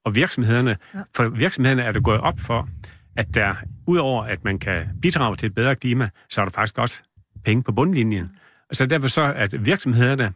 Og 0.04 0.14
virksomhederne, 0.14 0.76
for 1.16 1.28
virksomhederne 1.28 1.82
er 1.82 1.92
det 1.92 2.04
gået 2.04 2.20
op 2.20 2.38
for, 2.38 2.68
at 3.16 3.34
der, 3.34 3.54
udover 3.86 4.24
at 4.24 4.44
man 4.44 4.58
kan 4.58 4.88
bidrage 5.02 5.36
til 5.36 5.46
et 5.46 5.54
bedre 5.54 5.76
klima, 5.76 6.08
så 6.28 6.40
er 6.40 6.44
der 6.44 6.52
faktisk 6.52 6.78
også 6.78 7.02
penge 7.44 7.62
på 7.62 7.72
bundlinjen. 7.72 8.30
Og 8.70 8.76
så 8.76 8.86
derfor 8.86 9.08
så, 9.08 9.32
at 9.36 9.64
virksomhederne 9.66 10.32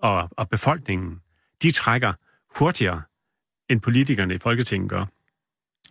og, 0.00 0.28
og 0.36 0.48
befolkningen, 0.48 1.20
de 1.62 1.70
trækker 1.70 2.12
hurtigere, 2.58 3.02
end 3.70 3.80
politikerne 3.80 4.34
i 4.34 4.38
Folketinget 4.38 4.90
gør. 4.90 5.04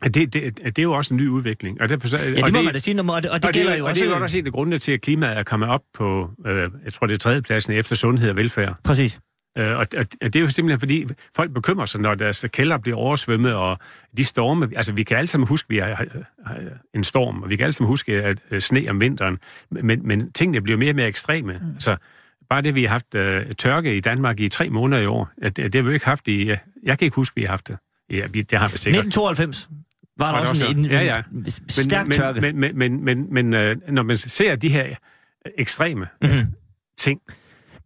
Det, 0.03 0.33
det, 0.33 0.33
det 0.65 0.79
er 0.79 0.83
jo 0.83 0.93
også 0.93 1.13
en 1.13 1.17
ny 1.17 1.27
udvikling. 1.27 1.81
Og 1.81 1.89
derfor 1.89 2.07
så, 2.07 2.17
Ja, 2.17 2.41
det 2.41 2.53
må 2.53 2.61
man 2.61 2.73
da 2.73 2.79
sige, 2.79 3.01
og 3.01 3.23
det, 3.23 3.31
og 3.31 3.37
det 3.37 3.45
og 3.45 3.53
gælder 3.53 3.71
det, 3.71 3.79
jo 3.79 3.83
og 3.83 3.89
også... 3.89 4.03
det 4.03 4.11
er 4.11 4.17
jo 4.17 4.23
også 4.23 4.37
en 4.37 4.45
af 4.45 4.51
grundene 4.51 4.77
til, 4.77 4.91
at 4.91 5.01
klimaet 5.01 5.37
er 5.37 5.43
kommet 5.43 5.69
op 5.69 5.81
på, 5.93 6.29
øh, 6.45 6.69
jeg 6.85 6.93
tror 6.93 7.07
det 7.07 7.13
er 7.13 7.17
tredjepladsen 7.17 7.73
efter 7.73 7.95
sundhed 7.95 8.29
og 8.29 8.35
velfærd. 8.35 8.75
Præcis. 8.83 9.19
Øh, 9.57 9.77
og, 9.77 9.85
og 9.97 10.05
det 10.21 10.35
er 10.35 10.39
jo 10.39 10.49
simpelthen 10.49 10.79
fordi, 10.79 11.05
folk 11.35 11.53
bekymrer 11.53 11.85
sig, 11.85 12.01
når 12.01 12.13
deres 12.13 12.45
kælder 12.53 12.77
bliver 12.77 12.97
oversvømmet, 12.97 13.55
og 13.55 13.77
de 14.17 14.23
storme, 14.23 14.69
altså 14.75 14.93
vi 14.93 15.03
kan 15.03 15.17
alle 15.17 15.27
sammen 15.27 15.47
huske, 15.47 15.65
at 15.65 15.69
vi 15.69 15.77
har 15.77 16.05
har 16.45 16.57
en 16.95 17.03
storm, 17.03 17.43
og 17.43 17.49
vi 17.49 17.55
kan 17.55 17.63
alle 17.63 17.73
sammen 17.73 17.87
huske, 17.87 18.23
at 18.23 18.37
øh, 18.51 18.61
sne 18.61 18.89
om 18.89 19.01
vinteren, 19.01 19.37
men, 19.71 20.07
men 20.07 20.31
tingene 20.31 20.61
bliver 20.61 20.77
mere 20.77 20.91
og 20.91 20.95
mere 20.95 21.07
ekstreme. 21.07 21.53
Mm. 21.53 21.73
Altså, 21.73 21.97
bare 22.49 22.61
det, 22.61 22.75
vi 22.75 22.83
har 22.83 22.89
haft 22.89 23.15
øh, 23.15 23.45
tørke 23.51 23.95
i 23.95 23.99
Danmark 23.99 24.39
i 24.39 24.49
tre 24.49 24.69
måneder 24.69 25.01
i 25.01 25.05
år, 25.05 25.29
at, 25.41 25.57
det, 25.57 25.73
det 25.73 25.75
har 25.75 25.83
vi 25.83 25.87
jo 25.87 25.93
ikke 25.93 26.05
haft 26.05 26.27
i, 26.27 26.47
jeg, 26.47 26.59
jeg 26.83 26.99
kan 26.99 27.05
ikke 27.05 27.15
huske, 27.15 27.33
at 27.33 27.35
vi 27.35 27.41
har 27.41 27.49
haft 27.49 27.67
det. 27.67 27.77
Ja, 28.09 28.27
vi, 28.27 28.41
det 28.41 28.59
har 28.59 28.67
vi 28.67 28.77
sikkert. 28.77 29.05
1992 29.05 29.69
var 30.19 30.31
der 30.31 30.39
Var 30.39 30.49
også 30.49 30.65
en, 30.65 30.77
en, 30.77 30.85
ja, 30.85 31.03
ja. 31.03 31.21
en 31.31 31.49
stærk 31.69 32.07
men, 32.07 32.17
tørke. 32.17 32.41
Men, 32.41 32.59
men, 32.59 32.77
men, 32.77 33.03
men, 33.03 33.33
men 33.33 33.53
øh, 33.53 33.75
når 33.89 34.03
man 34.03 34.17
ser 34.17 34.55
de 34.55 34.69
her 34.69 34.95
ekstreme 35.57 36.07
mm-hmm. 36.21 36.53
ting, 36.97 37.21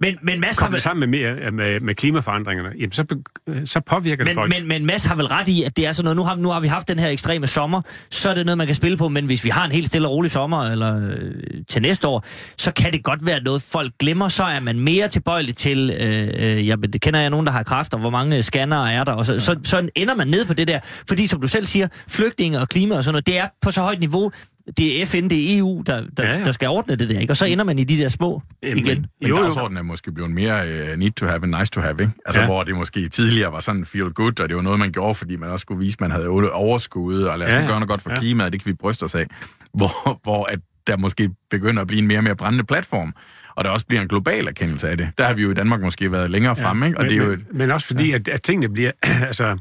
Men, 0.02 0.18
men 0.24 0.40
Mads 0.40 0.60
har 0.60 0.70
vel, 0.70 0.80
sammen 0.82 1.10
med, 1.10 1.20
mere- 1.20 1.52
med, 1.52 1.80
med 1.80 1.96
klimaforandringerne, 1.96 2.70
jamen 2.80 2.92
så, 2.92 3.04
be- 3.04 3.66
så 3.68 3.80
påvirker 3.80 4.24
det 4.24 4.30
men, 4.30 4.36
folk. 4.36 4.50
men, 4.54 4.68
men 4.68 4.86
Mads 4.86 5.06
har 5.06 5.16
vel 5.16 5.26
ret 5.26 5.48
i, 5.48 5.64
at 5.64 5.78
det 5.78 5.86
er 5.86 5.92
sådan 5.92 6.04
noget, 6.04 6.18
nu 6.18 6.24
har, 6.24 6.36
nu 6.36 6.50
har 6.50 6.60
vi 6.60 6.68
haft 6.68 6.88
den 6.88 7.00
her 7.00 7.08
ekstreme 7.10 7.48
sommer, 7.48 7.82
så 8.12 8.30
er 8.30 8.34
det 8.34 8.46
noget, 8.46 8.58
man 8.58 8.68
kan 8.68 8.76
spille 8.76 8.98
på, 8.98 9.08
men 9.10 9.26
hvis 9.26 9.44
vi 9.44 9.50
har 9.50 9.66
en 9.66 9.72
helt 9.72 9.88
stille 9.88 10.08
og 10.08 10.12
rolig 10.14 10.32
sommer, 10.32 10.64
eller 10.64 11.10
øh, 11.10 11.32
til 11.70 11.82
næste 11.82 12.08
år, 12.08 12.26
så 12.58 12.72
kan 12.72 12.94
det 12.94 13.04
godt 13.04 13.26
være 13.26 13.44
noget, 13.44 13.62
folk 13.62 13.94
glemmer, 14.00 14.28
så 14.28 14.44
er 14.44 14.60
man 14.60 14.80
mere 14.80 15.08
tilbøjelig 15.08 15.56
til, 15.56 15.90
øh, 16.00 16.30
øh, 16.34 16.68
jamen, 16.68 16.94
det 16.94 17.02
kender 17.02 17.20
jeg 17.20 17.30
nogen, 17.30 17.46
der 17.46 17.52
har 17.52 17.64
kræfter, 17.64 17.98
hvor 17.98 18.10
mange 18.10 18.44
scannere 18.44 18.94
er 18.94 19.04
der, 19.04 19.12
og 19.14 19.26
så, 19.26 19.40
så, 19.40 19.56
så 19.64 19.90
ender 19.96 20.16
man 20.16 20.28
ned 20.28 20.46
på 20.46 20.54
det 20.54 20.68
der, 20.68 20.80
fordi 21.08 21.28
som 21.28 21.42
du 21.42 21.48
selv 21.48 21.66
siger, 21.66 21.88
flygtninge 22.08 22.60
og 22.60 22.70
klima 22.70 22.96
og 22.96 23.04
sådan 23.04 23.14
noget, 23.14 23.28
det 23.28 23.38
er 23.38 23.48
på 23.62 23.72
så 23.72 23.82
højt 23.82 24.00
niveau, 24.00 24.32
det 24.78 25.02
er 25.02 25.06
FN, 25.06 25.30
det 25.30 25.54
er 25.54 25.58
EU, 25.60 25.84
der, 25.86 26.04
der, 26.18 26.24
Ja, 26.26 26.38
ja, 26.38 26.44
der 26.44 26.52
skal 26.52 26.68
ordne 26.70 26.96
det 26.96 27.10
der, 27.10 27.20
ikke? 27.20 27.32
og 27.34 27.38
så 27.38 27.46
ender 27.46 27.64
man 27.64 27.80
i 27.80 27.84
de 27.84 27.98
der 27.98 28.08
små 28.10 28.42
Jamen, 28.64 28.78
igen. 28.78 29.06
Men 29.22 29.30
Jo, 29.30 29.38
jo. 29.38 29.44
dagsordenen 29.44 29.78
er 29.78 29.82
måske 29.82 30.12
blevet 30.12 30.32
mere 30.32 30.64
uh, 30.94 31.00
need 31.00 31.12
to 31.12 31.26
have 31.26 31.44
and 31.44 31.56
nice 31.60 31.72
to 31.72 31.82
have, 31.82 31.96
ikke? 32.02 32.12
Altså, 32.26 32.42
Ja. 32.42 32.48
hvor 32.48 32.64
det 32.64 32.76
måske 32.76 33.10
tidligere 33.10 33.52
var 33.52 33.60
sådan 33.60 33.86
feel 33.86 34.10
good, 34.10 34.40
og 34.40 34.50
det 34.50 34.56
var 34.56 34.62
noget, 34.62 34.80
man 34.80 34.92
gjorde, 34.92 35.16
fordi 35.16 35.36
man 35.36 35.50
også 35.50 35.62
skulle 35.62 35.80
vise, 35.80 35.96
at 35.96 36.02
man 36.02 36.12
havde 36.12 36.28
overskud, 36.52 37.24
og 37.24 37.40
lad 37.40 37.48
os 37.48 37.54
Ja, 37.54 37.60
ja, 37.60 37.66
gøre 37.68 37.76
noget 37.80 37.90
godt 37.90 38.02
for 38.02 38.10
Ja. 38.10 38.16
klimaet, 38.16 38.54
det 38.54 38.64
kan 38.64 38.70
vi 38.70 38.74
bryste 38.74 39.04
os 39.04 39.16
af. 39.16 39.26
Hvor, 39.74 40.20
hvor 40.24 40.46
at 40.46 40.60
der 40.88 40.98
måske 40.98 41.30
begynder 41.50 41.82
at 41.82 41.88
blive 41.88 42.00
en 42.02 42.08
mere 42.08 42.20
og 42.20 42.24
mere 42.24 42.36
brændende 42.36 42.64
platform, 42.64 43.14
og 43.56 43.64
der 43.64 43.70
også 43.70 43.86
bliver 43.86 44.02
en 44.02 44.08
global 44.08 44.48
erkendelse 44.48 44.90
af 44.90 44.98
det. 44.98 45.10
Der 45.18 45.24
har 45.28 45.34
vi 45.34 45.42
jo 45.42 45.52
i 45.52 45.54
Danmark 45.54 45.82
måske 45.82 46.12
været 46.12 46.30
længere 46.30 46.56
ja, 46.58 46.66
fremme, 46.66 46.86
ikke? 46.86 46.98
Og 46.98 47.04
men, 47.04 47.10
det 47.12 47.18
er 47.20 47.24
jo 47.24 47.30
men, 47.30 47.40
et... 47.40 47.46
men 47.54 47.72
også 47.72 47.88
fordi, 47.88 48.10
ja. 48.10 48.16
at, 48.16 48.28
at 48.28 48.42
tingene 48.44 48.74
bliver... 48.74 48.92
altså, 49.28 49.58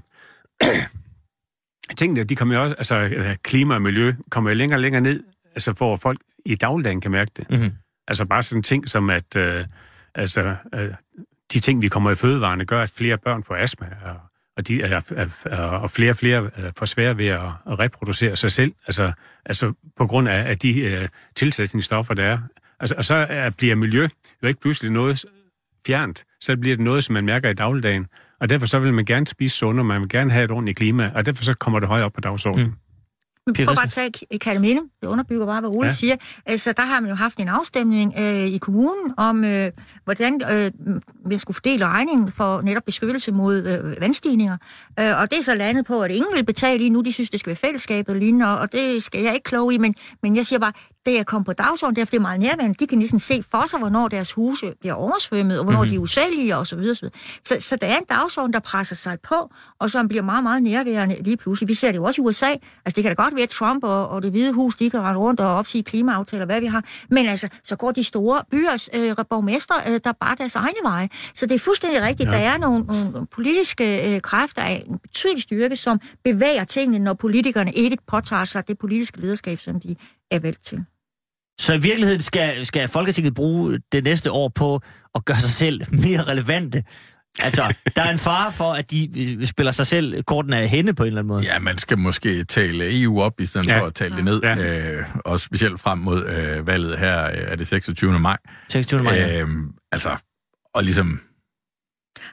tingene, 1.96 2.24
de 2.24 2.36
kommer 2.36 2.54
jo 2.54 2.62
også... 2.62 2.74
Altså, 2.78 2.96
øh, 2.96 3.36
klima 3.42 3.74
og 3.74 3.82
miljø 3.82 4.14
kommer 4.30 4.50
jo 4.50 4.56
længere 4.56 4.76
og 4.76 4.80
længere 4.80 5.02
ned, 5.02 5.22
altså, 5.54 5.72
hvor 5.72 5.96
folk 5.96 6.20
i 6.44 6.54
dagligdagen 6.54 7.00
kan 7.00 7.10
mærke 7.10 7.30
det. 7.36 7.50
Mhm. 7.50 7.72
Altså, 8.08 8.24
bare 8.24 8.42
sådan 8.42 8.62
ting 8.62 8.88
som, 8.88 9.10
at... 9.10 9.36
Øh, 9.36 9.64
altså, 10.14 10.56
øh, 10.74 10.90
de 11.52 11.60
ting, 11.60 11.82
vi 11.82 11.88
kommer 11.88 12.10
i 12.10 12.14
fødevarene, 12.14 12.64
gør, 12.64 12.82
at 12.82 12.90
flere 12.90 13.18
børn 13.18 13.42
får 13.42 13.56
astma, 13.56 13.86
og, 14.04 14.16
og, 14.56 14.68
de, 14.68 14.82
er, 14.82 15.00
og 15.82 15.90
flere 15.90 16.10
og 16.10 16.16
flere 16.16 16.50
øh, 16.58 16.72
får 16.78 16.86
svært 16.86 17.18
ved 17.18 17.26
at, 17.26 17.40
at 17.70 17.78
reproducere 17.78 18.36
sig 18.36 18.52
selv, 18.52 18.72
altså, 18.86 19.12
altså 19.46 19.72
på 19.96 20.06
grund 20.06 20.28
af, 20.28 20.48
af 20.50 20.58
de 20.58 20.80
øh, 20.80 21.08
tilsætningsstoffer, 21.34 22.14
der 22.14 22.24
er. 22.24 22.38
Altså, 22.80 22.94
og 22.98 23.04
så 23.04 23.14
er, 23.14 23.50
bliver 23.50 23.74
miljø 23.74 24.08
jo 24.42 24.48
ikke 24.48 24.60
pludselig 24.60 24.92
noget 24.92 25.24
fjernt, 25.86 26.24
så 26.40 26.56
bliver 26.56 26.76
det 26.76 26.84
noget, 26.84 27.04
som 27.04 27.12
man 27.12 27.24
mærker 27.24 27.48
i 27.50 27.54
dagligdagen. 27.54 28.06
Og 28.40 28.50
derfor 28.50 28.66
så 28.66 28.78
vil 28.78 28.94
man 28.94 29.04
gerne 29.04 29.26
spise 29.26 29.56
sundere, 29.56 29.84
man 29.84 30.00
vil 30.00 30.08
gerne 30.08 30.32
have 30.32 30.44
et 30.44 30.50
ordentligt 30.50 30.78
klima, 30.78 31.10
og 31.14 31.26
derfor 31.26 31.44
så 31.44 31.54
kommer 31.54 31.80
det 31.80 31.88
højere 31.88 32.04
op 32.04 32.12
på 32.12 32.20
dagsordenen. 32.20 32.66
Mm. 32.66 32.74
Men 33.46 33.54
Pia 33.54 33.64
prøv 33.64 33.74
bare 33.74 33.84
at 33.84 33.92
tage 33.92 34.10
K- 34.16 34.38
Kerteminde. 34.38 34.80
Det 35.02 35.08
underbygger 35.08 35.46
bare, 35.46 35.60
hvad 35.60 35.70
Ole 35.70 35.86
ja. 35.86 35.92
Siger. 35.92 36.16
Altså, 36.46 36.72
der 36.76 36.82
har 36.82 37.00
man 37.00 37.10
jo 37.10 37.16
haft 37.16 37.38
en 37.38 37.48
afstemning 37.48 38.14
øh, 38.18 38.46
i 38.46 38.58
kommunen 38.58 39.10
om, 39.16 39.44
øh, 39.44 39.70
hvordan 40.04 40.40
øh, 40.52 40.70
man 41.30 41.38
skulle 41.38 41.54
fordele 41.54 41.86
regningen 41.86 42.32
for 42.32 42.60
netop 42.60 42.82
beskyttelse 42.86 43.32
mod 43.32 43.66
øh, 43.66 44.00
vandstigninger. 44.00 44.56
Øh, 45.00 45.20
og 45.20 45.30
det 45.30 45.38
er 45.38 45.42
så 45.42 45.54
landet 45.54 45.86
på, 45.86 46.02
at 46.02 46.10
ingen 46.10 46.34
vil 46.34 46.44
betale 46.44 46.78
lige 46.78 46.90
nu. 46.90 47.00
De 47.00 47.12
synes, 47.12 47.30
det 47.30 47.40
skal 47.40 47.50
være 47.50 47.56
fællesskabet 47.56 48.16
lignende, 48.16 48.46
og, 48.48 48.58
og 48.58 48.72
det 48.72 49.02
skal 49.02 49.22
jeg 49.22 49.34
ikke 49.34 49.44
klog 49.44 49.72
i. 49.72 49.78
Men, 49.78 49.94
men 50.22 50.36
jeg 50.36 50.46
siger 50.46 50.58
bare, 50.58 50.72
det 51.06 51.18
er 51.18 51.24
kommet 51.24 51.46
på 51.46 51.52
dagsordenen, 51.52 51.96
derfor 51.96 52.10
det 52.10 52.16
er 52.16 52.22
meget 52.22 52.40
nærværende. 52.40 52.74
De 52.78 52.86
kan 52.86 52.98
ligesom 52.98 53.18
se 53.18 53.42
for 53.50 53.66
sig, 53.66 53.78
hvornår 53.78 54.08
deres 54.08 54.32
huse 54.32 54.72
bliver 54.80 54.94
oversvømmet, 54.94 55.58
og 55.58 55.64
hvornår 55.64 55.80
mm-hmm. 55.80 55.90
de 55.90 55.96
er 55.96 56.00
usælgelige, 56.00 56.56
og 56.56 56.66
så 56.66 56.76
videre. 56.76 56.94
Så, 56.94 57.00
videre. 57.00 57.14
så, 57.44 57.68
så 57.68 57.76
der 57.80 57.86
er 57.86 57.98
en 57.98 58.04
dagsorden, 58.08 58.52
der 58.52 58.60
presser 58.60 58.96
sig 58.96 59.18
på, 59.20 59.50
og 59.78 59.90
som 59.90 60.08
bliver 60.08 60.22
meget, 60.22 60.42
meget 60.42 60.62
nærværende 60.62 61.22
lige 61.22 61.36
pludselig. 61.36 61.68
Vi 61.68 61.74
ser 61.74 61.92
det 61.92 61.98
jo 61.98 62.04
også 62.04 62.22
i 62.22 62.24
USA. 62.24 62.46
Altså, 62.50 62.96
det 62.96 63.02
kan 63.02 63.16
da 63.16 63.22
godt 63.22 63.34
være, 63.34 63.42
at 63.42 63.48
Trump 63.48 63.84
og, 63.84 64.08
og 64.08 64.22
det 64.22 64.30
hvide 64.30 64.52
hus, 64.52 64.76
de 64.76 64.90
kan 64.90 65.00
rende 65.00 65.20
rundt 65.20 65.40
og 65.40 65.54
opsige 65.54 65.82
klimaaftaler, 65.82 66.44
hvad 66.44 66.60
vi 66.60 66.66
har. 66.66 66.84
Men 67.10 67.26
altså, 67.26 67.48
så 67.64 67.76
går 67.76 67.90
de 67.90 68.04
store 68.04 68.42
byers 68.50 68.88
øh, 68.94 69.16
borgmestre, 69.30 69.76
øh, 69.88 70.00
der 70.04 70.12
bare 70.12 70.36
deres 70.38 70.54
egne 70.54 70.78
veje. 70.84 71.08
Så 71.34 71.46
det 71.46 71.54
er 71.54 71.58
fuldstændig 71.58 72.02
rigtigt. 72.02 72.28
Ja. 72.28 72.34
Der 72.34 72.40
er 72.40 72.58
nogle, 72.58 72.84
nogle 72.84 73.26
politiske 73.26 74.14
øh, 74.14 74.20
kræfter 74.20 74.62
af 74.62 74.84
en 74.86 74.98
betydelig 74.98 75.42
styrke, 75.42 75.76
som 75.76 76.00
bevæger 76.24 76.64
tingene, 76.64 77.04
når 77.04 77.14
politikerne 77.14 77.72
ikke 77.72 77.98
påtager 78.06 78.44
sig 78.44 78.68
det 78.68 78.78
politiske 78.78 79.20
lederskab, 79.20 79.58
som 79.58 79.80
de 79.80 79.96
er 80.30 80.40
valgt 80.40 80.64
til. 80.66 80.84
Så 81.60 81.72
i 81.72 81.78
virkeligheden 81.80 82.20
skal, 82.20 82.66
skal 82.66 82.88
Folketinget 82.88 83.34
bruge 83.34 83.78
det 83.92 84.04
næste 84.04 84.30
år 84.32 84.48
på 84.48 84.80
at 85.14 85.24
gøre 85.24 85.40
sig 85.40 85.50
selv 85.50 85.80
mere 86.04 86.22
relevante. 86.22 86.84
Altså, 87.38 87.74
der 87.96 88.02
er 88.02 88.10
en 88.10 88.18
fare 88.18 88.52
for, 88.52 88.72
at 88.72 88.90
de 88.90 89.20
øh, 89.40 89.46
spiller 89.46 89.72
sig 89.72 89.86
selv 89.86 90.22
korten 90.22 90.52
af 90.52 90.68
hende 90.68 90.94
på 90.94 91.02
en 91.02 91.06
eller 91.06 91.20
anden 91.20 91.28
måde. 91.28 91.42
Ja, 91.42 91.58
man 91.58 91.78
skal 91.78 91.98
måske 91.98 92.44
tale 92.44 93.02
EU 93.02 93.22
op, 93.22 93.40
i 93.40 93.46
stedet 93.46 93.66
Ja. 93.66 93.80
for 93.80 93.86
at 93.86 93.94
tale 93.94 94.16
det 94.16 94.24
ned. 94.24 94.40
Ja. 94.42 94.56
Øh, 94.56 95.02
og 95.24 95.40
specielt 95.40 95.80
frem 95.80 95.98
mod 95.98 96.26
øh, 96.26 96.66
valget 96.66 96.98
her, 96.98 97.24
øh, 97.26 97.32
er 97.36 97.56
det 97.56 97.66
26. 97.66 98.18
maj. 98.20 98.36
26. 98.68 99.02
maj. 99.02 99.14
ja. 99.14 99.40
Øh, 99.42 99.48
altså, 99.92 100.16
og 100.74 100.84
ligesom 100.84 101.20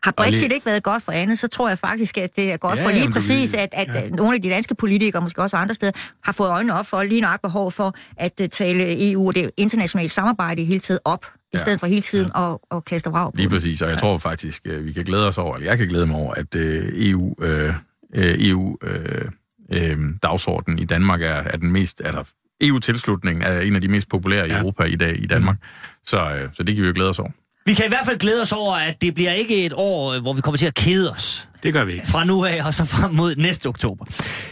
Har 0.04 0.12
Brexit 0.12 0.42
lige- 0.42 0.54
ikke 0.54 0.66
været 0.66 0.84
godt 0.84 1.04
for 1.04 1.12
andet, 1.12 1.40
så 1.40 1.48
tror 1.48 1.68
jeg 1.70 1.78
faktisk, 1.80 2.18
at 2.18 2.36
det 2.36 2.52
er 2.54 2.58
godt 2.58 2.80
Ja, 2.80 2.86
for 2.86 2.90
lige 2.90 3.00
jamen, 3.00 3.14
præcis, 3.14 3.54
at, 3.54 3.70
at 3.72 3.88
ja. 3.96 4.10
nogle 4.10 4.36
af 4.36 4.42
de 4.42 4.50
danske 4.50 4.76
politikere, 4.76 5.22
måske 5.22 5.42
også 5.42 5.58
andre 5.58 5.76
steder, 5.76 5.92
har 6.24 6.32
fået 6.32 6.50
øjnene 6.50 6.74
op 6.80 6.86
for 6.88 7.04
lige 7.04 7.22
nok 7.22 7.42
behov 7.42 7.72
for 7.72 7.96
at 8.18 8.32
uh, 8.42 8.48
tale 8.48 9.12
EU 9.12 9.28
og 9.28 9.36
det 9.36 9.52
internationale 9.58 10.10
samarbejde 10.10 10.64
hele 10.66 10.80
tiden 10.80 11.00
op, 11.06 11.26
i 11.26 11.30
Ja. 11.54 11.60
stedet 11.60 11.80
for 11.80 11.88
hele 11.88 12.02
tiden 12.02 12.32
at, 12.36 12.58
at 12.72 12.86
kaste 12.86 13.10
vrag 13.10 13.32
på 13.34 13.38
Lige 13.38 13.50
præcis, 13.50 13.82
og 13.82 13.90
jeg 13.90 13.98
tror 13.98 14.18
faktisk, 14.18 14.62
øh, 14.66 14.86
vi 14.86 14.92
kan 14.94 15.04
glæde 15.04 15.28
os 15.28 15.38
over, 15.38 15.56
eller 15.56 15.70
jeg 15.70 15.78
kan 15.78 15.88
glæde 15.88 16.06
mig 16.06 16.16
over, 16.16 16.34
at 16.34 16.56
øh, 16.56 16.84
EU, 16.94 17.36
øh, 17.42 17.70
øh, 18.16 18.36
EU 18.40 18.78
øh, 18.84 19.26
øh, 19.72 19.98
dagsordenen 20.24 20.80
i 20.80 20.86
Danmark 20.86 21.22
er, 21.22 21.26
er 21.28 21.58
den 21.58 21.72
mest, 21.72 22.02
altså 22.06 22.24
EU-tilslutningen 22.62 23.42
er 23.44 23.60
en 23.60 23.76
af 23.76 23.82
de 23.82 23.88
mest 23.88 24.10
populære 24.10 24.48
i 24.48 24.52
Ja. 24.52 24.60
Europa 24.60 24.84
i 24.84 24.96
dag 24.96 25.24
i 25.24 25.26
Danmark. 25.28 25.58
Så, 26.06 26.18
øh, 26.36 26.50
så 26.54 26.64
det 26.64 26.76
kan 26.76 26.82
vi 26.84 26.88
jo 26.88 26.94
glæde 26.96 27.10
os 27.10 27.20
over. 27.20 27.32
Vi 27.68 27.74
kan 27.74 27.86
i 27.86 27.88
hvert 27.88 28.06
fald 28.06 28.18
glæde 28.18 28.42
os 28.42 28.52
over, 28.52 28.76
at 28.76 29.02
det 29.02 29.14
bliver 29.14 29.32
ikke 29.32 29.66
et 29.66 29.74
år, 29.76 30.14
øh, 30.14 30.22
hvor 30.22 30.34
vi 30.34 30.42
kommer 30.42 30.58
til 30.58 30.66
at 30.66 30.74
kede 30.74 31.12
os. 31.12 31.48
Det 31.64 31.74
gør 31.74 31.84
vi 31.84 31.94
ikke. 31.94 32.08
fra 32.08 32.24
nu 32.24 32.46
af 32.46 32.64
og 32.66 32.74
så 32.74 32.86
frem 32.86 33.12
mod 33.12 33.36
næste 33.36 33.68
oktober. 33.68 34.06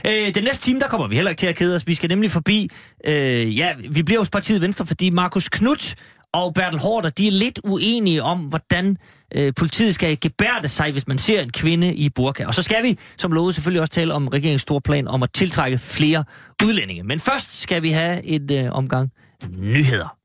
Øh, 0.08 0.36
den 0.36 0.44
næste 0.44 0.64
time, 0.64 0.80
der 0.80 0.88
kommer 0.88 1.08
vi 1.08 1.16
heller 1.16 1.30
ikke 1.30 1.40
til 1.40 1.48
at 1.48 1.56
kede 1.56 1.76
os. 1.76 1.88
Vi 1.88 1.94
skal 1.94 2.10
nemlig 2.10 2.32
forbi, 2.32 2.70
øh, 3.06 3.58
ja, 3.58 3.74
vi 3.90 4.04
bliver 4.04 4.20
hos 4.20 4.30
partiet 4.30 4.62
Venstre, 4.62 4.86
fordi 4.86 5.10
Markus 5.10 5.50
Knudt 5.50 5.96
og 6.34 6.54
Bertel 6.54 6.80
Hårder, 6.80 7.10
de 7.10 7.28
er 7.28 7.32
lidt 7.32 7.60
uenige 7.64 8.24
om, 8.24 8.40
hvordan 8.40 8.98
øh, 9.36 9.54
politiet 9.58 9.96
skal 9.96 10.18
gebærde 10.22 10.68
sig, 10.68 10.92
hvis 10.92 11.08
man 11.08 11.18
ser 11.18 11.42
en 11.42 11.52
kvinde 11.52 11.94
i 11.94 12.10
burka. 12.10 12.46
Og 12.46 12.54
så 12.54 12.62
skal 12.62 12.84
vi, 12.84 12.98
som 13.18 13.32
lovet, 13.32 13.56
selvfølgelig 13.56 13.82
også 13.82 13.94
tale 13.94 14.14
om 14.14 14.28
regeringens 14.28 14.62
store 14.62 14.82
plan 14.82 15.08
om 15.08 15.24
at 15.24 15.30
tiltrække 15.34 15.78
flere 15.78 16.24
udlændinge. 16.64 17.04
Men 17.04 17.20
først 17.20 17.62
skal 17.62 17.84
vi 17.84 17.90
have 17.90 18.26
et 18.26 18.52
øh, 18.52 18.72
omgang 18.72 19.12
nyheder. 19.50 20.25